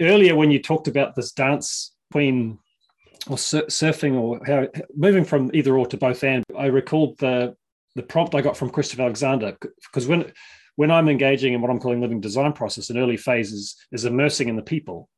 earlier 0.02 0.36
when 0.36 0.50
you 0.50 0.60
talked 0.60 0.88
about 0.88 1.14
this 1.14 1.32
dance 1.34 1.94
between 2.10 2.58
or 3.28 3.38
sur- 3.38 3.68
surfing 3.68 4.16
or 4.16 4.40
how, 4.46 4.68
moving 4.96 5.24
from 5.24 5.52
either 5.54 5.78
or 5.78 5.86
to 5.86 5.98
both 5.98 6.24
and, 6.24 6.44
I 6.58 6.66
recalled 6.66 7.18
the 7.20 7.56
the 7.96 8.04
prompt 8.04 8.36
I 8.36 8.42
got 8.42 8.58
from 8.58 8.70
Christopher 8.70 9.04
Alexander 9.04 9.58
because 9.62 10.08
when 10.08 10.32
when 10.76 10.92
I'm 10.92 11.10
engaging 11.10 11.54
in 11.54 11.62
what 11.62 11.70
I'm 11.70 11.80
calling 11.80 12.02
living 12.02 12.22
design 12.22 12.54
process, 12.54 12.90
an 12.90 12.98
early 12.98 13.18
phase 13.18 13.52
is, 13.52 13.76
is 13.92 14.06
immersing 14.06 14.50
in 14.50 14.56
the 14.56 14.64
people 14.64 15.10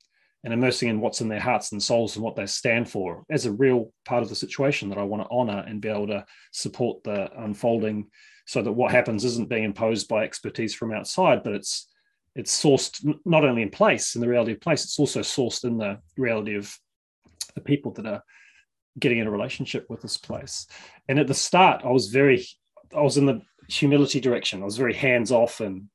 and 0.43 0.53
immersing 0.53 0.89
in 0.89 0.99
what's 0.99 1.21
in 1.21 1.29
their 1.29 1.39
hearts 1.39 1.71
and 1.71 1.81
souls 1.81 2.15
and 2.15 2.23
what 2.23 2.35
they 2.35 2.45
stand 2.45 2.89
for 2.89 3.23
as 3.31 3.45
a 3.45 3.51
real 3.51 3.91
part 4.03 4.21
of 4.21 4.29
the 4.29 4.35
situation 4.35 4.89
that 4.89 4.97
I 4.97 5.03
want 5.03 5.23
to 5.23 5.29
honor 5.31 5.63
and 5.65 5.81
be 5.81 5.87
able 5.87 6.07
to 6.07 6.25
support 6.51 7.03
the 7.03 7.31
unfolding 7.41 8.07
so 8.45 8.61
that 8.61 8.71
what 8.71 8.91
happens 8.91 9.25
isn't 9.25 9.49
being 9.49 9.63
imposed 9.63 10.07
by 10.07 10.23
expertise 10.23 10.75
from 10.75 10.93
outside, 10.93 11.41
but 11.43 11.53
it's 11.53 11.87
it's 12.35 12.61
sourced 12.61 13.01
not 13.23 13.45
only 13.45 13.61
in 13.61 13.69
place 13.69 14.15
in 14.15 14.21
the 14.21 14.27
reality 14.27 14.51
of 14.51 14.59
place, 14.59 14.83
it's 14.83 14.99
also 14.99 15.21
sourced 15.21 15.63
in 15.63 15.77
the 15.77 15.99
reality 16.17 16.55
of 16.55 16.77
the 17.55 17.61
people 17.61 17.93
that 17.93 18.05
are 18.05 18.21
getting 18.99 19.19
in 19.19 19.27
a 19.27 19.31
relationship 19.31 19.85
with 19.89 20.01
this 20.01 20.17
place. 20.17 20.67
And 21.07 21.17
at 21.17 21.27
the 21.27 21.33
start, 21.33 21.83
I 21.85 21.91
was 21.91 22.07
very 22.07 22.45
I 22.95 23.01
was 23.01 23.17
in 23.17 23.25
the 23.25 23.41
humility 23.67 24.19
direction. 24.19 24.61
I 24.61 24.65
was 24.65 24.77
very 24.77 24.93
hands 24.93 25.31
off 25.31 25.59
and 25.59 25.89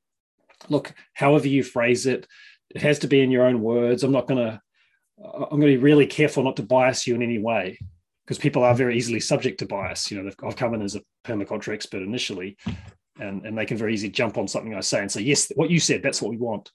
look, 0.69 0.93
however 1.13 1.47
you 1.47 1.63
phrase 1.63 2.05
it, 2.05 2.27
it 2.69 2.81
has 2.81 2.99
to 2.99 3.07
be 3.07 3.21
in 3.21 3.31
your 3.31 3.45
own 3.45 3.61
words. 3.61 4.03
I'm 4.03 4.11
not 4.11 4.27
going 4.27 4.45
to, 4.45 4.61
I'm 5.23 5.59
going 5.59 5.61
to 5.61 5.67
be 5.67 5.77
really 5.77 6.07
careful 6.07 6.43
not 6.43 6.55
to 6.57 6.63
bias 6.63 7.05
you 7.05 7.15
in 7.15 7.21
any 7.21 7.37
way 7.37 7.77
because 8.25 8.37
people 8.37 8.63
are 8.63 8.73
very 8.73 8.97
easily 8.97 9.19
subject 9.19 9.59
to 9.59 9.65
bias. 9.65 10.09
You 10.09 10.21
know, 10.21 10.31
I've 10.43 10.55
come 10.55 10.73
in 10.73 10.81
as 10.81 10.95
a 10.95 11.01
permaculture 11.25 11.73
expert 11.73 12.01
initially 12.01 12.57
and, 13.19 13.45
and 13.45 13.57
they 13.57 13.65
can 13.65 13.77
very 13.77 13.93
easily 13.93 14.11
jump 14.11 14.37
on 14.37 14.47
something 14.47 14.73
I 14.73 14.79
say 14.79 15.01
and 15.01 15.11
say, 15.11 15.21
yes, 15.21 15.51
what 15.55 15.69
you 15.69 15.79
said, 15.79 16.01
that's 16.01 16.21
what 16.21 16.31
we 16.31 16.37
want. 16.37 16.71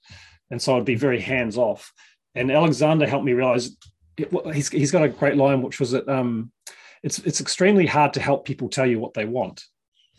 And 0.51 0.61
so 0.61 0.77
I'd 0.77 0.85
be 0.85 0.95
very 0.95 1.19
hands 1.19 1.57
off. 1.57 1.91
And 2.35 2.51
Alexander 2.51 3.07
helped 3.07 3.25
me 3.25 3.33
realize 3.33 3.75
it, 4.17 4.31
he's, 4.53 4.69
he's 4.69 4.91
got 4.91 5.03
a 5.03 5.09
great 5.09 5.35
line, 5.35 5.61
which 5.61 5.79
was 5.79 5.91
that 5.91 6.07
um, 6.07 6.51
it's, 7.03 7.19
it's 7.19 7.41
extremely 7.41 7.85
hard 7.85 8.13
to 8.13 8.21
help 8.21 8.45
people 8.45 8.69
tell 8.69 8.85
you 8.85 8.99
what 8.99 9.13
they 9.13 9.25
want 9.25 9.63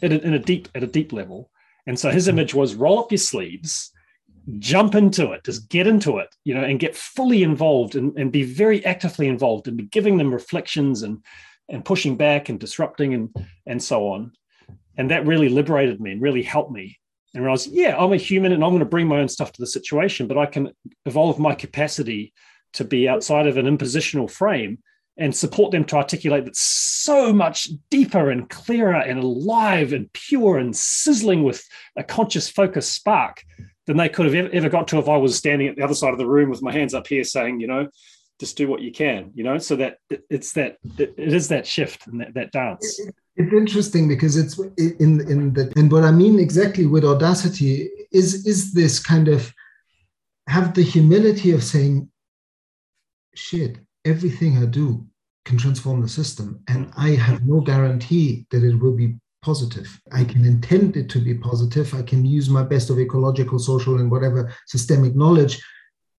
in 0.02 0.12
a, 0.12 0.16
in 0.16 0.34
a 0.34 0.38
deep 0.38 0.68
at 0.74 0.82
a 0.82 0.86
deep 0.86 1.12
level. 1.12 1.50
And 1.86 1.98
so 1.98 2.10
his 2.10 2.28
image 2.28 2.54
was 2.54 2.74
roll 2.74 2.98
up 2.98 3.10
your 3.10 3.18
sleeves, 3.18 3.92
jump 4.58 4.94
into 4.94 5.32
it, 5.32 5.44
just 5.44 5.68
get 5.68 5.86
into 5.86 6.18
it, 6.18 6.28
you 6.44 6.54
know, 6.54 6.64
and 6.64 6.78
get 6.78 6.94
fully 6.94 7.42
involved 7.42 7.94
and, 7.94 8.16
and 8.18 8.30
be 8.30 8.42
very 8.42 8.84
actively 8.84 9.26
involved 9.26 9.68
and 9.68 9.76
be 9.76 9.84
giving 9.84 10.18
them 10.18 10.32
reflections 10.32 11.02
and 11.02 11.24
and 11.70 11.84
pushing 11.84 12.16
back 12.16 12.48
and 12.48 12.60
disrupting 12.60 13.14
and 13.14 13.34
and 13.66 13.82
so 13.82 14.08
on. 14.08 14.32
And 14.96 15.10
that 15.10 15.26
really 15.26 15.48
liberated 15.48 16.00
me 16.00 16.12
and 16.12 16.22
really 16.22 16.42
helped 16.42 16.72
me. 16.72 16.98
And 17.34 17.44
realize, 17.44 17.66
yeah, 17.66 17.94
I'm 17.96 18.14
a 18.14 18.16
human 18.16 18.52
and 18.52 18.64
I'm 18.64 18.70
going 18.70 18.80
to 18.80 18.86
bring 18.86 19.06
my 19.06 19.20
own 19.20 19.28
stuff 19.28 19.52
to 19.52 19.60
the 19.60 19.66
situation, 19.66 20.26
but 20.26 20.38
I 20.38 20.46
can 20.46 20.72
evolve 21.04 21.38
my 21.38 21.54
capacity 21.54 22.32
to 22.72 22.84
be 22.84 23.06
outside 23.06 23.46
of 23.46 23.58
an 23.58 23.66
impositional 23.66 24.30
frame 24.30 24.78
and 25.18 25.34
support 25.34 25.72
them 25.72 25.84
to 25.84 25.96
articulate 25.96 26.44
that 26.44 26.56
so 26.56 27.32
much 27.32 27.68
deeper 27.90 28.30
and 28.30 28.48
clearer 28.48 28.94
and 28.94 29.18
alive 29.18 29.92
and 29.92 30.12
pure 30.12 30.58
and 30.58 30.76
sizzling 30.76 31.42
with 31.42 31.62
a 31.96 32.04
conscious 32.04 32.48
focus 32.48 32.88
spark 32.88 33.42
than 33.86 33.96
they 33.96 34.08
could 34.08 34.32
have 34.32 34.52
ever 34.52 34.68
got 34.68 34.86
to 34.88 34.98
if 34.98 35.08
I 35.08 35.16
was 35.16 35.36
standing 35.36 35.66
at 35.66 35.76
the 35.76 35.82
other 35.82 35.94
side 35.94 36.12
of 36.12 36.18
the 36.18 36.26
room 36.26 36.50
with 36.50 36.62
my 36.62 36.72
hands 36.72 36.94
up 36.94 37.06
here 37.06 37.24
saying, 37.24 37.60
you 37.60 37.66
know, 37.66 37.88
just 38.38 38.56
do 38.56 38.68
what 38.68 38.82
you 38.82 38.92
can, 38.92 39.32
you 39.34 39.42
know. 39.42 39.58
So 39.58 39.74
that 39.76 39.98
it's 40.08 40.52
that 40.52 40.76
it 40.98 41.14
is 41.18 41.48
that 41.48 41.66
shift 41.66 42.06
and 42.06 42.20
that, 42.20 42.34
that 42.34 42.52
dance. 42.52 43.00
It's 43.36 43.52
interesting 43.52 44.06
because 44.06 44.36
it's 44.36 44.58
in 44.78 45.20
in 45.28 45.52
the 45.54 45.72
and 45.74 45.90
what 45.90 46.04
I 46.04 46.12
mean 46.12 46.38
exactly 46.38 46.86
with 46.86 47.04
audacity 47.04 47.90
is 48.12 48.46
is 48.46 48.72
this 48.72 49.00
kind 49.00 49.26
of 49.26 49.52
have 50.48 50.74
the 50.74 50.82
humility 50.82 51.50
of 51.52 51.64
saying, 51.64 52.10
shit, 53.34 53.78
everything 54.04 54.58
I 54.58 54.66
do 54.66 55.06
can 55.44 55.58
transform 55.58 56.02
the 56.02 56.08
system. 56.08 56.60
And 56.68 56.90
I 56.96 57.10
have 57.10 57.46
no 57.46 57.60
guarantee 57.60 58.46
that 58.50 58.62
it 58.62 58.76
will 58.76 58.92
be 58.92 59.16
positive. 59.42 60.00
I 60.12 60.24
can 60.24 60.44
intend 60.44 60.96
it 60.96 61.08
to 61.10 61.20
be 61.20 61.34
positive. 61.34 61.94
I 61.94 62.02
can 62.02 62.24
use 62.24 62.50
my 62.50 62.62
best 62.62 62.90
of 62.90 62.98
ecological, 62.98 63.58
social, 63.58 63.98
and 64.00 64.10
whatever 64.10 64.52
systemic 64.66 65.14
knowledge 65.14 65.62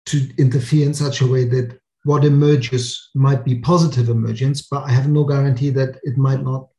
to 0.08 0.30
interfere 0.38 0.86
in 0.86 0.94
such 0.94 1.22
a 1.22 1.28
way 1.28 1.46
that 1.46 1.80
what 2.04 2.24
emerges 2.24 3.10
might 3.14 3.44
be 3.44 3.60
positive 3.60 4.10
emergence, 4.10 4.64
but 4.64 4.84
I 4.84 4.92
have 4.92 5.10
no 5.10 5.26
guarantee 5.26 5.70
that 5.72 6.00
it 6.04 6.18
might 6.18 6.42
not 6.42 6.70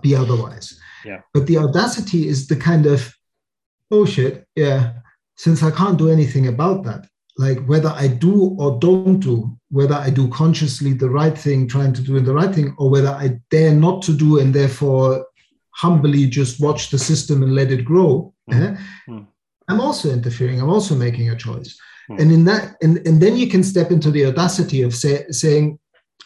be 0.00 0.16
otherwise. 0.16 0.80
Yeah. 1.04 1.20
But 1.34 1.46
the 1.46 1.58
audacity 1.58 2.26
is 2.26 2.48
the 2.48 2.56
kind 2.56 2.86
of, 2.86 3.14
oh 3.90 4.06
shit, 4.06 4.46
yeah, 4.56 4.94
since 5.36 5.62
I 5.62 5.70
can't 5.70 5.98
do 5.98 6.08
anything 6.10 6.48
about 6.48 6.84
that, 6.84 7.06
like 7.38 7.64
whether 7.66 7.90
I 7.90 8.08
do 8.08 8.56
or 8.58 8.78
don't 8.78 9.20
do, 9.20 9.56
whether 9.70 9.94
I 9.94 10.10
do 10.10 10.28
consciously 10.28 10.94
the 10.94 11.10
right 11.10 11.36
thing, 11.36 11.68
trying 11.68 11.92
to 11.94 12.02
do 12.02 12.18
the 12.20 12.34
right 12.34 12.54
thing, 12.54 12.74
or 12.78 12.90
whether 12.90 13.10
I 13.10 13.38
dare 13.50 13.74
not 13.74 14.02
to 14.02 14.12
do 14.16 14.38
and 14.40 14.54
therefore 14.54 15.26
humbly 15.74 16.26
just 16.26 16.60
watch 16.60 16.90
the 16.90 16.98
system 16.98 17.42
and 17.42 17.54
let 17.54 17.70
it 17.70 17.84
grow. 17.84 18.32
Mm. 18.50 18.78
Mm. 19.08 19.26
I'm 19.68 19.80
also 19.80 20.10
interfering. 20.10 20.60
I'm 20.60 20.70
also 20.70 20.94
making 20.94 21.28
a 21.30 21.36
choice. 21.36 21.78
Mm. 22.10 22.20
And 22.20 22.32
in 22.32 22.44
that, 22.46 22.76
and, 22.82 23.06
and 23.06 23.20
then 23.20 23.36
you 23.36 23.48
can 23.48 23.62
step 23.62 23.90
into 23.90 24.10
the 24.10 24.26
audacity 24.26 24.82
of 24.82 24.94
say, 24.94 25.26
saying, 25.30 25.78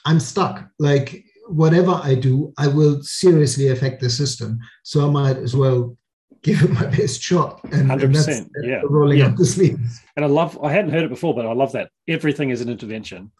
I'm 0.06 0.20
stuck. 0.20 0.68
Like 0.78 1.24
whatever 1.48 2.00
I 2.02 2.14
do, 2.14 2.52
I 2.56 2.68
will 2.68 3.02
seriously 3.02 3.68
affect 3.68 4.00
the 4.00 4.10
system. 4.10 4.60
So 4.84 5.06
I 5.06 5.10
might 5.10 5.36
as 5.38 5.56
well 5.56 5.96
give 6.42 6.62
it 6.62 6.70
my 6.70 6.86
best 6.86 7.22
shot. 7.22 7.60
And, 7.64 7.90
100%, 7.90 8.02
and 8.02 8.14
that's, 8.14 8.40
yeah. 8.62 8.80
rolling 8.84 9.18
yeah. 9.18 9.26
up 9.26 9.36
the 9.36 9.44
sleeves. 9.44 10.00
And 10.16 10.24
I 10.24 10.28
love, 10.28 10.58
I 10.62 10.72
hadn't 10.72 10.90
heard 10.90 11.04
it 11.04 11.10
before, 11.10 11.34
but 11.34 11.46
I 11.46 11.52
love 11.52 11.72
that. 11.72 11.90
Everything 12.08 12.50
is 12.50 12.60
an 12.60 12.68
intervention. 12.68 13.30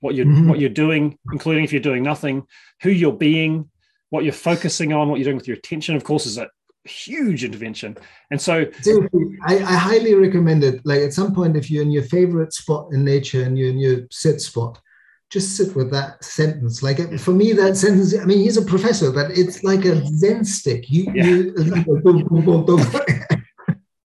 What 0.00 0.14
you're, 0.14 0.26
mm-hmm. 0.26 0.48
what 0.48 0.58
you're 0.58 0.70
doing, 0.70 1.18
including 1.32 1.64
if 1.64 1.72
you're 1.72 1.82
doing 1.82 2.02
nothing, 2.02 2.46
who 2.82 2.90
you're 2.90 3.12
being, 3.12 3.70
what 4.10 4.24
you're 4.24 4.32
focusing 4.32 4.92
on, 4.92 5.08
what 5.08 5.16
you're 5.16 5.24
doing 5.24 5.36
with 5.36 5.48
your 5.48 5.56
attention, 5.56 5.96
of 5.96 6.04
course, 6.04 6.26
is 6.26 6.38
a 6.38 6.48
huge 6.84 7.44
intervention. 7.44 7.96
And 8.30 8.40
so 8.40 8.66
I, 9.46 9.58
I 9.58 9.74
highly 9.74 10.14
recommend 10.14 10.64
it. 10.64 10.80
Like 10.84 11.00
at 11.00 11.12
some 11.12 11.34
point, 11.34 11.56
if 11.56 11.70
you're 11.70 11.82
in 11.82 11.90
your 11.90 12.04
favorite 12.04 12.52
spot 12.52 12.88
in 12.92 13.04
nature 13.04 13.44
and 13.44 13.58
you're 13.58 13.68
in 13.68 13.78
your 13.78 14.06
set 14.10 14.40
spot, 14.40 14.80
just 15.30 15.56
sit 15.56 15.74
with 15.76 15.90
that 15.92 16.22
sentence. 16.24 16.82
Like 16.82 17.18
for 17.18 17.30
me, 17.32 17.52
that 17.52 17.76
sentence. 17.76 18.18
I 18.18 18.24
mean, 18.24 18.40
he's 18.40 18.56
a 18.56 18.62
professor, 18.62 19.12
but 19.12 19.30
it's 19.30 19.62
like 19.62 19.84
a 19.84 20.04
Zen 20.06 20.44
stick. 20.44 20.90
You, 20.90 21.12
yeah. 21.14 21.24
you 21.24 21.54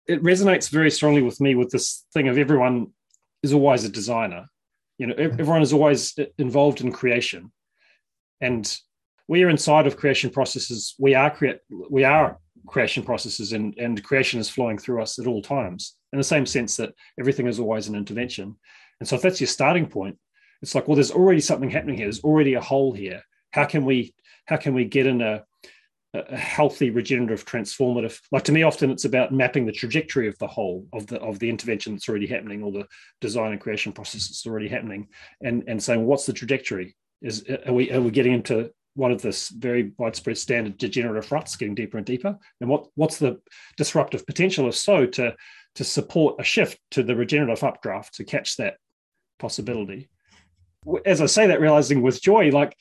it 0.06 0.22
resonates 0.22 0.68
very 0.68 0.90
strongly 0.90 1.22
with 1.22 1.40
me 1.40 1.54
with 1.54 1.70
this 1.70 2.04
thing 2.12 2.28
of 2.28 2.36
everyone 2.36 2.88
is 3.42 3.54
always 3.54 3.84
a 3.84 3.88
designer. 3.88 4.46
You 4.98 5.08
know, 5.08 5.14
mm. 5.14 5.40
everyone 5.40 5.62
is 5.62 5.72
always 5.72 6.18
uh, 6.18 6.24
involved 6.38 6.82
in 6.82 6.92
creation, 6.92 7.50
and 8.40 8.78
we 9.26 9.42
are 9.42 9.48
inside 9.48 9.86
of 9.86 9.96
creation 9.96 10.30
processes. 10.30 10.94
We 10.98 11.14
are 11.14 11.30
create. 11.30 11.60
We 11.90 12.04
are 12.04 12.38
creation 12.66 13.02
processes, 13.04 13.52
and 13.52 13.74
and 13.78 14.04
creation 14.04 14.38
is 14.38 14.50
flowing 14.50 14.76
through 14.76 15.00
us 15.00 15.18
at 15.18 15.26
all 15.26 15.40
times. 15.40 15.96
In 16.12 16.18
the 16.18 16.24
same 16.24 16.44
sense 16.46 16.76
that 16.76 16.94
everything 17.18 17.46
is 17.46 17.58
always 17.58 17.88
an 17.88 17.94
intervention. 17.94 18.56
And 19.00 19.08
so, 19.08 19.16
if 19.16 19.22
that's 19.22 19.40
your 19.40 19.48
starting 19.48 19.86
point, 19.86 20.18
it's 20.62 20.74
like 20.74 20.88
well 20.88 20.94
there's 20.94 21.10
already 21.10 21.40
something 21.40 21.70
happening 21.70 21.96
here. 21.96 22.06
There's 22.06 22.24
already 22.24 22.54
a 22.54 22.60
whole 22.60 22.92
here. 22.92 23.22
How 23.50 23.64
can 23.64 23.84
we 23.84 24.14
how 24.46 24.56
can 24.56 24.74
we 24.74 24.84
get 24.84 25.06
in 25.06 25.20
a, 25.20 25.44
a 26.14 26.36
healthy 26.36 26.90
regenerative 26.90 27.44
transformative? 27.44 28.18
Like 28.32 28.44
to 28.44 28.52
me 28.52 28.62
often 28.62 28.90
it's 28.90 29.04
about 29.04 29.32
mapping 29.32 29.66
the 29.66 29.72
trajectory 29.72 30.28
of 30.28 30.38
the 30.38 30.46
whole 30.46 30.86
of 30.92 31.06
the 31.06 31.20
of 31.20 31.38
the 31.38 31.50
intervention 31.50 31.92
that's 31.92 32.08
already 32.08 32.26
happening 32.26 32.62
or 32.62 32.72
the 32.72 32.86
design 33.20 33.52
and 33.52 33.60
creation 33.60 33.92
process 33.92 34.28
that's 34.28 34.46
already 34.46 34.68
happening 34.68 35.08
and 35.42 35.64
and 35.66 35.82
saying 35.82 36.04
what's 36.04 36.26
the 36.26 36.32
trajectory? 36.32 36.96
Is 37.22 37.44
are 37.66 37.72
we 37.72 37.92
are 37.92 38.00
we 38.00 38.10
getting 38.10 38.32
into 38.32 38.70
one 38.94 39.12
of 39.12 39.20
this 39.20 39.50
very 39.50 39.92
widespread 39.98 40.38
standard 40.38 40.78
degenerative 40.78 41.30
ruts 41.30 41.56
getting 41.56 41.74
deeper 41.74 41.98
and 41.98 42.06
deeper? 42.06 42.36
And 42.60 42.70
what 42.70 42.86
what's 42.94 43.18
the 43.18 43.40
disruptive 43.76 44.26
potential 44.26 44.68
if 44.68 44.76
so 44.76 45.06
to 45.06 45.34
to 45.76 45.84
support 45.84 46.36
a 46.40 46.44
shift 46.44 46.78
to 46.90 47.02
the 47.02 47.14
regenerative 47.14 47.62
updraft 47.62 48.14
to 48.14 48.24
catch 48.24 48.56
that 48.56 48.76
possibility 49.38 50.08
as 51.04 51.20
I 51.20 51.26
say 51.26 51.46
that, 51.46 51.60
realizing 51.60 52.02
with 52.02 52.22
joy, 52.22 52.50
like 52.50 52.76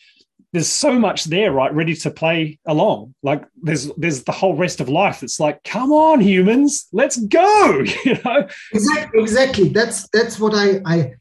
there's 0.55 0.67
so 0.67 0.97
much 0.97 1.25
there, 1.25 1.51
right, 1.51 1.73
ready 1.73 1.93
to 1.95 2.09
play 2.09 2.59
along. 2.65 3.13
Like 3.21 3.43
there's 3.61 3.91
there's 3.97 4.23
the 4.23 4.31
whole 4.31 4.55
rest 4.55 4.79
of 4.79 4.87
life. 4.87 5.21
It's 5.21 5.37
like, 5.37 5.61
come 5.65 5.91
on, 5.91 6.21
humans, 6.21 6.87
let's 6.93 7.17
go. 7.17 7.83
You 8.05 8.17
know, 8.23 8.47
exactly. 8.73 9.21
Exactly. 9.21 9.67
That's 9.69 10.07
that's 10.09 10.39
what 10.39 10.53
I 10.55 10.81
I, 10.85 11.13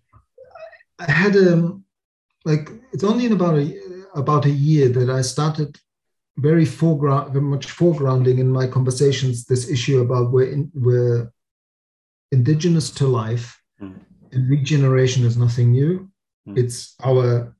I 1.01 1.11
had 1.11 1.35
a 1.35 1.73
like. 2.45 2.71
It's 2.93 3.03
only 3.03 3.27
in 3.27 3.33
about 3.33 3.59
a 3.59 3.67
about 4.15 4.45
a 4.45 4.51
year 4.51 4.89
that 4.91 5.11
I 5.11 5.23
started 5.23 5.79
very 6.37 6.65
foreground, 6.65 7.33
very 7.33 7.45
much 7.45 7.67
foregrounding 7.67 8.39
in 8.39 8.53
my 8.53 8.69
conversations 8.69 9.47
this 9.47 9.69
issue 9.69 10.01
about 10.01 10.31
we're 10.31 10.51
in, 10.53 10.71
we're 10.75 11.33
indigenous 12.31 12.89
to 12.93 13.07
life, 13.09 13.61
mm. 13.83 13.99
and 14.31 14.49
regeneration 14.49 15.25
is 15.25 15.37
nothing 15.37 15.73
new 15.73 16.09
Mm. 16.49 16.59
It's 16.59 16.95
our 17.03 17.55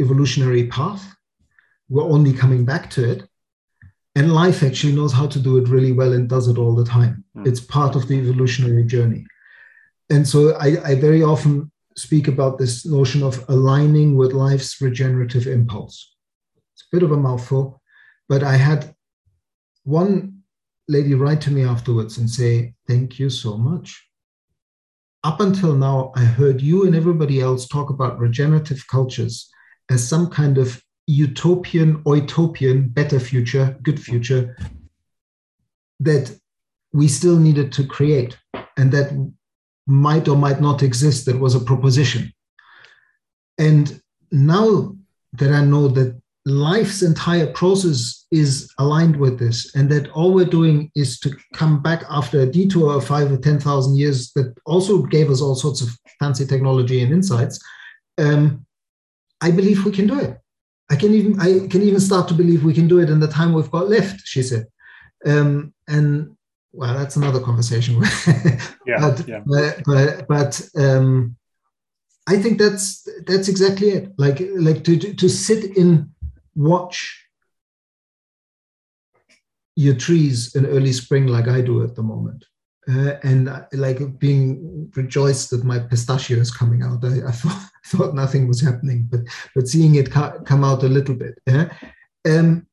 evolutionary 0.00 0.66
path. 0.68 1.04
We're 1.88 2.04
only 2.04 2.32
coming 2.32 2.64
back 2.64 2.90
to 2.90 3.10
it. 3.10 3.28
And 4.16 4.32
life 4.32 4.62
actually 4.62 4.94
knows 4.94 5.12
how 5.12 5.26
to 5.28 5.38
do 5.38 5.56
it 5.58 5.68
really 5.68 5.92
well 5.92 6.12
and 6.12 6.28
does 6.28 6.48
it 6.48 6.58
all 6.58 6.74
the 6.74 6.84
time. 6.84 7.24
Mm. 7.36 7.46
It's 7.46 7.60
part 7.60 7.94
of 7.96 8.08
the 8.08 8.18
evolutionary 8.18 8.84
journey. 8.84 9.24
and 10.10 10.26
so 10.26 10.54
I, 10.56 10.68
I 10.90 10.94
very 10.96 11.22
often 11.22 11.70
speak 11.96 12.28
about 12.28 12.58
this 12.58 12.84
notion 12.86 13.22
of 13.22 13.44
aligning 13.48 14.16
with 14.16 14.32
life's 14.32 14.80
regenerative 14.80 15.46
impulse. 15.46 16.16
It's 16.74 16.82
a 16.82 16.96
bit 16.96 17.02
of 17.02 17.12
a 17.12 17.16
mouthful, 17.16 17.80
but 18.28 18.42
I 18.42 18.56
had 18.56 18.94
one 19.84 20.42
lady 20.88 21.14
write 21.14 21.40
to 21.42 21.50
me 21.50 21.62
afterwards 21.64 22.18
and 22.18 22.28
say, 22.28 22.74
Thank 22.86 23.18
you 23.18 23.30
so 23.30 23.56
much. 23.56 24.09
Up 25.22 25.40
until 25.40 25.74
now, 25.74 26.12
I 26.16 26.24
heard 26.24 26.62
you 26.62 26.86
and 26.86 26.96
everybody 26.96 27.40
else 27.40 27.68
talk 27.68 27.90
about 27.90 28.18
regenerative 28.18 28.86
cultures 28.88 29.50
as 29.90 30.06
some 30.06 30.30
kind 30.30 30.56
of 30.56 30.82
utopian, 31.06 32.02
utopian, 32.06 32.88
better 32.88 33.20
future, 33.20 33.76
good 33.82 34.00
future 34.00 34.56
that 35.98 36.34
we 36.92 37.06
still 37.06 37.36
needed 37.36 37.70
to 37.72 37.86
create 37.86 38.38
and 38.76 38.90
that 38.92 39.12
might 39.86 40.26
or 40.28 40.36
might 40.36 40.60
not 40.60 40.82
exist 40.82 41.26
that 41.26 41.38
was 41.38 41.54
a 41.54 41.60
proposition. 41.60 42.32
And 43.58 44.00
now 44.32 44.96
that 45.34 45.52
I 45.52 45.64
know 45.64 45.88
that 45.88 46.20
life's 46.50 47.02
entire 47.02 47.46
process 47.52 48.26
is 48.30 48.72
aligned 48.78 49.16
with 49.16 49.38
this, 49.38 49.74
and 49.74 49.88
that 49.90 50.10
all 50.10 50.34
we're 50.34 50.44
doing 50.44 50.90
is 50.94 51.18
to 51.20 51.36
come 51.54 51.82
back 51.82 52.04
after 52.10 52.40
a 52.40 52.46
detour 52.46 52.94
of 52.94 53.06
five 53.06 53.30
or 53.32 53.36
10,000 53.36 53.96
years 53.96 54.32
that 54.32 54.54
also 54.66 55.02
gave 55.02 55.30
us 55.30 55.40
all 55.40 55.54
sorts 55.54 55.80
of 55.80 55.88
fancy 56.18 56.46
technology 56.46 57.02
and 57.02 57.12
insights, 57.12 57.60
um, 58.18 58.64
I 59.40 59.50
believe 59.50 59.84
we 59.84 59.92
can 59.92 60.06
do 60.06 60.18
it. 60.20 60.38
I 60.90 60.96
can 60.96 61.14
even 61.14 61.40
I 61.40 61.66
can 61.68 61.82
even 61.82 62.00
start 62.00 62.28
to 62.28 62.34
believe 62.34 62.64
we 62.64 62.74
can 62.74 62.88
do 62.88 62.98
it 62.98 63.10
in 63.10 63.20
the 63.20 63.28
time 63.28 63.52
we've 63.52 63.70
got 63.70 63.88
left, 63.88 64.22
she 64.24 64.42
said. 64.42 64.66
Um, 65.24 65.72
and 65.88 66.36
well, 66.72 66.94
that's 66.94 67.16
another 67.16 67.40
conversation. 67.40 67.94
yeah, 68.86 68.98
but, 68.98 69.28
yeah. 69.28 69.40
but 69.46 69.82
but, 69.86 70.28
but 70.28 70.68
um, 70.76 71.36
I 72.26 72.38
think 72.38 72.58
that's 72.58 73.06
that's 73.26 73.48
exactly 73.48 73.90
it. 73.90 74.12
Like 74.18 74.40
like 74.56 74.84
to 74.84 74.96
to 74.96 75.28
sit 75.28 75.76
in 75.76 76.10
watch 76.60 77.26
your 79.76 79.94
trees 79.94 80.54
in 80.54 80.66
early 80.66 80.92
spring, 80.92 81.26
like 81.26 81.48
I 81.48 81.60
do 81.62 81.82
at 81.82 81.94
the 81.94 82.02
moment, 82.02 82.44
uh, 82.88 83.14
and 83.22 83.48
uh, 83.48 83.62
like 83.72 84.18
being 84.18 84.90
rejoiced 84.94 85.50
that 85.50 85.64
my 85.64 85.78
pistachio 85.78 86.38
is 86.38 86.50
coming 86.50 86.82
out. 86.82 87.04
I, 87.04 87.26
I 87.26 87.32
thought 87.40 87.70
thought 87.86 88.14
nothing 88.14 88.46
was 88.46 88.60
happening, 88.60 89.08
but 89.10 89.20
but 89.54 89.68
seeing 89.68 89.94
it 89.94 90.10
ca- 90.10 90.38
come 90.40 90.64
out 90.64 90.82
a 90.82 90.88
little 90.88 91.14
bit. 91.14 91.38
Um, 92.28 92.66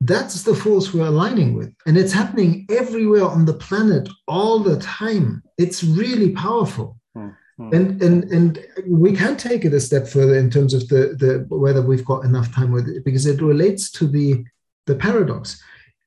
that's 0.00 0.42
the 0.42 0.54
force 0.54 0.94
we're 0.94 1.06
aligning 1.06 1.54
with. 1.54 1.74
And 1.86 1.98
it's 1.98 2.12
happening 2.12 2.66
everywhere 2.70 3.24
on 3.24 3.44
the 3.44 3.54
planet 3.54 4.08
all 4.28 4.60
the 4.60 4.78
time. 4.78 5.42
It's 5.58 5.82
really 5.82 6.30
powerful. 6.30 6.98
Mm-hmm. 7.58 7.74
And, 7.74 8.02
and 8.02 8.24
and 8.32 8.66
we 8.86 9.12
can 9.12 9.36
take 9.36 9.64
it 9.64 9.74
a 9.74 9.80
step 9.80 10.06
further 10.06 10.36
in 10.36 10.48
terms 10.48 10.74
of 10.74 10.86
the, 10.88 11.16
the 11.18 11.44
whether 11.48 11.82
we've 11.82 12.04
got 12.04 12.24
enough 12.24 12.54
time 12.54 12.70
with 12.70 12.88
it 12.88 13.04
because 13.04 13.26
it 13.26 13.42
relates 13.42 13.90
to 13.92 14.06
the 14.06 14.44
the 14.86 14.94
paradox. 14.94 15.60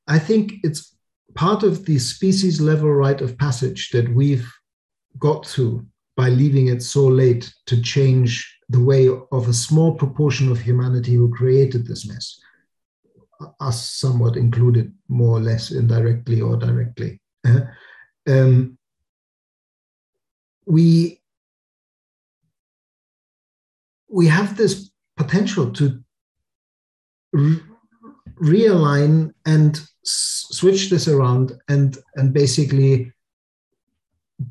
I 0.08 0.18
think 0.18 0.54
it's 0.62 0.96
part 1.34 1.62
of 1.62 1.84
the 1.84 1.98
species 1.98 2.60
level 2.60 2.92
rite 2.92 3.20
of 3.20 3.36
passage 3.38 3.90
that 3.90 4.08
we've 4.14 4.50
got 5.18 5.44
to 5.44 5.86
by 6.16 6.30
leaving 6.30 6.68
it 6.68 6.82
so 6.82 7.06
late 7.06 7.52
to 7.66 7.80
change 7.80 8.58
the 8.68 8.82
way 8.82 9.08
of 9.08 9.48
a 9.48 9.52
small 9.52 9.94
proportion 9.94 10.50
of 10.50 10.58
humanity 10.58 11.14
who 11.14 11.30
created 11.34 11.86
this 11.86 12.06
mess 12.06 12.38
us 13.60 13.92
somewhat 13.92 14.36
included 14.36 14.92
more 15.08 15.38
or 15.38 15.40
less 15.40 15.70
indirectly 15.70 16.40
or 16.40 16.56
directly. 16.56 17.20
Uh, 17.44 17.60
um, 18.28 18.78
we 20.66 21.20
we 24.12 24.26
have 24.26 24.56
this 24.56 24.90
potential 25.16 25.70
to 25.72 26.02
re- 27.32 27.60
realign 28.40 29.32
and 29.46 29.76
s- 30.04 30.46
switch 30.50 30.90
this 30.90 31.08
around 31.08 31.52
and 31.68 31.98
and 32.16 32.32
basically 32.32 33.12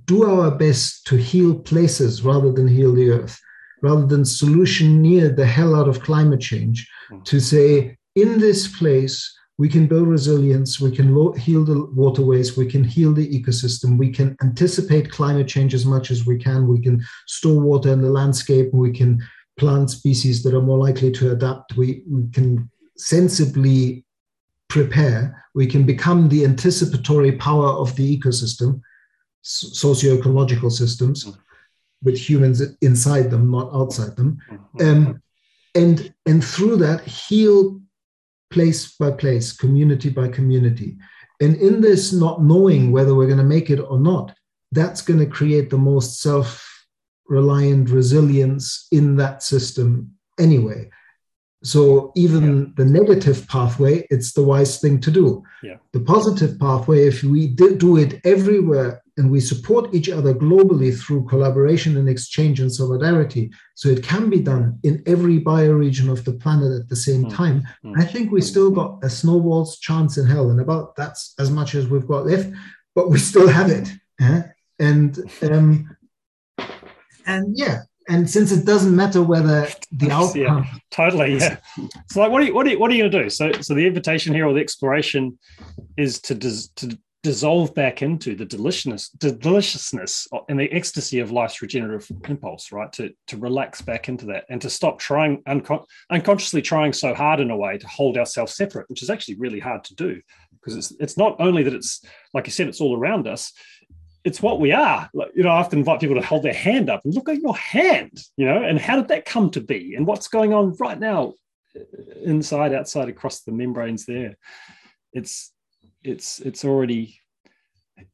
do 0.06 0.30
our 0.30 0.52
best 0.52 1.06
to 1.06 1.16
heal 1.16 1.54
places 1.56 2.24
rather 2.24 2.52
than 2.52 2.68
heal 2.68 2.94
the 2.94 3.10
earth 3.12 3.40
rather 3.82 4.06
than 4.06 4.24
solution 4.24 5.02
near 5.02 5.30
the 5.30 5.46
hell 5.46 5.76
out 5.76 5.88
of 5.88 6.02
climate 6.02 6.40
change 6.40 6.90
mm. 7.12 7.24
to 7.26 7.40
say 7.40 7.98
in 8.16 8.40
this 8.40 8.68
place, 8.68 9.38
we 9.58 9.70
can 9.70 9.88
build 9.88 10.08
resilience, 10.08 10.80
we 10.80 10.92
can 10.92 11.16
lo- 11.16 11.34
heal 11.34 11.64
the 11.64 11.86
waterways, 11.94 12.58
we 12.58 12.66
can 12.66 12.84
heal 12.84 13.14
the 13.14 13.28
ecosystem, 13.28 13.98
we 13.98 14.10
can 14.10 14.36
anticipate 14.42 15.12
climate 15.12 15.48
change 15.48 15.74
as 15.74 15.86
much 15.86 16.12
as 16.12 16.26
we 16.26 16.38
can, 16.38 16.68
we 16.68 16.82
can 16.82 17.04
store 17.28 17.62
water 17.62 17.92
in 17.94 18.02
the 18.02 18.10
landscape, 18.10 18.70
we 18.74 18.92
can 18.92 19.22
plant 19.62 19.92
species 19.92 20.42
that 20.42 20.56
are 20.56 20.68
more 20.70 20.80
likely 20.80 21.12
to 21.12 21.32
adapt, 21.32 21.78
we, 21.78 22.04
we 22.10 22.28
can 22.34 22.68
sensibly 22.98 24.04
prepare, 24.70 25.46
we 25.54 25.68
can 25.68 25.84
become 25.84 26.28
the 26.28 26.44
anticipatory 26.44 27.34
power 27.34 27.68
of 27.68 27.96
the 27.96 28.18
ecosystem, 28.18 28.82
socio-ecological 29.44 30.72
systems, 30.72 31.38
with 32.02 32.18
humans 32.18 32.64
inside 32.82 33.30
them, 33.30 33.52
not 33.52 33.70
outside 33.72 34.16
them. 34.16 34.40
Mm-hmm. 34.50 34.88
Um, 34.88 35.22
and, 35.76 36.12
and 36.26 36.44
through 36.44 36.78
that, 36.78 37.02
heal 37.02 37.80
place 38.50 38.98
by 38.98 39.12
place, 39.12 39.54
community 39.54 40.10
by 40.10 40.28
community. 40.28 40.98
And 41.40 41.56
in 41.58 41.82
this 41.82 42.12
not 42.12 42.42
knowing 42.42 42.92
whether 42.92 43.14
we're 43.14 43.34
going 43.34 43.46
to 43.46 43.56
make 43.56 43.70
it 43.70 43.80
or 43.80 44.00
not, 44.00 44.34
that's 44.72 45.04
going 45.04 45.20
to 45.20 45.28
create 45.28 45.70
the 45.70 45.78
most 45.78 46.20
self 46.20 46.71
reliant 47.28 47.90
resilience 47.90 48.88
in 48.92 49.16
that 49.18 49.44
system 49.44 50.12
anyway. 50.40 50.90
So 51.64 52.12
even 52.16 52.44
yeah. 52.60 52.66
the 52.78 52.86
negative 52.86 53.48
pathway, 53.48 54.08
it's 54.10 54.34
the 54.34 54.44
wise 54.44 54.80
thing 54.80 55.00
to 55.02 55.12
do. 55.12 55.44
Yeah. 55.62 55.78
The 55.94 56.00
positive 56.00 56.60
pathway, 56.60 57.08
if 57.08 57.24
we 57.24 57.48
do 57.48 57.98
it 57.98 58.20
everywhere 58.26 59.02
and 59.18 59.30
we 59.30 59.40
support 59.40 59.94
each 59.94 60.10
other 60.10 60.34
globally 60.34 60.98
through 60.98 61.28
collaboration 61.28 61.98
and 61.98 62.10
exchange 62.10 62.60
and 62.60 62.72
solidarity, 62.72 63.52
so 63.76 63.90
it 63.90 64.04
can 64.04 64.30
be 64.30 64.40
done 64.40 64.80
in 64.82 65.04
every 65.06 65.40
bioregion 65.40 66.10
of 66.10 66.26
the 66.26 66.34
planet 66.34 66.72
at 66.82 66.90
the 66.90 66.96
same 66.96 67.26
mm. 67.26 67.36
time, 67.36 67.62
mm. 67.86 67.94
I 67.96 68.06
think 68.06 68.32
we 68.32 68.42
still 68.42 68.72
got 68.72 68.98
a 69.04 69.10
snowball's 69.10 69.78
chance 69.78 70.18
in 70.18 70.26
hell. 70.26 70.50
And 70.50 70.60
about 70.60 70.96
that's 70.96 71.36
as 71.38 71.52
much 71.52 71.76
as 71.76 71.88
we've 71.88 72.08
got 72.08 72.26
left, 72.26 72.50
but 72.96 73.12
we 73.12 73.20
still 73.20 73.48
have 73.48 73.70
it. 73.70 73.88
Eh? 74.20 74.42
And 74.80 75.20
um, 75.44 75.96
and 77.26 77.58
yeah, 77.58 77.82
and 78.10 78.30
since 78.30 78.52
it 78.52 78.66
doesn't 78.66 78.96
matter 78.96 79.22
whether 79.22 79.68
the 79.92 80.12
outcome 80.12 80.42
yeah, 80.42 80.66
totally 80.90 81.38
yeah. 81.38 81.58
So 82.10 82.22
like 82.22 82.32
what 82.32 82.42
are 82.42 82.46
you 82.46 82.54
what 82.54 82.66
are 82.68 82.70
you, 82.70 82.80
what 82.80 82.92
are 82.92 82.94
you 82.94 83.04
going 83.04 83.12
to 83.12 83.24
do? 83.24 83.30
So 83.30 83.52
so 83.62 83.74
the 83.74 83.86
invitation 83.86 84.34
here 84.34 84.48
or 84.48 84.54
the 84.54 84.60
exploration 84.60 85.38
is 85.98 86.20
to 86.22 86.36
dis, 86.36 86.70
to 86.78 86.98
dissolve 87.24 87.74
back 87.76 88.02
into 88.02 88.36
the 88.36 88.46
deliciousness 88.46 89.10
the 89.20 89.32
deliciousness 89.32 90.28
and 90.50 90.60
the 90.60 90.72
ecstasy 90.72 91.20
of 91.20 91.32
life's 91.32 91.62
regenerative 91.62 92.10
impulse 92.28 92.72
right? 92.72 92.92
To 92.94 93.12
to 93.28 93.38
relax 93.38 93.82
back 93.82 94.10
into 94.10 94.26
that 94.28 94.46
and 94.50 94.62
to 94.62 94.70
stop 94.70 95.00
trying 95.00 95.44
uncon- 95.44 95.86
unconsciously 96.10 96.62
trying 96.62 96.94
so 96.94 97.14
hard 97.14 97.40
in 97.40 97.52
a 97.52 97.58
way 97.58 97.78
to 97.78 97.88
hold 97.88 98.18
ourselves 98.18 98.56
separate 98.56 98.90
which 98.90 99.04
is 99.04 99.10
actually 99.10 99.36
really 99.36 99.60
hard 99.60 99.84
to 99.86 99.96
do 99.96 100.20
because 100.54 100.76
it's 100.76 100.92
it's 101.00 101.18
not 101.18 101.36
only 101.40 101.64
that 101.64 101.74
it's 101.74 102.04
like 102.34 102.48
you 102.48 102.52
said 102.52 102.68
it's 102.68 102.82
all 102.82 102.98
around 102.98 103.28
us 103.28 103.54
it's 104.24 104.42
what 104.42 104.60
we 104.60 104.72
are. 104.72 105.10
Like, 105.14 105.32
you 105.36 105.44
know, 105.44 105.50
I 105.50 105.60
often 105.60 105.80
invite 105.80 106.00
people 106.00 106.16
to 106.16 106.26
hold 106.26 106.44
their 106.44 106.54
hand 106.54 106.90
up 106.90 107.02
and 107.04 107.14
look 107.14 107.30
at 107.30 107.42
your 107.42 107.56
hand, 107.56 108.24
you 108.38 108.46
know, 108.46 108.64
and 108.64 108.80
how 108.80 108.96
did 108.96 109.08
that 109.08 109.26
come 109.26 109.50
to 109.52 109.62
be? 109.62 109.96
And 109.96 110.06
what's 110.06 110.28
going 110.28 110.54
on 110.54 110.76
right 110.80 111.00
now, 111.00 111.34
uh, 111.76 111.82
inside, 112.24 112.74
outside, 112.74 113.10
across 113.10 113.42
the 113.42 113.52
membranes 113.52 114.06
there. 114.06 114.38
It's 115.14 115.52
it's 116.04 116.40
it's 116.40 116.64
already 116.66 117.20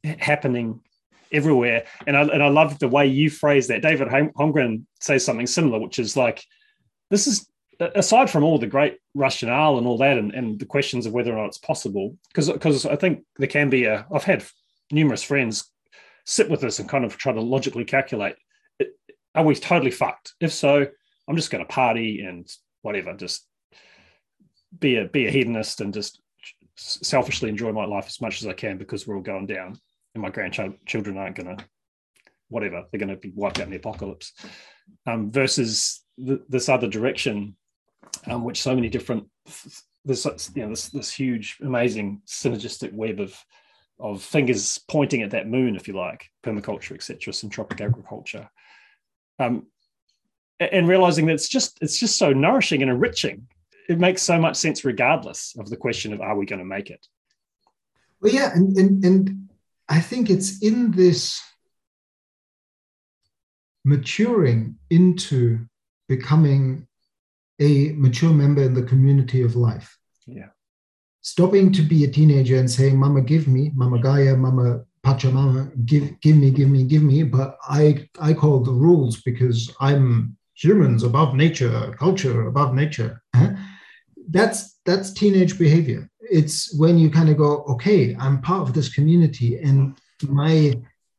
happening 0.03 0.81
everywhere. 1.31 1.85
And 2.05 2.15
I 2.17 2.21
and 2.23 2.43
I 2.43 2.47
love 2.47 2.79
the 2.79 2.87
way 2.87 3.07
you 3.07 3.29
phrase 3.29 3.67
that. 3.67 3.81
David 3.81 4.07
Holmgren 4.07 4.83
says 4.99 5.25
something 5.25 5.47
similar, 5.47 5.79
which 5.79 5.99
is 5.99 6.15
like, 6.15 6.43
this 7.09 7.27
is 7.27 7.47
aside 7.79 8.29
from 8.29 8.43
all 8.43 8.57
the 8.57 8.67
great 8.67 8.97
rationale 9.13 9.77
and 9.77 9.85
all 9.85 9.97
that, 9.99 10.17
and, 10.17 10.33
and 10.33 10.59
the 10.59 10.65
questions 10.65 11.05
of 11.05 11.13
whether 11.13 11.31
or 11.31 11.37
not 11.37 11.47
it's 11.47 11.57
possible, 11.57 12.17
because 12.29 12.49
because 12.49 12.85
I 12.85 12.95
think 12.95 13.23
there 13.37 13.47
can 13.47 13.69
be 13.69 13.85
a. 13.85 14.05
I've 14.11 14.23
had 14.23 14.43
numerous 14.91 15.23
friends 15.23 15.69
sit 16.27 16.49
with 16.49 16.63
us 16.63 16.77
and 16.77 16.87
kind 16.87 17.03
of 17.03 17.17
try 17.17 17.33
to 17.33 17.41
logically 17.41 17.85
calculate 17.85 18.35
are 19.37 19.43
we 19.43 19.53
totally 19.55 19.91
fucked? 19.91 20.33
If 20.41 20.51
so, 20.51 20.87
I'm 21.27 21.35
just 21.35 21.51
going 21.51 21.63
to 21.63 21.71
party 21.71 22.21
and 22.21 22.51
whatever, 22.81 23.13
just 23.13 23.47
be 24.77 24.97
a 24.97 25.05
be 25.05 25.27
a 25.27 25.31
hedonist 25.31 25.79
and 25.79 25.93
just 25.93 26.19
selfishly 26.75 27.49
enjoy 27.49 27.71
my 27.71 27.85
life 27.85 28.07
as 28.07 28.19
much 28.19 28.41
as 28.41 28.47
I 28.47 28.53
can 28.53 28.77
because 28.77 29.05
we're 29.05 29.15
all 29.15 29.21
going 29.21 29.45
down, 29.45 29.79
and 30.15 30.21
my 30.23 30.29
grandchildren 30.29 31.17
aren't 31.17 31.35
going 31.35 31.55
to 31.55 31.63
whatever 32.49 32.85
they're 32.91 32.99
going 32.99 33.09
to 33.09 33.15
be 33.15 33.31
wiped 33.35 33.59
out 33.59 33.65
in 33.65 33.71
the 33.71 33.77
apocalypse. 33.77 34.33
Um, 35.05 35.31
versus 35.31 36.03
the, 36.17 36.43
this 36.49 36.67
other 36.67 36.87
direction, 36.87 37.55
um, 38.25 38.43
which 38.43 38.61
so 38.61 38.73
many 38.73 38.89
different 38.89 39.25
this 40.03 40.25
you 40.55 40.63
know 40.63 40.69
this 40.69 40.89
this 40.89 41.11
huge 41.11 41.57
amazing 41.61 42.21
synergistic 42.25 42.91
web 42.91 43.19
of 43.19 43.37
of 43.99 44.21
fingers 44.21 44.79
pointing 44.87 45.21
at 45.21 45.31
that 45.31 45.47
moon, 45.47 45.75
if 45.75 45.87
you 45.87 45.95
like, 45.95 46.29
permaculture, 46.43 46.93
etc., 46.93 47.33
syntropic 47.33 47.81
agriculture, 47.81 48.49
um, 49.39 49.65
and 50.59 50.87
realizing 50.87 51.25
that 51.27 51.33
it's 51.33 51.49
just 51.49 51.77
it's 51.81 51.97
just 51.97 52.17
so 52.17 52.33
nourishing 52.33 52.81
and 52.81 52.91
enriching. 52.91 53.47
It 53.89 53.99
makes 53.99 54.21
so 54.21 54.37
much 54.39 54.57
sense, 54.57 54.83
regardless 54.83 55.55
of 55.57 55.69
the 55.69 55.77
question 55.77 56.13
of 56.13 56.21
are 56.21 56.35
we 56.35 56.45
going 56.45 56.59
to 56.59 56.65
make 56.65 56.89
it. 56.89 57.07
Well, 58.21 58.33
yeah, 58.33 58.51
and 58.53 58.75
and, 58.77 59.05
and 59.05 59.49
I 59.87 59.99
think 59.99 60.29
it's 60.29 60.61
in 60.61 60.91
this 60.91 61.41
maturing 63.85 64.77
into 64.89 65.65
becoming 66.09 66.87
a 67.59 67.93
mature 67.93 68.33
member 68.33 68.63
in 68.63 68.73
the 68.73 68.83
community 68.83 69.41
of 69.41 69.55
life. 69.55 69.97
Yeah 70.25 70.49
stopping 71.27 71.73
to 71.73 71.81
be 71.81 72.05
a 72.05 72.07
teenager 72.07 72.57
and 72.57 72.71
saying, 72.71 72.97
Mama, 72.97 73.19
give 73.19 73.49
me, 73.49 73.69
Mama 73.75 73.99
Gaia, 73.99 74.37
Mama 74.37 74.85
Pachamama, 75.05 75.69
give, 75.85 76.17
give 76.21 76.37
me, 76.37 76.49
give 76.51 76.69
me, 76.69 76.85
give 76.85 77.03
me. 77.03 77.23
But 77.23 77.57
I, 77.67 78.07
I 78.21 78.33
call 78.33 78.61
the 78.61 78.71
rules 78.71 79.21
because 79.21 79.75
I'm 79.81 80.37
humans 80.55 81.03
above 81.03 81.35
nature, 81.35 81.93
culture 81.99 82.47
above 82.47 82.73
nature. 82.73 83.21
That's 84.29 84.77
that's 84.83 85.13
teenage 85.13 85.57
behavior. 85.57 86.09
It's 86.19 86.77
when 86.77 86.97
you 86.97 87.09
kind 87.09 87.29
of 87.29 87.37
go, 87.37 87.63
okay, 87.73 88.13
I'm 88.19 88.41
part 88.41 88.67
of 88.67 88.73
this 88.73 88.93
community, 88.93 89.57
and 89.57 89.97
my 90.27 90.73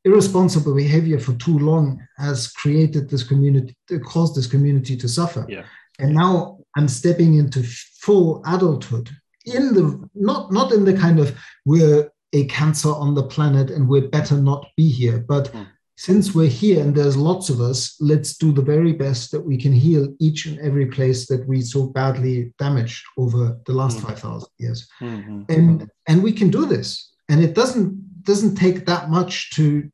irresponsible 0.05 0.75
behavior 0.75 1.19
for 1.19 1.33
too 1.35 1.59
long 1.59 2.07
has 2.19 2.49
created 2.49 3.09
this 3.09 3.23
community, 3.23 3.75
caused 4.05 4.37
this 4.37 4.47
community 4.47 4.95
to 4.99 5.09
suffer. 5.09 5.47
Yeah. 5.49 5.65
And 5.99 6.15
now 6.15 6.59
I'm 6.77 6.87
stepping 6.87 7.37
into 7.37 7.63
full 7.63 8.43
adulthood 8.47 9.09
in 9.55 9.75
the 9.75 10.09
not 10.15 10.53
not 10.53 10.73
in 10.73 10.85
the 10.85 10.95
kind 10.95 11.19
of 11.19 11.37
we're 11.65 12.11
a 12.33 12.45
cancer 12.47 12.91
on 12.91 13.15
the 13.15 13.23
planet 13.23 13.71
and 13.71 13.89
we're 13.89 14.09
better 14.09 14.37
not 14.37 14.67
be 14.77 14.89
here 14.89 15.19
but 15.19 15.53
mm. 15.53 15.67
since 15.97 16.35
we're 16.35 16.49
here 16.49 16.83
and 16.83 16.95
there's 16.95 17.17
lots 17.17 17.49
of 17.49 17.61
us 17.61 17.97
let's 18.01 18.37
do 18.37 18.53
the 18.53 18.63
very 18.63 18.93
best 18.93 19.31
that 19.31 19.41
we 19.41 19.57
can 19.57 19.73
heal 19.73 20.15
each 20.21 20.47
and 20.47 20.59
every 20.61 20.87
place 20.87 21.27
that 21.27 21.47
we 21.49 21.61
so 21.61 21.87
badly 21.87 22.53
damaged 22.59 23.05
over 23.17 23.59
the 23.67 23.73
last 23.73 23.99
mm. 23.99 24.07
5000 24.07 24.49
years 24.59 24.89
mm-hmm. 25.01 25.43
and 25.49 25.91
and 26.07 26.23
we 26.23 26.33
can 26.33 26.51
do 26.51 26.67
this 26.67 27.13
and 27.29 27.43
it 27.43 27.55
doesn't 27.55 28.25
doesn't 28.25 28.57
take 28.57 28.85
that 28.85 29.09
much 29.09 29.51
to 29.55 29.89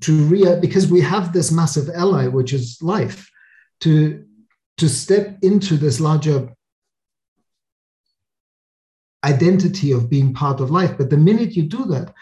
to 0.00 0.24
re 0.24 0.58
because 0.60 0.90
we 0.90 1.00
have 1.00 1.32
this 1.32 1.52
massive 1.52 1.88
ally 1.94 2.26
which 2.26 2.52
is 2.52 2.78
life 2.82 3.30
to 3.80 4.24
to 4.76 4.88
step 4.88 5.38
into 5.42 5.76
this 5.76 6.00
larger 6.00 6.48
identity 9.24 9.90
of 9.90 10.10
being 10.10 10.34
part 10.34 10.60
of 10.60 10.70
life. 10.70 10.96
But 10.96 11.10
the 11.10 11.16
minute 11.16 11.56
you 11.56 11.64
do 11.64 11.84
that, 11.86 12.12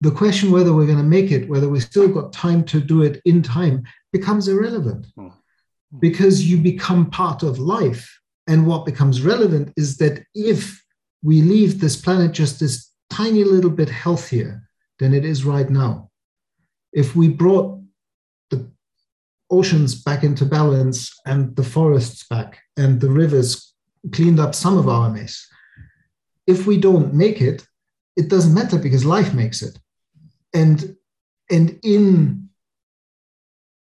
the 0.00 0.10
question 0.10 0.50
whether 0.50 0.74
we're 0.74 0.86
going 0.86 0.98
to 0.98 1.04
make 1.04 1.30
it, 1.30 1.48
whether 1.48 1.68
we 1.68 1.80
still 1.80 2.08
got 2.08 2.32
time 2.32 2.64
to 2.64 2.80
do 2.80 3.02
it 3.02 3.22
in 3.24 3.40
time, 3.42 3.84
becomes 4.12 4.48
irrelevant 4.48 5.06
hmm. 5.16 5.28
because 6.00 6.44
you 6.44 6.58
become 6.58 7.08
part 7.10 7.42
of 7.42 7.58
life. 7.58 8.18
And 8.48 8.66
what 8.66 8.84
becomes 8.84 9.22
relevant 9.22 9.72
is 9.76 9.96
that 9.98 10.24
if 10.34 10.82
we 11.22 11.40
leave 11.40 11.80
this 11.80 11.96
planet 11.96 12.32
just 12.32 12.58
this 12.58 12.90
tiny 13.08 13.44
little 13.44 13.70
bit 13.70 13.88
healthier 13.88 14.68
than 14.98 15.14
it 15.14 15.24
is 15.24 15.44
right 15.44 15.70
now, 15.70 16.10
if 16.92 17.14
we 17.14 17.28
brought 17.28 17.80
the 18.50 18.68
oceans 19.50 19.94
back 19.94 20.24
into 20.24 20.44
balance 20.44 21.12
and 21.24 21.54
the 21.54 21.62
forests 21.62 22.26
back 22.28 22.58
and 22.76 23.00
the 23.00 23.10
rivers 23.10 23.72
cleaned 24.10 24.40
up 24.40 24.54
some 24.54 24.76
of 24.76 24.88
our 24.88 25.08
mess, 25.08 25.46
if 26.46 26.66
we 26.66 26.78
don't 26.78 27.14
make 27.14 27.40
it, 27.40 27.66
it 28.16 28.28
doesn't 28.28 28.54
matter 28.54 28.78
because 28.78 29.04
life 29.04 29.32
makes 29.34 29.62
it. 29.62 29.78
And, 30.54 30.96
and 31.50 31.78
in 31.82 32.48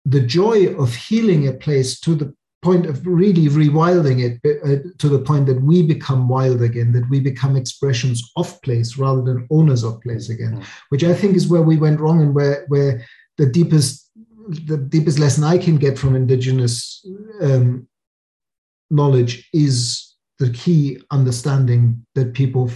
the 0.05 0.21
joy 0.21 0.75
of 0.75 0.95
healing 0.95 1.47
a 1.47 1.53
place 1.53 2.01
to 2.01 2.15
the 2.15 2.35
point 2.63 2.87
of 2.87 3.07
really 3.07 3.47
rewilding 3.47 4.19
it 4.21 4.61
uh, 4.65 4.89
to 4.99 5.09
the 5.09 5.21
point 5.21 5.47
that 5.47 5.63
we 5.63 5.83
become 5.83 6.29
wild 6.29 6.61
again, 6.61 6.93
that 6.93 7.09
we 7.09 7.21
become 7.21 7.57
expressions 7.57 8.33
of 8.37 8.61
place 8.63 8.97
rather 8.97 9.23
than 9.23 9.47
owners 9.51 9.85
of 9.85 10.01
place 10.01 10.29
again, 10.29 10.57
mm. 10.57 10.65
which 10.89 11.05
I 11.05 11.15
think 11.15 11.37
is 11.37 11.47
where 11.47 11.63
we 11.63 11.77
went 11.77 12.01
wrong 12.01 12.21
and 12.21 12.35
where, 12.35 12.65
where 12.69 13.05
the 13.37 13.47
deepest 13.47 14.09
the 14.49 14.79
deepest 14.79 15.19
lesson 15.19 15.45
I 15.45 15.59
can 15.59 15.77
get 15.77 15.99
from 15.99 16.17
indigenous 16.17 17.07
um, 17.43 17.87
knowledge 18.91 19.49
is 19.53 20.08
the 20.39 20.51
key 20.51 21.01
understanding 21.11 22.07
that 22.15 22.35
people 22.35 22.71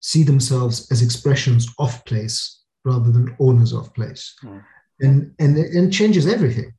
see 0.00 0.22
themselves 0.22 0.90
as 0.90 1.02
expressions 1.02 1.68
of 1.78 2.04
place 2.04 2.62
rather 2.84 3.10
than 3.10 3.36
owners 3.38 3.72
of 3.72 3.92
place. 3.94 4.34
Mm. 4.42 4.62
and 5.00 5.34
and 5.38 5.56
and 5.56 5.92
changes 5.92 6.26
everything. 6.26 6.72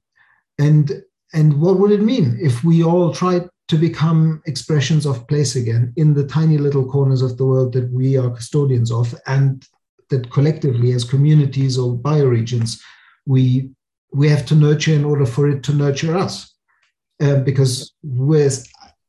And 0.60 1.04
and 1.34 1.60
what 1.60 1.80
would 1.80 1.92
it 1.92 2.02
mean 2.02 2.38
if 2.42 2.64
we 2.64 2.84
all 2.84 3.14
tried 3.14 3.50
to 3.68 3.78
become 3.78 4.42
expressions 4.46 5.06
of 5.06 5.28
place 5.28 5.56
again 5.56 5.92
in 5.98 6.14
the 6.14 6.28
tiny 6.28 6.58
little 6.58 6.86
corners 6.86 7.22
of 7.22 7.38
the 7.38 7.46
world 7.46 7.74
that 7.74 7.92
we 7.92 8.16
are 8.16 8.30
custodians 8.30 8.92
of 8.92 9.16
and 9.26 9.66
that 10.12 10.30
collectively 10.30 10.92
as 10.92 11.04
communities 11.04 11.78
or 11.78 11.98
bioregions 11.98 12.80
we 13.26 13.70
we 14.14 14.30
have 14.30 14.46
to 14.46 14.56
nurture 14.56 14.94
in 14.94 15.04
order 15.04 15.26
for 15.26 15.50
it 15.50 15.64
to 15.64 15.74
nurture 15.74 16.16
us? 16.16 16.54
Uh, 17.22 17.40
because 17.40 17.94
we're 18.04 18.52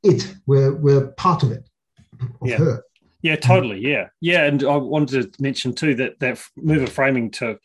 it. 0.07 0.35
We're 0.47 0.75
we're 0.75 1.09
part 1.13 1.43
of 1.43 1.53
it. 1.53 1.69
Of 2.21 2.49
yeah. 2.49 2.57
Her. 2.57 2.83
Yeah, 3.23 3.37
totally. 3.37 3.81
Yeah, 3.81 4.09
yeah. 4.21 4.45
And 4.45 4.63
I 4.63 4.77
wanted 4.77 5.33
to 5.33 5.43
mention 5.43 5.75
too 5.75 5.95
that 5.97 6.21
that 6.21 6.41
move 6.57 6.83
of 6.83 6.93
framing 6.93 7.31
to 7.33 7.59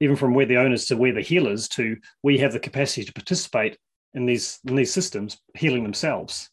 even 0.00 0.16
from 0.16 0.34
where 0.34 0.46
the 0.46 0.56
owners 0.58 0.86
to 0.86 0.96
where 0.96 1.12
the 1.12 1.20
healers 1.20 1.68
to 1.68 1.96
we 2.22 2.38
have 2.38 2.52
the 2.52 2.58
capacity 2.58 3.04
to 3.04 3.12
participate 3.12 3.78
in 4.14 4.26
these 4.26 4.58
in 4.66 4.74
these 4.74 4.92
systems 4.92 5.38
healing 5.54 5.82
themselves. 5.82 6.50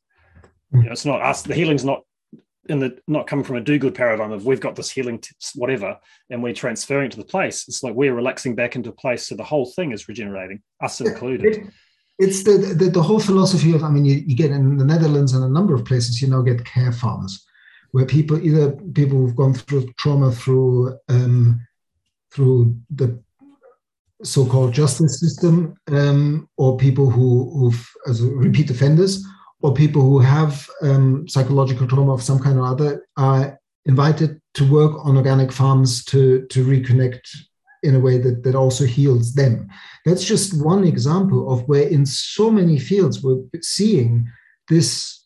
Mm. 0.73 0.83
You 0.83 0.85
know, 0.85 0.91
it's 0.91 1.05
not 1.05 1.21
us. 1.21 1.41
The 1.41 1.55
healing's 1.55 1.83
not 1.83 2.03
in 2.69 2.79
the 2.79 2.97
not 3.07 3.27
coming 3.27 3.43
from 3.43 3.57
a 3.57 3.61
do-good 3.61 3.95
paradigm 3.95 4.31
of 4.31 4.45
we've 4.45 4.59
got 4.59 4.75
this 4.75 4.91
healing 4.91 5.19
tips, 5.19 5.53
whatever 5.55 5.97
and 6.29 6.43
we're 6.43 6.53
transferring 6.53 7.09
to 7.09 7.17
the 7.17 7.25
place. 7.25 7.67
It's 7.67 7.83
like 7.83 7.95
we're 7.95 8.13
relaxing 8.13 8.55
back 8.55 8.75
into 8.75 8.91
place, 8.91 9.27
so 9.27 9.35
the 9.35 9.43
whole 9.43 9.65
thing 9.65 9.91
is 9.91 10.07
regenerating, 10.07 10.61
us 10.81 11.01
included 11.01 11.71
it's 12.19 12.43
the, 12.43 12.57
the, 12.57 12.89
the 12.89 13.01
whole 13.01 13.19
philosophy 13.19 13.73
of 13.73 13.83
i 13.83 13.89
mean 13.89 14.05
you, 14.05 14.15
you 14.27 14.35
get 14.35 14.51
in 14.51 14.77
the 14.77 14.85
netherlands 14.85 15.33
and 15.33 15.43
a 15.43 15.49
number 15.49 15.73
of 15.73 15.85
places 15.85 16.21
you 16.21 16.27
now 16.27 16.41
get 16.41 16.65
care 16.65 16.91
farms 16.91 17.45
where 17.91 18.05
people 18.05 18.39
either 18.39 18.71
people 18.93 19.17
who've 19.17 19.35
gone 19.35 19.53
through 19.53 19.91
trauma 19.97 20.31
through 20.31 20.95
um, 21.07 21.65
through 22.31 22.75
the 22.93 23.19
so-called 24.23 24.73
justice 24.73 25.19
system 25.19 25.75
um, 25.87 26.47
or 26.57 26.77
people 26.77 27.09
who 27.09 27.49
who've 27.57 27.89
as 28.07 28.21
repeat 28.21 28.69
offenders 28.69 29.25
or 29.61 29.73
people 29.73 30.01
who 30.01 30.19
have 30.19 30.69
um, 30.81 31.27
psychological 31.27 31.87
trauma 31.87 32.13
of 32.13 32.21
some 32.21 32.39
kind 32.39 32.59
or 32.59 32.65
other 32.65 33.05
are 33.17 33.59
invited 33.85 34.39
to 34.53 34.69
work 34.69 34.93
on 35.05 35.17
organic 35.17 35.51
farms 35.51 36.03
to 36.05 36.45
to 36.47 36.65
reconnect 36.65 37.21
in 37.83 37.95
a 37.95 37.99
way 37.99 38.17
that, 38.17 38.43
that 38.43 38.55
also 38.55 38.85
heals 38.85 39.33
them. 39.33 39.67
That's 40.05 40.23
just 40.23 40.63
one 40.63 40.83
example 40.83 41.51
of 41.51 41.67
where, 41.67 41.87
in 41.87 42.05
so 42.05 42.49
many 42.51 42.79
fields, 42.79 43.23
we're 43.23 43.41
seeing 43.61 44.27
this 44.67 45.25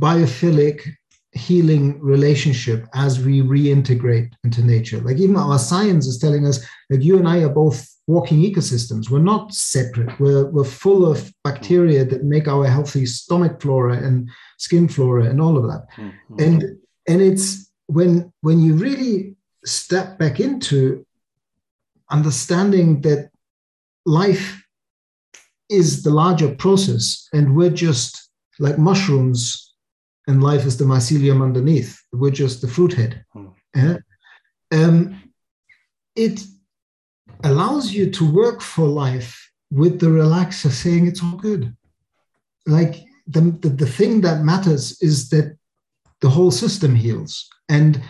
biophilic 0.00 0.80
healing 1.32 2.00
relationship 2.00 2.86
as 2.94 3.20
we 3.24 3.42
reintegrate 3.42 4.32
into 4.44 4.62
nature. 4.62 5.00
Like, 5.00 5.18
even 5.18 5.36
our 5.36 5.58
science 5.58 6.06
is 6.06 6.18
telling 6.18 6.46
us 6.46 6.64
that 6.90 7.02
you 7.02 7.18
and 7.18 7.28
I 7.28 7.42
are 7.42 7.48
both 7.48 7.88
walking 8.06 8.40
ecosystems. 8.40 9.10
We're 9.10 9.18
not 9.18 9.52
separate, 9.52 10.18
we're, 10.20 10.46
we're 10.46 10.64
full 10.64 11.10
of 11.10 11.32
bacteria 11.42 12.04
that 12.04 12.24
make 12.24 12.46
our 12.48 12.66
healthy 12.66 13.06
stomach 13.06 13.60
flora 13.60 13.96
and 13.96 14.30
skin 14.58 14.88
flora 14.88 15.24
and 15.24 15.40
all 15.40 15.56
of 15.56 15.64
that. 15.64 15.86
Mm-hmm. 15.96 16.40
And 16.40 16.78
and 17.08 17.20
it's 17.20 17.70
when 17.86 18.32
when 18.40 18.60
you 18.60 18.74
really 18.74 19.36
step 19.64 20.18
back 20.18 20.40
into 20.40 21.04
understanding 22.10 23.00
that 23.02 23.30
life 24.06 24.62
is 25.70 26.02
the 26.02 26.10
larger 26.10 26.54
process 26.54 27.28
and 27.32 27.56
we're 27.56 27.70
just 27.70 28.30
like 28.58 28.78
mushrooms 28.78 29.74
and 30.26 30.42
life 30.42 30.64
is 30.66 30.76
the 30.76 30.84
mycelium 30.84 31.42
underneath 31.42 32.00
we're 32.12 32.30
just 32.30 32.60
the 32.60 32.68
fruit 32.68 32.92
head 32.92 33.24
hmm. 33.32 33.46
yeah? 33.74 33.96
um, 34.72 35.20
it 36.14 36.44
allows 37.42 37.92
you 37.92 38.10
to 38.10 38.30
work 38.30 38.60
for 38.60 38.86
life 38.86 39.50
with 39.70 39.98
the 39.98 40.06
relaxer 40.06 40.70
saying 40.70 41.06
it's 41.06 41.22
all 41.22 41.36
good 41.36 41.74
like 42.66 42.96
the, 43.26 43.40
the, 43.62 43.70
the 43.70 43.86
thing 43.86 44.20
that 44.20 44.44
matters 44.44 45.00
is 45.00 45.30
that 45.30 45.56
the 46.20 46.28
whole 46.28 46.50
system 46.50 46.94
heals 46.94 47.48
and 47.68 48.00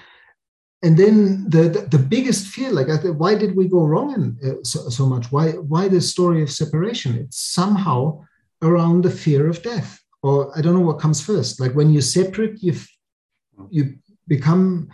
and 0.84 0.98
then 0.98 1.48
the, 1.48 1.62
the, 1.74 1.80
the 1.96 1.98
biggest 1.98 2.46
fear 2.46 2.70
like 2.70 2.88
why 3.18 3.34
did 3.34 3.56
we 3.56 3.68
go 3.68 3.84
wrong 3.84 4.12
in, 4.14 4.50
uh, 4.50 4.62
so, 4.62 4.90
so 4.90 5.06
much? 5.06 5.32
Why 5.32 5.52
why 5.52 5.88
the 5.88 6.00
story 6.00 6.42
of 6.42 6.50
separation? 6.50 7.16
It's 7.16 7.40
somehow 7.40 8.24
around 8.60 9.02
the 9.02 9.10
fear 9.10 9.48
of 9.48 9.62
death. 9.62 10.00
Or 10.22 10.56
i 10.56 10.60
don't 10.60 10.74
know 10.74 10.86
what 10.86 11.00
comes 11.00 11.20
first. 11.20 11.58
Like 11.58 11.72
when 11.72 11.90
you 11.90 12.02
separate 12.02 12.62
you 12.62 12.74
you 13.70 13.96
become 14.28 14.88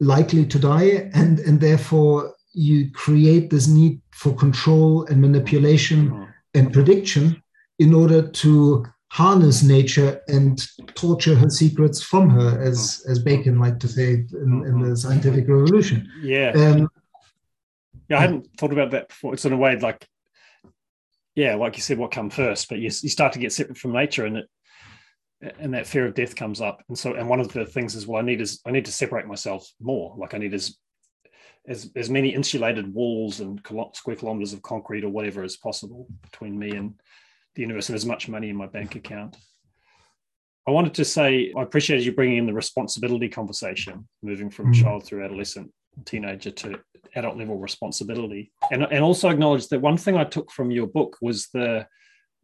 likely 0.00 0.46
to 0.46 0.58
die, 0.58 1.10
and 1.12 1.38
and 1.40 1.60
therefore 1.60 2.34
you 2.54 2.90
create 2.92 3.50
this 3.50 3.66
need 3.66 4.00
for 4.12 4.32
control 4.34 5.04
and 5.06 5.20
manipulation 5.20 6.00
mm-hmm. 6.10 6.30
and 6.54 6.72
prediction 6.72 7.42
in 7.78 7.92
order 7.92 8.20
to 8.42 8.86
harness 9.14 9.62
nature 9.62 10.20
and 10.26 10.66
torture 10.96 11.36
her 11.36 11.48
secrets 11.48 12.02
from 12.02 12.28
her, 12.28 12.60
as 12.60 12.78
mm-hmm. 12.78 13.12
as 13.12 13.18
Bacon 13.20 13.60
liked 13.60 13.78
to 13.82 13.88
say 13.88 14.10
in, 14.12 14.26
in 14.32 14.80
the 14.80 14.86
mm-hmm. 14.86 14.94
scientific 14.96 15.46
revolution. 15.46 16.10
Yeah. 16.20 16.50
Um, 16.50 16.88
yeah, 18.08 18.18
I 18.18 18.22
hadn't 18.22 18.48
thought 18.58 18.72
about 18.72 18.90
that 18.90 19.10
before. 19.10 19.32
It's 19.32 19.44
in 19.44 19.52
a 19.52 19.56
way 19.56 19.78
like, 19.78 20.04
yeah, 21.36 21.54
like 21.54 21.76
you 21.76 21.82
said, 21.82 21.96
what 21.96 22.10
come 22.10 22.28
first? 22.28 22.68
But 22.68 22.78
you, 22.78 22.86
you 22.86 23.08
start 23.08 23.32
to 23.34 23.38
get 23.38 23.52
separate 23.52 23.78
from 23.78 23.92
nature, 23.92 24.26
and 24.26 24.38
it 24.38 24.48
and 25.60 25.74
that 25.74 25.86
fear 25.86 26.06
of 26.06 26.14
death 26.14 26.34
comes 26.34 26.60
up. 26.60 26.82
And 26.88 26.98
so, 26.98 27.14
and 27.14 27.28
one 27.28 27.38
of 27.38 27.52
the 27.52 27.66
things 27.66 27.94
is, 27.94 28.08
well, 28.08 28.20
I 28.20 28.24
need 28.24 28.40
is 28.40 28.60
I 28.66 28.72
need 28.72 28.86
to 28.86 28.92
separate 28.92 29.28
myself 29.28 29.70
more. 29.80 30.16
Like 30.18 30.34
I 30.34 30.38
need 30.38 30.54
as 30.54 30.76
as 31.68 31.88
as 31.94 32.10
many 32.10 32.30
insulated 32.30 32.92
walls 32.92 33.38
and 33.38 33.60
square 33.92 34.16
kilometers 34.16 34.52
of 34.52 34.62
concrete 34.62 35.04
or 35.04 35.10
whatever 35.10 35.44
as 35.44 35.56
possible 35.56 36.08
between 36.22 36.58
me 36.58 36.70
and 36.70 36.94
the 37.54 37.62
universe, 37.62 37.88
and 37.88 37.96
as 37.96 38.06
much 38.06 38.28
money 38.28 38.50
in 38.50 38.56
my 38.56 38.66
bank 38.66 38.94
account. 38.94 39.36
I 40.66 40.70
wanted 40.70 40.94
to 40.94 41.04
say 41.04 41.52
I 41.56 41.62
appreciate 41.62 42.02
you 42.02 42.12
bringing 42.12 42.38
in 42.38 42.46
the 42.46 42.54
responsibility 42.54 43.28
conversation, 43.28 44.08
moving 44.22 44.50
from 44.50 44.72
mm-hmm. 44.72 44.82
child 44.82 45.04
through 45.04 45.24
adolescent, 45.24 45.70
teenager 46.04 46.50
to 46.50 46.80
adult 47.16 47.36
level 47.36 47.58
responsibility, 47.58 48.52
and 48.70 48.82
and 48.82 49.04
also 49.04 49.28
acknowledge 49.28 49.68
that 49.68 49.80
one 49.80 49.96
thing 49.96 50.16
I 50.16 50.24
took 50.24 50.50
from 50.50 50.70
your 50.70 50.86
book 50.86 51.18
was 51.20 51.48
the 51.48 51.86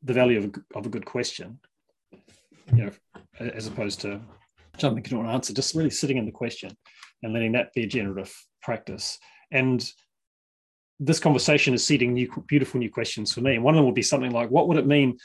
the 0.02 0.12
value 0.12 0.38
of 0.38 0.44
a, 0.44 0.78
of 0.78 0.86
a 0.86 0.90
good 0.90 1.04
question, 1.04 1.58
you 2.74 2.84
know, 2.84 2.90
as 3.38 3.66
opposed 3.66 4.00
to 4.00 4.20
jumping 4.78 5.04
into 5.04 5.20
an 5.20 5.26
answer, 5.26 5.52
just 5.52 5.74
really 5.74 5.90
sitting 5.90 6.16
in 6.16 6.26
the 6.26 6.32
question 6.32 6.70
and 7.22 7.32
letting 7.32 7.52
that 7.52 7.72
be 7.74 7.82
a 7.82 7.86
generative 7.86 8.34
practice. 8.62 9.18
And 9.50 9.86
this 11.00 11.18
conversation 11.18 11.72
is 11.72 11.84
seeding 11.84 12.12
new, 12.12 12.30
beautiful 12.46 12.78
new 12.78 12.90
questions 12.90 13.32
for 13.32 13.40
me. 13.40 13.54
And 13.54 13.64
one 13.64 13.74
of 13.74 13.78
them 13.78 13.86
would 13.86 13.94
be 13.94 14.02
something 14.02 14.32
like, 14.32 14.50
what 14.50 14.68
would 14.68 14.76
it 14.76 14.86
mean? 14.86 15.18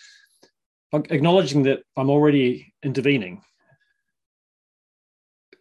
Acknowledging 0.93 1.63
that 1.63 1.81
I'm 1.97 2.09
already 2.09 2.73
intervening 2.81 3.41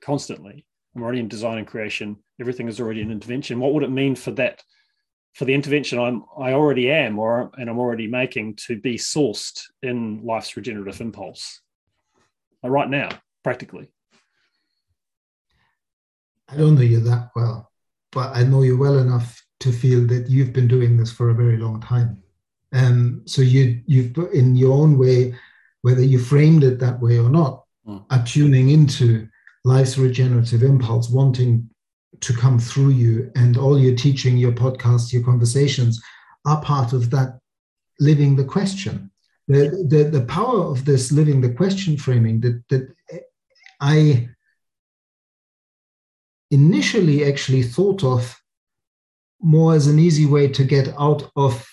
constantly. 0.00 0.64
I'm 0.94 1.02
already 1.02 1.18
in 1.18 1.26
design 1.26 1.58
and 1.58 1.66
creation. 1.66 2.18
Everything 2.40 2.68
is 2.68 2.80
already 2.80 3.02
an 3.02 3.10
intervention. 3.10 3.58
What 3.58 3.74
would 3.74 3.82
it 3.82 3.90
mean 3.90 4.14
for 4.14 4.30
that, 4.32 4.62
for 5.32 5.46
the 5.46 5.54
intervention 5.54 5.98
I'm 5.98 6.24
I 6.38 6.52
already 6.52 6.88
am, 6.92 7.18
or 7.18 7.50
and 7.56 7.68
I'm 7.68 7.80
already 7.80 8.06
making 8.06 8.56
to 8.66 8.78
be 8.80 8.96
sourced 8.96 9.62
in 9.82 10.24
life's 10.24 10.56
regenerative 10.56 11.00
impulse, 11.00 11.60
like 12.62 12.70
right 12.70 12.88
now, 12.88 13.08
practically. 13.42 13.90
I 16.48 16.56
don't 16.56 16.76
know 16.76 16.82
you 16.82 17.00
that 17.00 17.30
well, 17.34 17.72
but 18.12 18.36
I 18.36 18.44
know 18.44 18.62
you 18.62 18.78
well 18.78 18.98
enough 18.98 19.43
to 19.64 19.72
feel 19.72 20.06
that 20.06 20.28
you've 20.28 20.52
been 20.52 20.68
doing 20.68 20.96
this 20.96 21.10
for 21.10 21.30
a 21.30 21.34
very 21.34 21.56
long 21.56 21.80
time. 21.80 22.22
Um, 22.74 23.22
so 23.24 23.40
you 23.40 23.80
you've 23.86 24.16
in 24.32 24.56
your 24.56 24.74
own 24.74 24.98
way, 24.98 25.34
whether 25.82 26.02
you 26.02 26.18
framed 26.18 26.64
it 26.64 26.78
that 26.80 27.00
way 27.00 27.18
or 27.18 27.30
not, 27.30 27.64
mm. 27.88 28.04
are 28.10 28.24
tuning 28.24 28.70
into 28.70 29.26
life's 29.64 29.96
regenerative 29.96 30.62
impulse, 30.62 31.08
wanting 31.08 31.70
to 32.20 32.34
come 32.34 32.58
through 32.58 32.90
you, 32.90 33.32
and 33.36 33.56
all 33.56 33.78
your 33.78 33.96
teaching, 33.96 34.36
your 34.36 34.52
podcasts, 34.52 35.12
your 35.12 35.24
conversations 35.24 36.02
are 36.44 36.60
part 36.62 36.92
of 36.92 37.10
that 37.10 37.38
living 38.00 38.36
the 38.36 38.44
question. 38.44 39.10
The, 39.48 39.86
the, 39.88 40.04
the 40.18 40.26
power 40.26 40.60
of 40.60 40.84
this 40.84 41.12
living 41.12 41.40
the 41.40 41.52
question 41.52 41.96
framing 41.96 42.40
that 42.40 42.62
that 42.68 42.94
I 43.80 44.28
initially 46.50 47.24
actually 47.24 47.62
thought 47.62 48.04
of 48.04 48.43
more 49.44 49.74
as 49.74 49.86
an 49.86 49.98
easy 49.98 50.26
way 50.26 50.48
to 50.48 50.64
get 50.64 50.88
out 50.98 51.30
of 51.36 51.64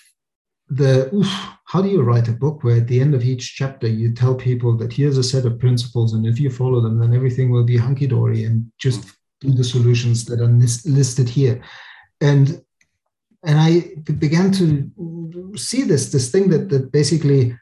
the 0.68 1.12
oof, 1.14 1.32
how 1.66 1.82
do 1.82 1.88
you 1.88 2.02
write 2.02 2.28
a 2.28 2.32
book 2.32 2.62
where 2.62 2.76
at 2.76 2.86
the 2.86 3.00
end 3.00 3.14
of 3.14 3.24
each 3.24 3.56
chapter 3.56 3.86
you 3.86 4.12
tell 4.12 4.34
people 4.34 4.76
that 4.76 4.92
here's 4.92 5.18
a 5.18 5.22
set 5.22 5.44
of 5.44 5.58
principles 5.58 6.12
and 6.12 6.26
if 6.26 6.38
you 6.38 6.50
follow 6.50 6.80
them 6.80 6.98
then 6.98 7.14
everything 7.14 7.50
will 7.50 7.64
be 7.64 7.76
hunky-dory 7.76 8.44
and 8.44 8.70
just 8.78 9.10
do 9.40 9.52
the 9.52 9.64
solutions 9.64 10.24
that 10.26 10.40
are 10.40 10.46
listed 10.90 11.28
here. 11.28 11.62
And 12.20 12.62
and 13.44 13.58
i 13.58 13.92
began 14.18 14.52
to 14.52 14.90
see 15.56 15.82
this 15.82 16.12
this 16.12 16.30
thing 16.30 16.48
that 16.48 16.68
that 16.68 16.92
basically 16.92 17.56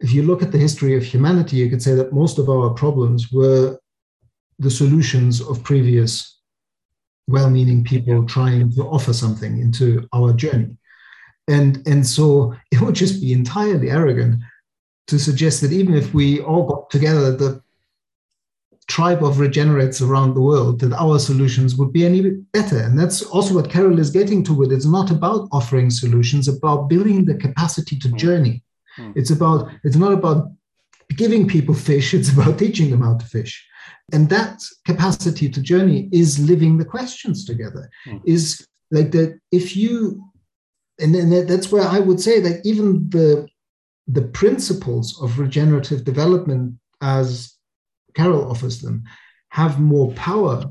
if 0.00 0.12
you 0.12 0.22
look 0.22 0.42
at 0.42 0.52
the 0.52 0.58
history 0.66 0.96
of 0.96 1.02
humanity 1.02 1.56
you 1.56 1.68
could 1.68 1.82
say 1.82 1.94
that 1.94 2.12
most 2.12 2.38
of 2.38 2.48
our 2.48 2.70
problems 2.70 3.32
were 3.32 3.78
the 4.58 4.70
solutions 4.70 5.40
of 5.40 5.62
previous 5.62 6.37
well-meaning 7.28 7.84
people 7.84 8.24
trying 8.26 8.72
to 8.72 8.82
offer 8.82 9.12
something 9.12 9.60
into 9.60 10.08
our 10.12 10.32
journey. 10.32 10.76
And 11.46 11.86
and 11.86 12.06
so 12.06 12.54
it 12.72 12.80
would 12.80 12.94
just 12.94 13.20
be 13.20 13.32
entirely 13.32 13.90
arrogant 13.90 14.40
to 15.06 15.18
suggest 15.18 15.60
that 15.60 15.72
even 15.72 15.94
if 15.94 16.12
we 16.12 16.40
all 16.40 16.66
got 16.66 16.90
together 16.90 17.34
the 17.34 17.62
tribe 18.88 19.22
of 19.22 19.38
regenerates 19.38 20.00
around 20.00 20.32
the 20.34 20.40
world 20.40 20.80
that 20.80 20.94
our 20.94 21.18
solutions 21.18 21.76
would 21.76 21.92
be 21.92 22.06
any 22.06 22.22
better. 22.56 22.78
And 22.78 22.98
that's 22.98 23.22
also 23.22 23.54
what 23.54 23.70
carol 23.70 23.98
is 23.98 24.10
getting 24.10 24.42
to 24.44 24.54
with. 24.54 24.72
It's 24.72 24.86
not 24.86 25.10
about 25.10 25.46
offering 25.52 25.90
solutions 25.90 26.48
about 26.48 26.88
building 26.88 27.26
the 27.26 27.34
capacity 27.34 27.98
to 27.98 28.08
hmm. 28.08 28.16
journey. 28.16 28.62
Mm. 28.98 29.12
it's 29.16 29.30
about 29.30 29.70
it's 29.84 29.96
not 29.96 30.12
about 30.12 30.50
giving 31.16 31.46
people 31.46 31.74
fish 31.74 32.14
it's 32.14 32.32
about 32.32 32.58
teaching 32.58 32.90
them 32.90 33.02
how 33.02 33.16
to 33.16 33.26
fish 33.26 33.66
and 34.12 34.28
that 34.28 34.62
capacity 34.84 35.48
to 35.48 35.60
journey 35.60 36.08
is 36.12 36.38
living 36.38 36.76
the 36.76 36.84
questions 36.84 37.44
together 37.44 37.90
mm. 38.06 38.20
is 38.24 38.66
like 38.90 39.10
that 39.10 39.38
if 39.52 39.76
you 39.76 40.22
and 41.00 41.14
then 41.14 41.46
that's 41.46 41.70
where 41.70 41.86
i 41.88 41.98
would 41.98 42.20
say 42.20 42.40
that 42.40 42.60
even 42.64 43.08
the 43.10 43.46
the 44.06 44.22
principles 44.22 45.20
of 45.22 45.38
regenerative 45.38 46.04
development 46.04 46.74
as 47.02 47.54
carol 48.14 48.50
offers 48.50 48.80
them 48.80 49.04
have 49.50 49.80
more 49.80 50.12
power 50.12 50.64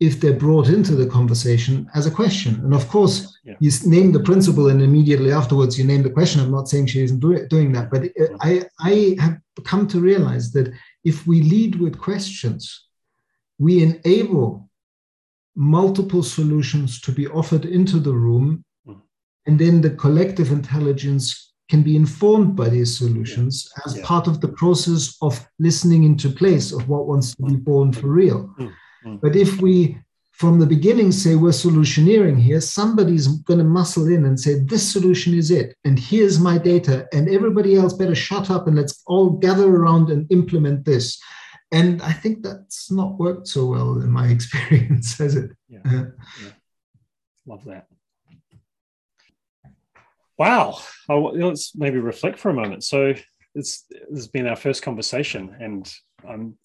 if 0.00 0.20
they're 0.20 0.32
brought 0.32 0.68
into 0.68 0.94
the 0.94 1.06
conversation 1.06 1.88
as 1.94 2.06
a 2.06 2.10
question. 2.10 2.54
And 2.62 2.72
of 2.72 2.88
course, 2.88 3.36
yeah. 3.44 3.54
you 3.58 3.70
name 3.84 4.12
the 4.12 4.20
principle 4.20 4.68
and 4.68 4.80
immediately 4.80 5.32
afterwards 5.32 5.76
you 5.76 5.84
name 5.84 6.02
the 6.02 6.10
question. 6.10 6.40
I'm 6.40 6.52
not 6.52 6.68
saying 6.68 6.86
she 6.86 7.02
isn't 7.02 7.18
do 7.18 7.32
it, 7.32 7.50
doing 7.50 7.72
that, 7.72 7.90
but 7.90 8.04
uh, 8.04 8.36
I, 8.40 8.62
I 8.80 9.16
have 9.18 9.40
come 9.64 9.88
to 9.88 10.00
realize 10.00 10.52
that 10.52 10.72
if 11.04 11.26
we 11.26 11.42
lead 11.42 11.76
with 11.76 11.98
questions, 11.98 12.86
we 13.58 13.82
enable 13.82 14.68
multiple 15.56 16.22
solutions 16.22 17.00
to 17.00 17.12
be 17.12 17.26
offered 17.26 17.64
into 17.64 17.98
the 17.98 18.12
room, 18.12 18.64
mm. 18.86 19.00
and 19.46 19.58
then 19.58 19.80
the 19.80 19.90
collective 19.90 20.52
intelligence 20.52 21.52
can 21.68 21.82
be 21.82 21.96
informed 21.96 22.56
by 22.56 22.68
these 22.68 22.96
solutions 22.96 23.70
yeah. 23.76 23.82
as 23.84 23.96
yeah. 23.96 24.06
part 24.06 24.26
of 24.26 24.40
the 24.40 24.48
process 24.48 25.16
of 25.20 25.46
listening 25.58 26.04
into 26.04 26.30
place 26.30 26.72
of 26.72 26.88
what 26.88 27.06
wants 27.06 27.34
to 27.34 27.42
be 27.42 27.56
born 27.56 27.92
for 27.92 28.08
real. 28.08 28.54
Mm. 28.58 28.72
Mm. 29.04 29.20
But 29.20 29.36
if 29.36 29.60
we 29.60 29.98
from 30.38 30.60
the 30.60 30.66
beginning 30.66 31.10
say 31.10 31.34
we're 31.34 31.50
solutioneering 31.50 32.40
here, 32.40 32.60
somebody's 32.60 33.26
going 33.26 33.58
to 33.58 33.64
muscle 33.64 34.06
in 34.06 34.24
and 34.24 34.38
say, 34.38 34.60
This 34.60 34.88
solution 34.90 35.34
is 35.34 35.50
it. 35.50 35.76
And 35.84 35.98
here's 35.98 36.38
my 36.38 36.58
data. 36.58 37.08
And 37.12 37.28
everybody 37.28 37.74
else 37.74 37.92
better 37.92 38.14
shut 38.14 38.48
up 38.48 38.68
and 38.68 38.76
let's 38.76 39.02
all 39.06 39.30
gather 39.30 39.68
around 39.68 40.10
and 40.10 40.30
implement 40.30 40.84
this. 40.84 41.20
And 41.72 42.00
I 42.02 42.12
think 42.12 42.44
that's 42.44 42.88
not 42.90 43.18
worked 43.18 43.48
so 43.48 43.66
well 43.66 44.00
in 44.00 44.10
my 44.10 44.28
experience, 44.36 45.18
has 45.18 45.34
it? 45.34 45.50
Yeah. 45.68 45.80
Uh, 45.84 46.04
yeah. 46.42 46.52
Love 47.44 47.64
that. 47.64 47.86
Wow. 50.38 50.78
Oh, 51.08 51.32
let's 51.34 51.74
maybe 51.74 51.98
reflect 51.98 52.38
for 52.38 52.50
a 52.50 52.54
moment. 52.54 52.84
So 52.84 53.12
it's 53.56 53.82
this 53.88 54.06
has 54.10 54.28
been 54.28 54.46
our 54.46 54.54
first 54.54 54.84
conversation, 54.84 55.56
and 55.58 55.92
I'm 56.28 56.56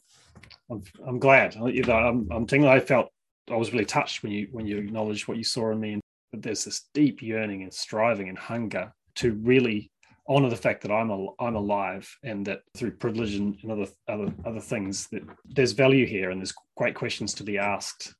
I'm, 0.70 0.84
I'm 1.08 1.18
glad. 1.18 1.56
You 1.56 1.82
know, 1.82 1.96
I'm, 1.96 2.28
I'm 2.32 2.46
thinking 2.46 2.70
I 2.70 2.80
felt 2.80 3.10
I 3.50 3.56
was 3.56 3.74
really 3.74 3.86
touched 3.86 4.24
when 4.24 4.32
you 4.32 4.48
when 4.52 4.66
you 4.66 4.78
acknowledged 4.78 5.28
what 5.28 5.38
you 5.38 5.44
saw 5.44 5.72
in 5.72 5.80
me, 5.80 5.94
and 5.94 6.02
there's 6.34 6.66
this 6.66 6.88
deep 6.94 7.22
yearning 7.22 7.64
and 7.64 7.74
striving 7.74 8.30
and 8.30 8.38
hunger 8.38 8.94
to 9.16 9.34
really 9.34 9.92
honor 10.28 10.50
the 10.50 10.56
fact 10.56 10.82
that 10.82 10.92
I'm 10.92 11.12
a, 11.12 11.28
I'm 11.40 11.56
alive 11.56 12.10
and 12.24 12.46
that 12.46 12.62
through 12.78 12.92
privilege 12.92 13.36
and, 13.36 13.58
and 13.62 13.72
other 13.72 13.88
other 14.08 14.34
other 14.46 14.62
things 14.62 15.08
that 15.08 15.24
there's 15.46 15.74
value 15.74 16.06
here 16.06 16.32
and 16.32 16.40
there's 16.40 16.54
great 16.78 16.96
questions 16.96 17.34
to 17.36 17.44
be 17.44 17.58
asked 17.58 18.14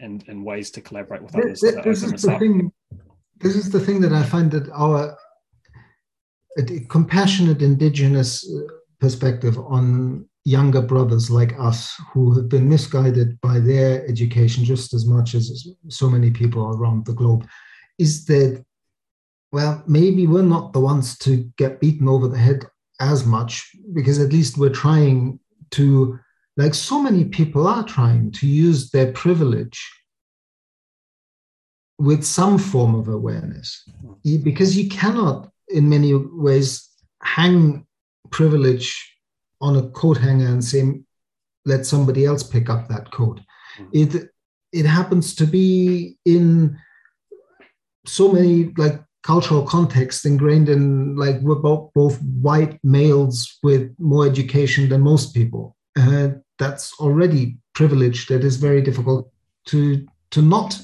and 0.00 0.24
and 0.28 0.44
ways 0.44 0.70
to 0.72 0.80
collaborate 0.80 1.22
with 1.22 1.36
others. 1.36 1.60
This, 1.60 1.74
this 1.84 2.02
is 2.02 2.22
the 2.22 2.38
thing. 2.38 2.72
This 3.40 3.56
is 3.56 3.70
the 3.70 3.80
thing 3.80 4.00
that 4.00 4.12
I 4.12 4.22
find 4.22 4.50
that 4.52 4.70
our 4.70 5.16
compassionate 6.88 7.62
indigenous 7.62 8.48
uh, 8.48 8.60
perspective 9.00 9.58
on 9.58 10.28
younger 10.44 10.82
brothers 10.82 11.30
like 11.30 11.54
us 11.58 11.94
who 12.12 12.34
have 12.34 12.48
been 12.48 12.68
misguided 12.68 13.40
by 13.40 13.60
their 13.60 14.06
education 14.08 14.64
just 14.64 14.92
as 14.92 15.06
much 15.06 15.34
as 15.34 15.68
so 15.88 16.10
many 16.10 16.30
people 16.30 16.76
around 16.76 17.06
the 17.06 17.12
globe 17.12 17.46
is 17.98 18.24
that 18.24 18.64
well 19.52 19.82
maybe 19.86 20.26
we're 20.26 20.42
not 20.42 20.72
the 20.72 20.80
ones 20.80 21.16
to 21.18 21.48
get 21.56 21.80
beaten 21.80 22.08
over 22.08 22.26
the 22.26 22.38
head 22.38 22.64
as 23.00 23.24
much 23.24 23.70
because 23.94 24.18
at 24.18 24.32
least 24.32 24.58
we're 24.58 24.70
trying 24.70 25.38
to 25.70 26.18
like 26.56 26.74
so 26.74 27.00
many 27.00 27.24
people 27.24 27.66
are 27.66 27.84
trying 27.84 28.30
to 28.32 28.46
use 28.46 28.90
their 28.90 29.12
privilege 29.12 29.80
with 31.98 32.24
some 32.24 32.58
form 32.58 32.94
of 32.94 33.08
awareness. 33.08 33.84
Mm-hmm. 34.04 34.42
Because 34.42 34.76
you 34.76 34.88
cannot 34.88 35.50
in 35.68 35.88
many 35.88 36.12
ways 36.14 36.88
hang 37.22 37.86
privilege 38.30 39.11
on 39.62 39.76
a 39.76 39.88
coat 39.90 40.18
hanger 40.18 40.46
and 40.46 40.62
say 40.62 40.82
let 41.64 41.86
somebody 41.86 42.26
else 42.26 42.42
pick 42.42 42.68
up 42.68 42.88
that 42.88 43.10
coat. 43.12 43.40
Mm. 43.78 43.88
it 43.92 44.30
it 44.72 44.86
happens 44.86 45.34
to 45.36 45.46
be 45.46 46.16
in 46.24 46.76
so 48.06 48.32
many 48.32 48.72
like 48.76 49.00
cultural 49.22 49.62
contexts 49.62 50.24
ingrained 50.24 50.68
in 50.68 51.14
like 51.16 51.38
we're 51.40 51.54
both, 51.54 51.92
both 51.94 52.20
white 52.22 52.78
males 52.82 53.58
with 53.62 53.94
more 53.98 54.26
education 54.26 54.88
than 54.88 55.00
most 55.00 55.34
people. 55.34 55.76
Uh, 55.96 56.30
that's 56.58 56.92
already 56.98 57.56
privilege 57.74 58.26
that 58.26 58.44
is 58.44 58.56
very 58.56 58.82
difficult 58.82 59.30
to 59.66 60.06
to 60.30 60.42
not 60.42 60.80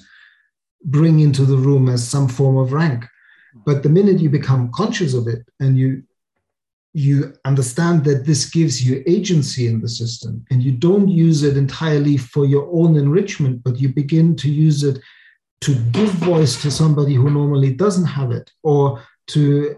bring 0.84 1.20
into 1.20 1.44
the 1.44 1.56
room 1.56 1.88
as 1.88 2.06
some 2.06 2.28
form 2.28 2.56
of 2.56 2.72
rank. 2.72 3.04
But 3.66 3.82
the 3.82 3.88
minute 3.88 4.20
you 4.20 4.30
become 4.30 4.70
conscious 4.72 5.14
of 5.14 5.26
it 5.26 5.42
and 5.58 5.76
you 5.76 6.04
you 6.94 7.34
understand 7.44 8.04
that 8.04 8.24
this 8.24 8.50
gives 8.50 8.84
you 8.86 9.02
agency 9.06 9.66
in 9.66 9.80
the 9.80 9.88
system 9.88 10.44
and 10.50 10.62
you 10.62 10.72
don't 10.72 11.08
use 11.08 11.42
it 11.42 11.56
entirely 11.56 12.16
for 12.16 12.46
your 12.46 12.68
own 12.72 12.96
enrichment 12.96 13.62
but 13.62 13.78
you 13.78 13.88
begin 13.88 14.34
to 14.34 14.50
use 14.50 14.82
it 14.82 14.98
to 15.60 15.74
give 15.90 16.10
voice 16.10 16.60
to 16.62 16.70
somebody 16.70 17.14
who 17.14 17.30
normally 17.30 17.72
doesn't 17.72 18.06
have 18.06 18.30
it 18.30 18.50
or 18.62 19.02
to 19.26 19.76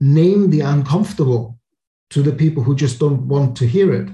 name 0.00 0.50
the 0.50 0.60
uncomfortable 0.60 1.58
to 2.10 2.22
the 2.22 2.32
people 2.32 2.62
who 2.62 2.74
just 2.74 2.98
don't 2.98 3.26
want 3.26 3.56
to 3.56 3.66
hear 3.66 3.92
it. 3.92 4.08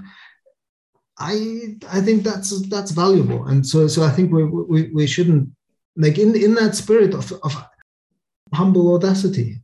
I 1.18 1.76
i 1.90 2.00
think 2.00 2.24
that's 2.24 2.66
that's 2.68 2.90
valuable. 2.90 3.46
And 3.46 3.66
so 3.66 3.86
so 3.86 4.02
i 4.02 4.10
think 4.10 4.32
we 4.32 4.44
we, 4.44 4.90
we 4.94 5.06
shouldn't 5.06 5.50
like 5.96 6.18
in 6.18 6.34
in 6.34 6.54
that 6.54 6.74
spirit 6.74 7.14
of, 7.14 7.32
of 7.42 7.54
humble 8.54 8.94
audacity 8.94 9.60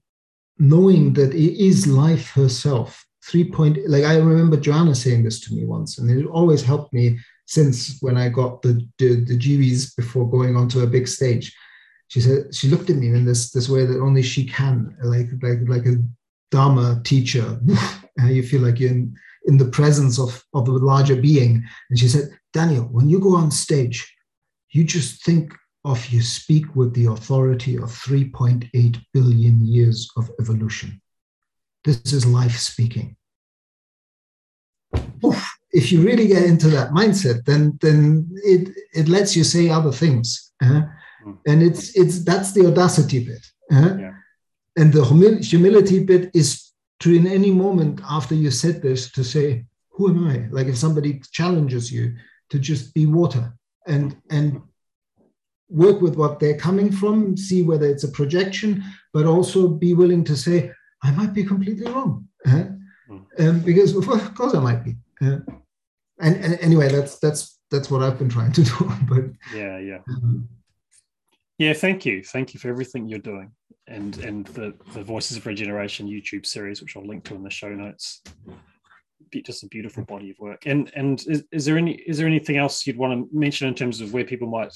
knowing 0.58 1.12
that 1.14 1.34
it 1.34 1.62
is 1.62 1.86
life 1.86 2.30
herself. 2.32 3.04
Three 3.24 3.50
point 3.50 3.76
like 3.86 4.04
i 4.04 4.16
remember 4.16 4.56
joanna 4.56 4.94
saying 4.94 5.22
this 5.22 5.38
to 5.40 5.54
me 5.54 5.66
once 5.66 5.98
and 5.98 6.10
it 6.10 6.24
always 6.26 6.62
helped 6.62 6.94
me 6.94 7.18
since 7.44 7.98
when 8.00 8.16
i 8.16 8.26
got 8.26 8.62
the 8.62 8.80
the, 8.96 9.22
the 9.22 9.36
GBs 9.36 9.94
before 9.96 10.30
going 10.30 10.56
onto 10.56 10.80
a 10.80 10.86
big 10.86 11.06
stage. 11.06 11.54
She 12.06 12.22
said 12.22 12.54
she 12.54 12.68
looked 12.68 12.88
at 12.88 12.96
me 12.96 13.08
in 13.08 13.26
this 13.26 13.50
this 13.50 13.68
way 13.68 13.84
that 13.84 14.00
only 14.00 14.22
she 14.22 14.46
can 14.46 14.96
like 15.02 15.28
like 15.42 15.58
like 15.68 15.86
a 15.86 16.02
dharma 16.50 17.00
teacher. 17.04 17.60
You 18.20 18.42
feel 18.42 18.62
like 18.62 18.80
you're 18.80 18.90
in, 18.90 19.14
in 19.46 19.58
the 19.58 19.70
presence 19.78 20.18
of 20.18 20.42
of 20.52 20.66
a 20.66 20.72
larger 20.72 21.14
being. 21.14 21.62
And 21.88 21.98
she 21.98 22.08
said 22.08 22.30
daniel 22.52 22.84
when 22.84 23.08
you 23.08 23.20
go 23.20 23.36
on 23.36 23.50
stage 23.50 23.98
you 24.70 24.84
just 24.84 25.24
think 25.24 25.54
of 25.88 26.06
you 26.08 26.20
speak 26.20 26.76
with 26.76 26.92
the 26.94 27.06
authority 27.06 27.76
of 27.76 27.84
3.8 27.84 28.96
billion 29.14 29.66
years 29.66 30.08
of 30.16 30.30
evolution. 30.38 31.00
This 31.84 32.12
is 32.12 32.26
life 32.26 32.58
speaking. 32.58 33.16
Oof, 35.24 35.42
if 35.70 35.90
you 35.90 36.02
really 36.02 36.26
get 36.26 36.44
into 36.44 36.68
that 36.68 36.90
mindset, 36.90 37.44
then 37.44 37.78
then 37.80 38.30
it 38.44 38.68
it 38.94 39.08
lets 39.08 39.34
you 39.36 39.44
say 39.44 39.68
other 39.68 39.92
things, 39.92 40.52
uh, 40.62 40.82
and 41.46 41.62
it's 41.62 41.96
it's 41.96 42.24
that's 42.24 42.52
the 42.52 42.66
audacity 42.66 43.20
bit, 43.24 43.44
uh, 43.72 43.96
yeah. 43.98 44.14
and 44.76 44.92
the 44.92 45.04
humil- 45.10 45.44
humility 45.44 46.04
bit 46.04 46.30
is 46.34 46.72
to 47.00 47.14
in 47.14 47.26
any 47.26 47.50
moment 47.50 48.00
after 48.08 48.34
you 48.34 48.50
said 48.50 48.80
this 48.80 49.10
to 49.12 49.22
say, 49.22 49.64
"Who 49.90 50.08
am 50.10 50.26
I?" 50.28 50.48
Like 50.50 50.68
if 50.68 50.78
somebody 50.78 51.20
challenges 51.32 51.92
you, 51.92 52.14
to 52.50 52.58
just 52.58 52.94
be 52.94 53.06
water 53.06 53.52
and 53.86 54.16
and 54.30 54.62
work 55.68 56.00
with 56.00 56.16
what 56.16 56.40
they're 56.40 56.56
coming 56.56 56.90
from, 56.90 57.36
see 57.36 57.62
whether 57.62 57.86
it's 57.86 58.04
a 58.04 58.08
projection, 58.08 58.82
but 59.12 59.26
also 59.26 59.68
be 59.68 59.94
willing 59.94 60.24
to 60.24 60.36
say, 60.36 60.72
I 61.02 61.10
might 61.12 61.34
be 61.34 61.44
completely 61.44 61.90
wrong. 61.90 62.28
Uh, 62.46 62.64
um, 63.38 63.60
because 63.60 63.94
of 63.94 64.34
course 64.34 64.54
I 64.54 64.60
might 64.60 64.84
be. 64.84 64.96
Uh, 65.20 65.38
and, 66.20 66.36
and, 66.36 66.58
anyway, 66.60 66.88
that's 66.88 67.18
that's 67.18 67.58
that's 67.70 67.90
what 67.90 68.02
I've 68.02 68.18
been 68.18 68.28
trying 68.28 68.52
to 68.52 68.62
do. 68.64 68.92
but 69.08 69.24
yeah, 69.54 69.78
yeah, 69.78 69.98
um, 70.08 70.48
yeah. 71.58 71.72
Thank 71.72 72.04
you, 72.04 72.22
thank 72.22 72.54
you 72.54 72.60
for 72.60 72.68
everything 72.68 73.08
you're 73.08 73.18
doing, 73.18 73.52
and 73.86 74.18
and 74.18 74.46
the 74.48 74.74
the 74.92 75.04
Voices 75.04 75.36
of 75.36 75.46
Regeneration 75.46 76.08
YouTube 76.08 76.46
series, 76.46 76.82
which 76.82 76.96
I'll 76.96 77.06
link 77.06 77.24
to 77.24 77.34
in 77.34 77.42
the 77.42 77.50
show 77.50 77.70
notes. 77.70 78.22
Be 79.30 79.42
just 79.42 79.62
a 79.62 79.68
beautiful 79.68 80.04
body 80.04 80.30
of 80.30 80.38
work. 80.38 80.66
And 80.66 80.90
and 80.94 81.20
is, 81.26 81.44
is 81.52 81.64
there 81.64 81.78
any 81.78 81.92
is 81.92 82.18
there 82.18 82.26
anything 82.26 82.56
else 82.56 82.86
you'd 82.86 82.96
want 82.96 83.12
to 83.12 83.36
mention 83.36 83.68
in 83.68 83.74
terms 83.74 84.00
of 84.00 84.12
where 84.12 84.24
people 84.24 84.48
might 84.48 84.72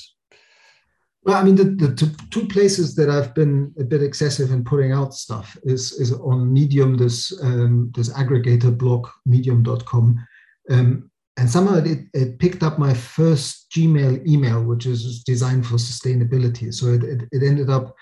well, 1.25 1.37
I 1.37 1.45
mean, 1.45 1.55
the, 1.55 1.65
the 1.65 2.17
two, 2.31 2.47
places 2.47 2.97
that 2.97 3.09
I've 3.09 3.33
been 3.35 3.73
a 3.79 3.85
bit 3.85 4.03
excessive 4.03 4.51
in 4.51 4.65
putting 4.65 4.91
out 4.91 5.15
stuff 5.15 5.57
is, 5.63 5.93
is 5.93 6.13
on 6.13 6.53
Medium, 6.53 6.97
this 6.97 7.33
um, 7.43 7.93
this 7.95 8.09
aggregator 8.11 8.77
blog, 8.77 9.09
medium.com. 9.25 10.27
Um, 10.71 11.11
and 11.37 11.49
somehow 11.49 11.77
it, 11.77 12.07
it 12.13 12.39
picked 12.41 12.65
up 12.65 12.79
my 12.79 12.93
first 12.93 13.71
Gmail 13.71 14.27
email, 14.27 14.65
which 14.65 14.85
is 14.87 15.23
designed 15.23 15.65
for 15.65 15.77
sustainability. 15.77 16.75
So 16.75 16.89
it, 16.89 17.05
it, 17.05 17.29
it 17.31 17.43
ended 17.43 17.71
up 17.71 17.95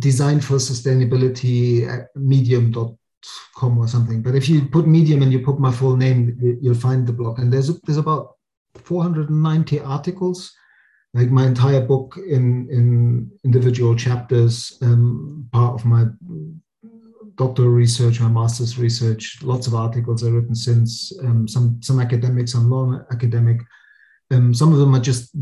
designed 0.00 0.44
for 0.44 0.56
sustainability 0.56 1.88
at 1.88 2.08
medium.com 2.14 3.78
or 3.78 3.88
something. 3.88 4.22
But 4.22 4.36
if 4.36 4.48
you 4.48 4.66
put 4.66 4.86
Medium 4.86 5.22
and 5.22 5.32
you 5.32 5.40
put 5.40 5.58
my 5.58 5.72
full 5.72 5.96
name, 5.96 6.38
you'll 6.62 6.74
find 6.74 7.06
the 7.06 7.12
blog. 7.12 7.40
And 7.40 7.52
there's, 7.52 7.80
there's 7.82 7.98
about 7.98 8.36
490 8.84 9.80
articles 9.80 10.52
like 11.14 11.30
my 11.30 11.46
entire 11.46 11.80
book 11.80 12.18
in 12.28 12.68
in 12.70 13.30
individual 13.44 13.94
chapters 13.94 14.78
um, 14.82 15.48
part 15.52 15.74
of 15.74 15.84
my 15.84 16.04
doctoral 17.36 17.68
research 17.68 18.20
my 18.20 18.28
master's 18.28 18.78
research 18.78 19.38
lots 19.42 19.66
of 19.66 19.74
articles 19.74 20.24
i've 20.24 20.32
written 20.32 20.54
since 20.54 21.12
um, 21.22 21.46
some 21.48 21.80
some 21.82 22.00
academic 22.00 22.48
some 22.48 22.68
non-academic. 22.68 23.60
Um, 24.30 24.54
some 24.54 24.72
of 24.72 24.78
them 24.78 24.94
are 24.94 25.00
just 25.00 25.36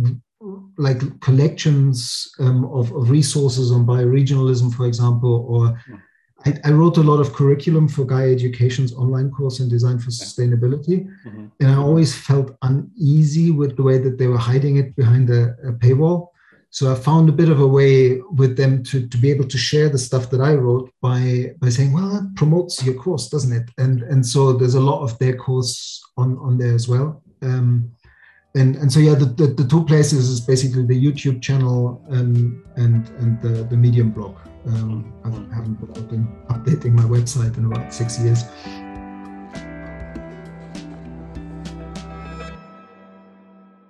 like 0.77 1.21
collections 1.21 2.29
um, 2.41 2.64
of, 2.64 2.91
of 2.93 3.09
resources 3.09 3.71
on 3.71 3.87
bioregionalism 3.87 4.75
for 4.75 4.87
example 4.87 5.47
or 5.49 5.81
I, 6.47 6.55
I, 6.64 6.70
wrote 6.70 6.97
a 6.97 7.03
lot 7.03 7.20
of 7.20 7.32
curriculum 7.32 7.86
for 7.86 8.05
Gaia 8.05 8.30
Education's 8.30 8.95
online 8.95 9.30
course 9.30 9.61
in 9.61 9.68
design 9.68 9.99
for 9.99 10.11
sustainability. 10.11 11.07
Mm-hmm. 11.26 11.47
And 11.61 11.70
I 11.70 11.76
always 11.76 12.14
felt 12.14 12.57
uneasy 12.62 13.51
with 13.51 13.76
the 13.76 13.82
way 13.82 13.99
that 13.99 14.18
they 14.18 14.26
were 14.26 14.38
hiding 14.38 14.76
it 14.76 14.97
behind 14.97 15.28
a, 15.30 15.55
a, 15.66 15.72
paywall. 15.72 16.28
So 16.70 16.91
I 16.91 16.95
found 16.95 17.28
a 17.28 17.32
bit 17.32 17.49
of 17.49 17.61
a 17.61 17.66
way 17.66 18.20
with 18.32 18.57
them 18.57 18.82
to, 18.84 19.07
to 19.07 19.18
be 19.18 19.30
able 19.30 19.49
to 19.49 19.59
share 19.59 19.88
the 19.88 19.99
stuff 19.99 20.30
that 20.30 20.41
I 20.41 20.55
wrote 20.55 20.91
by, 21.03 21.53
by 21.59 21.68
saying, 21.68 21.93
well, 21.93 22.09
that 22.09 22.34
promotes 22.36 22.82
your 22.84 22.95
course, 22.95 23.28
doesn't 23.28 23.53
it? 23.53 23.70
And, 23.76 24.03
and 24.03 24.24
so 24.24 24.53
there's 24.53 24.76
a 24.76 24.80
lot 24.80 25.03
of 25.03 25.18
their 25.18 25.36
course 25.36 26.03
on, 26.16 26.38
on 26.38 26.59
there 26.59 26.74
as 26.74 26.88
well. 26.88 27.22
Um, 27.43 27.91
and, 28.55 28.76
and 28.76 28.93
so 28.93 29.01
yeah, 29.01 29.14
the, 29.14 29.26
the, 29.26 29.47
the, 29.47 29.68
two 29.68 29.84
places 29.84 30.28
is 30.28 30.41
basically 30.41 30.84
the 30.84 31.05
YouTube 31.05 31.41
channel 31.41 32.05
and, 32.09 32.62
and, 32.76 33.09
and 33.18 33.41
the, 33.41 33.64
the 33.64 33.76
Medium 33.76 34.11
blog. 34.11 34.36
Um, 34.66 35.12
I 35.24 35.54
haven't 35.54 35.80
been 36.11 36.28
updating 36.48 36.92
my 36.92 37.04
website 37.04 37.56
in 37.56 37.64
about 37.64 37.94
six 37.94 38.18
years. 38.20 38.44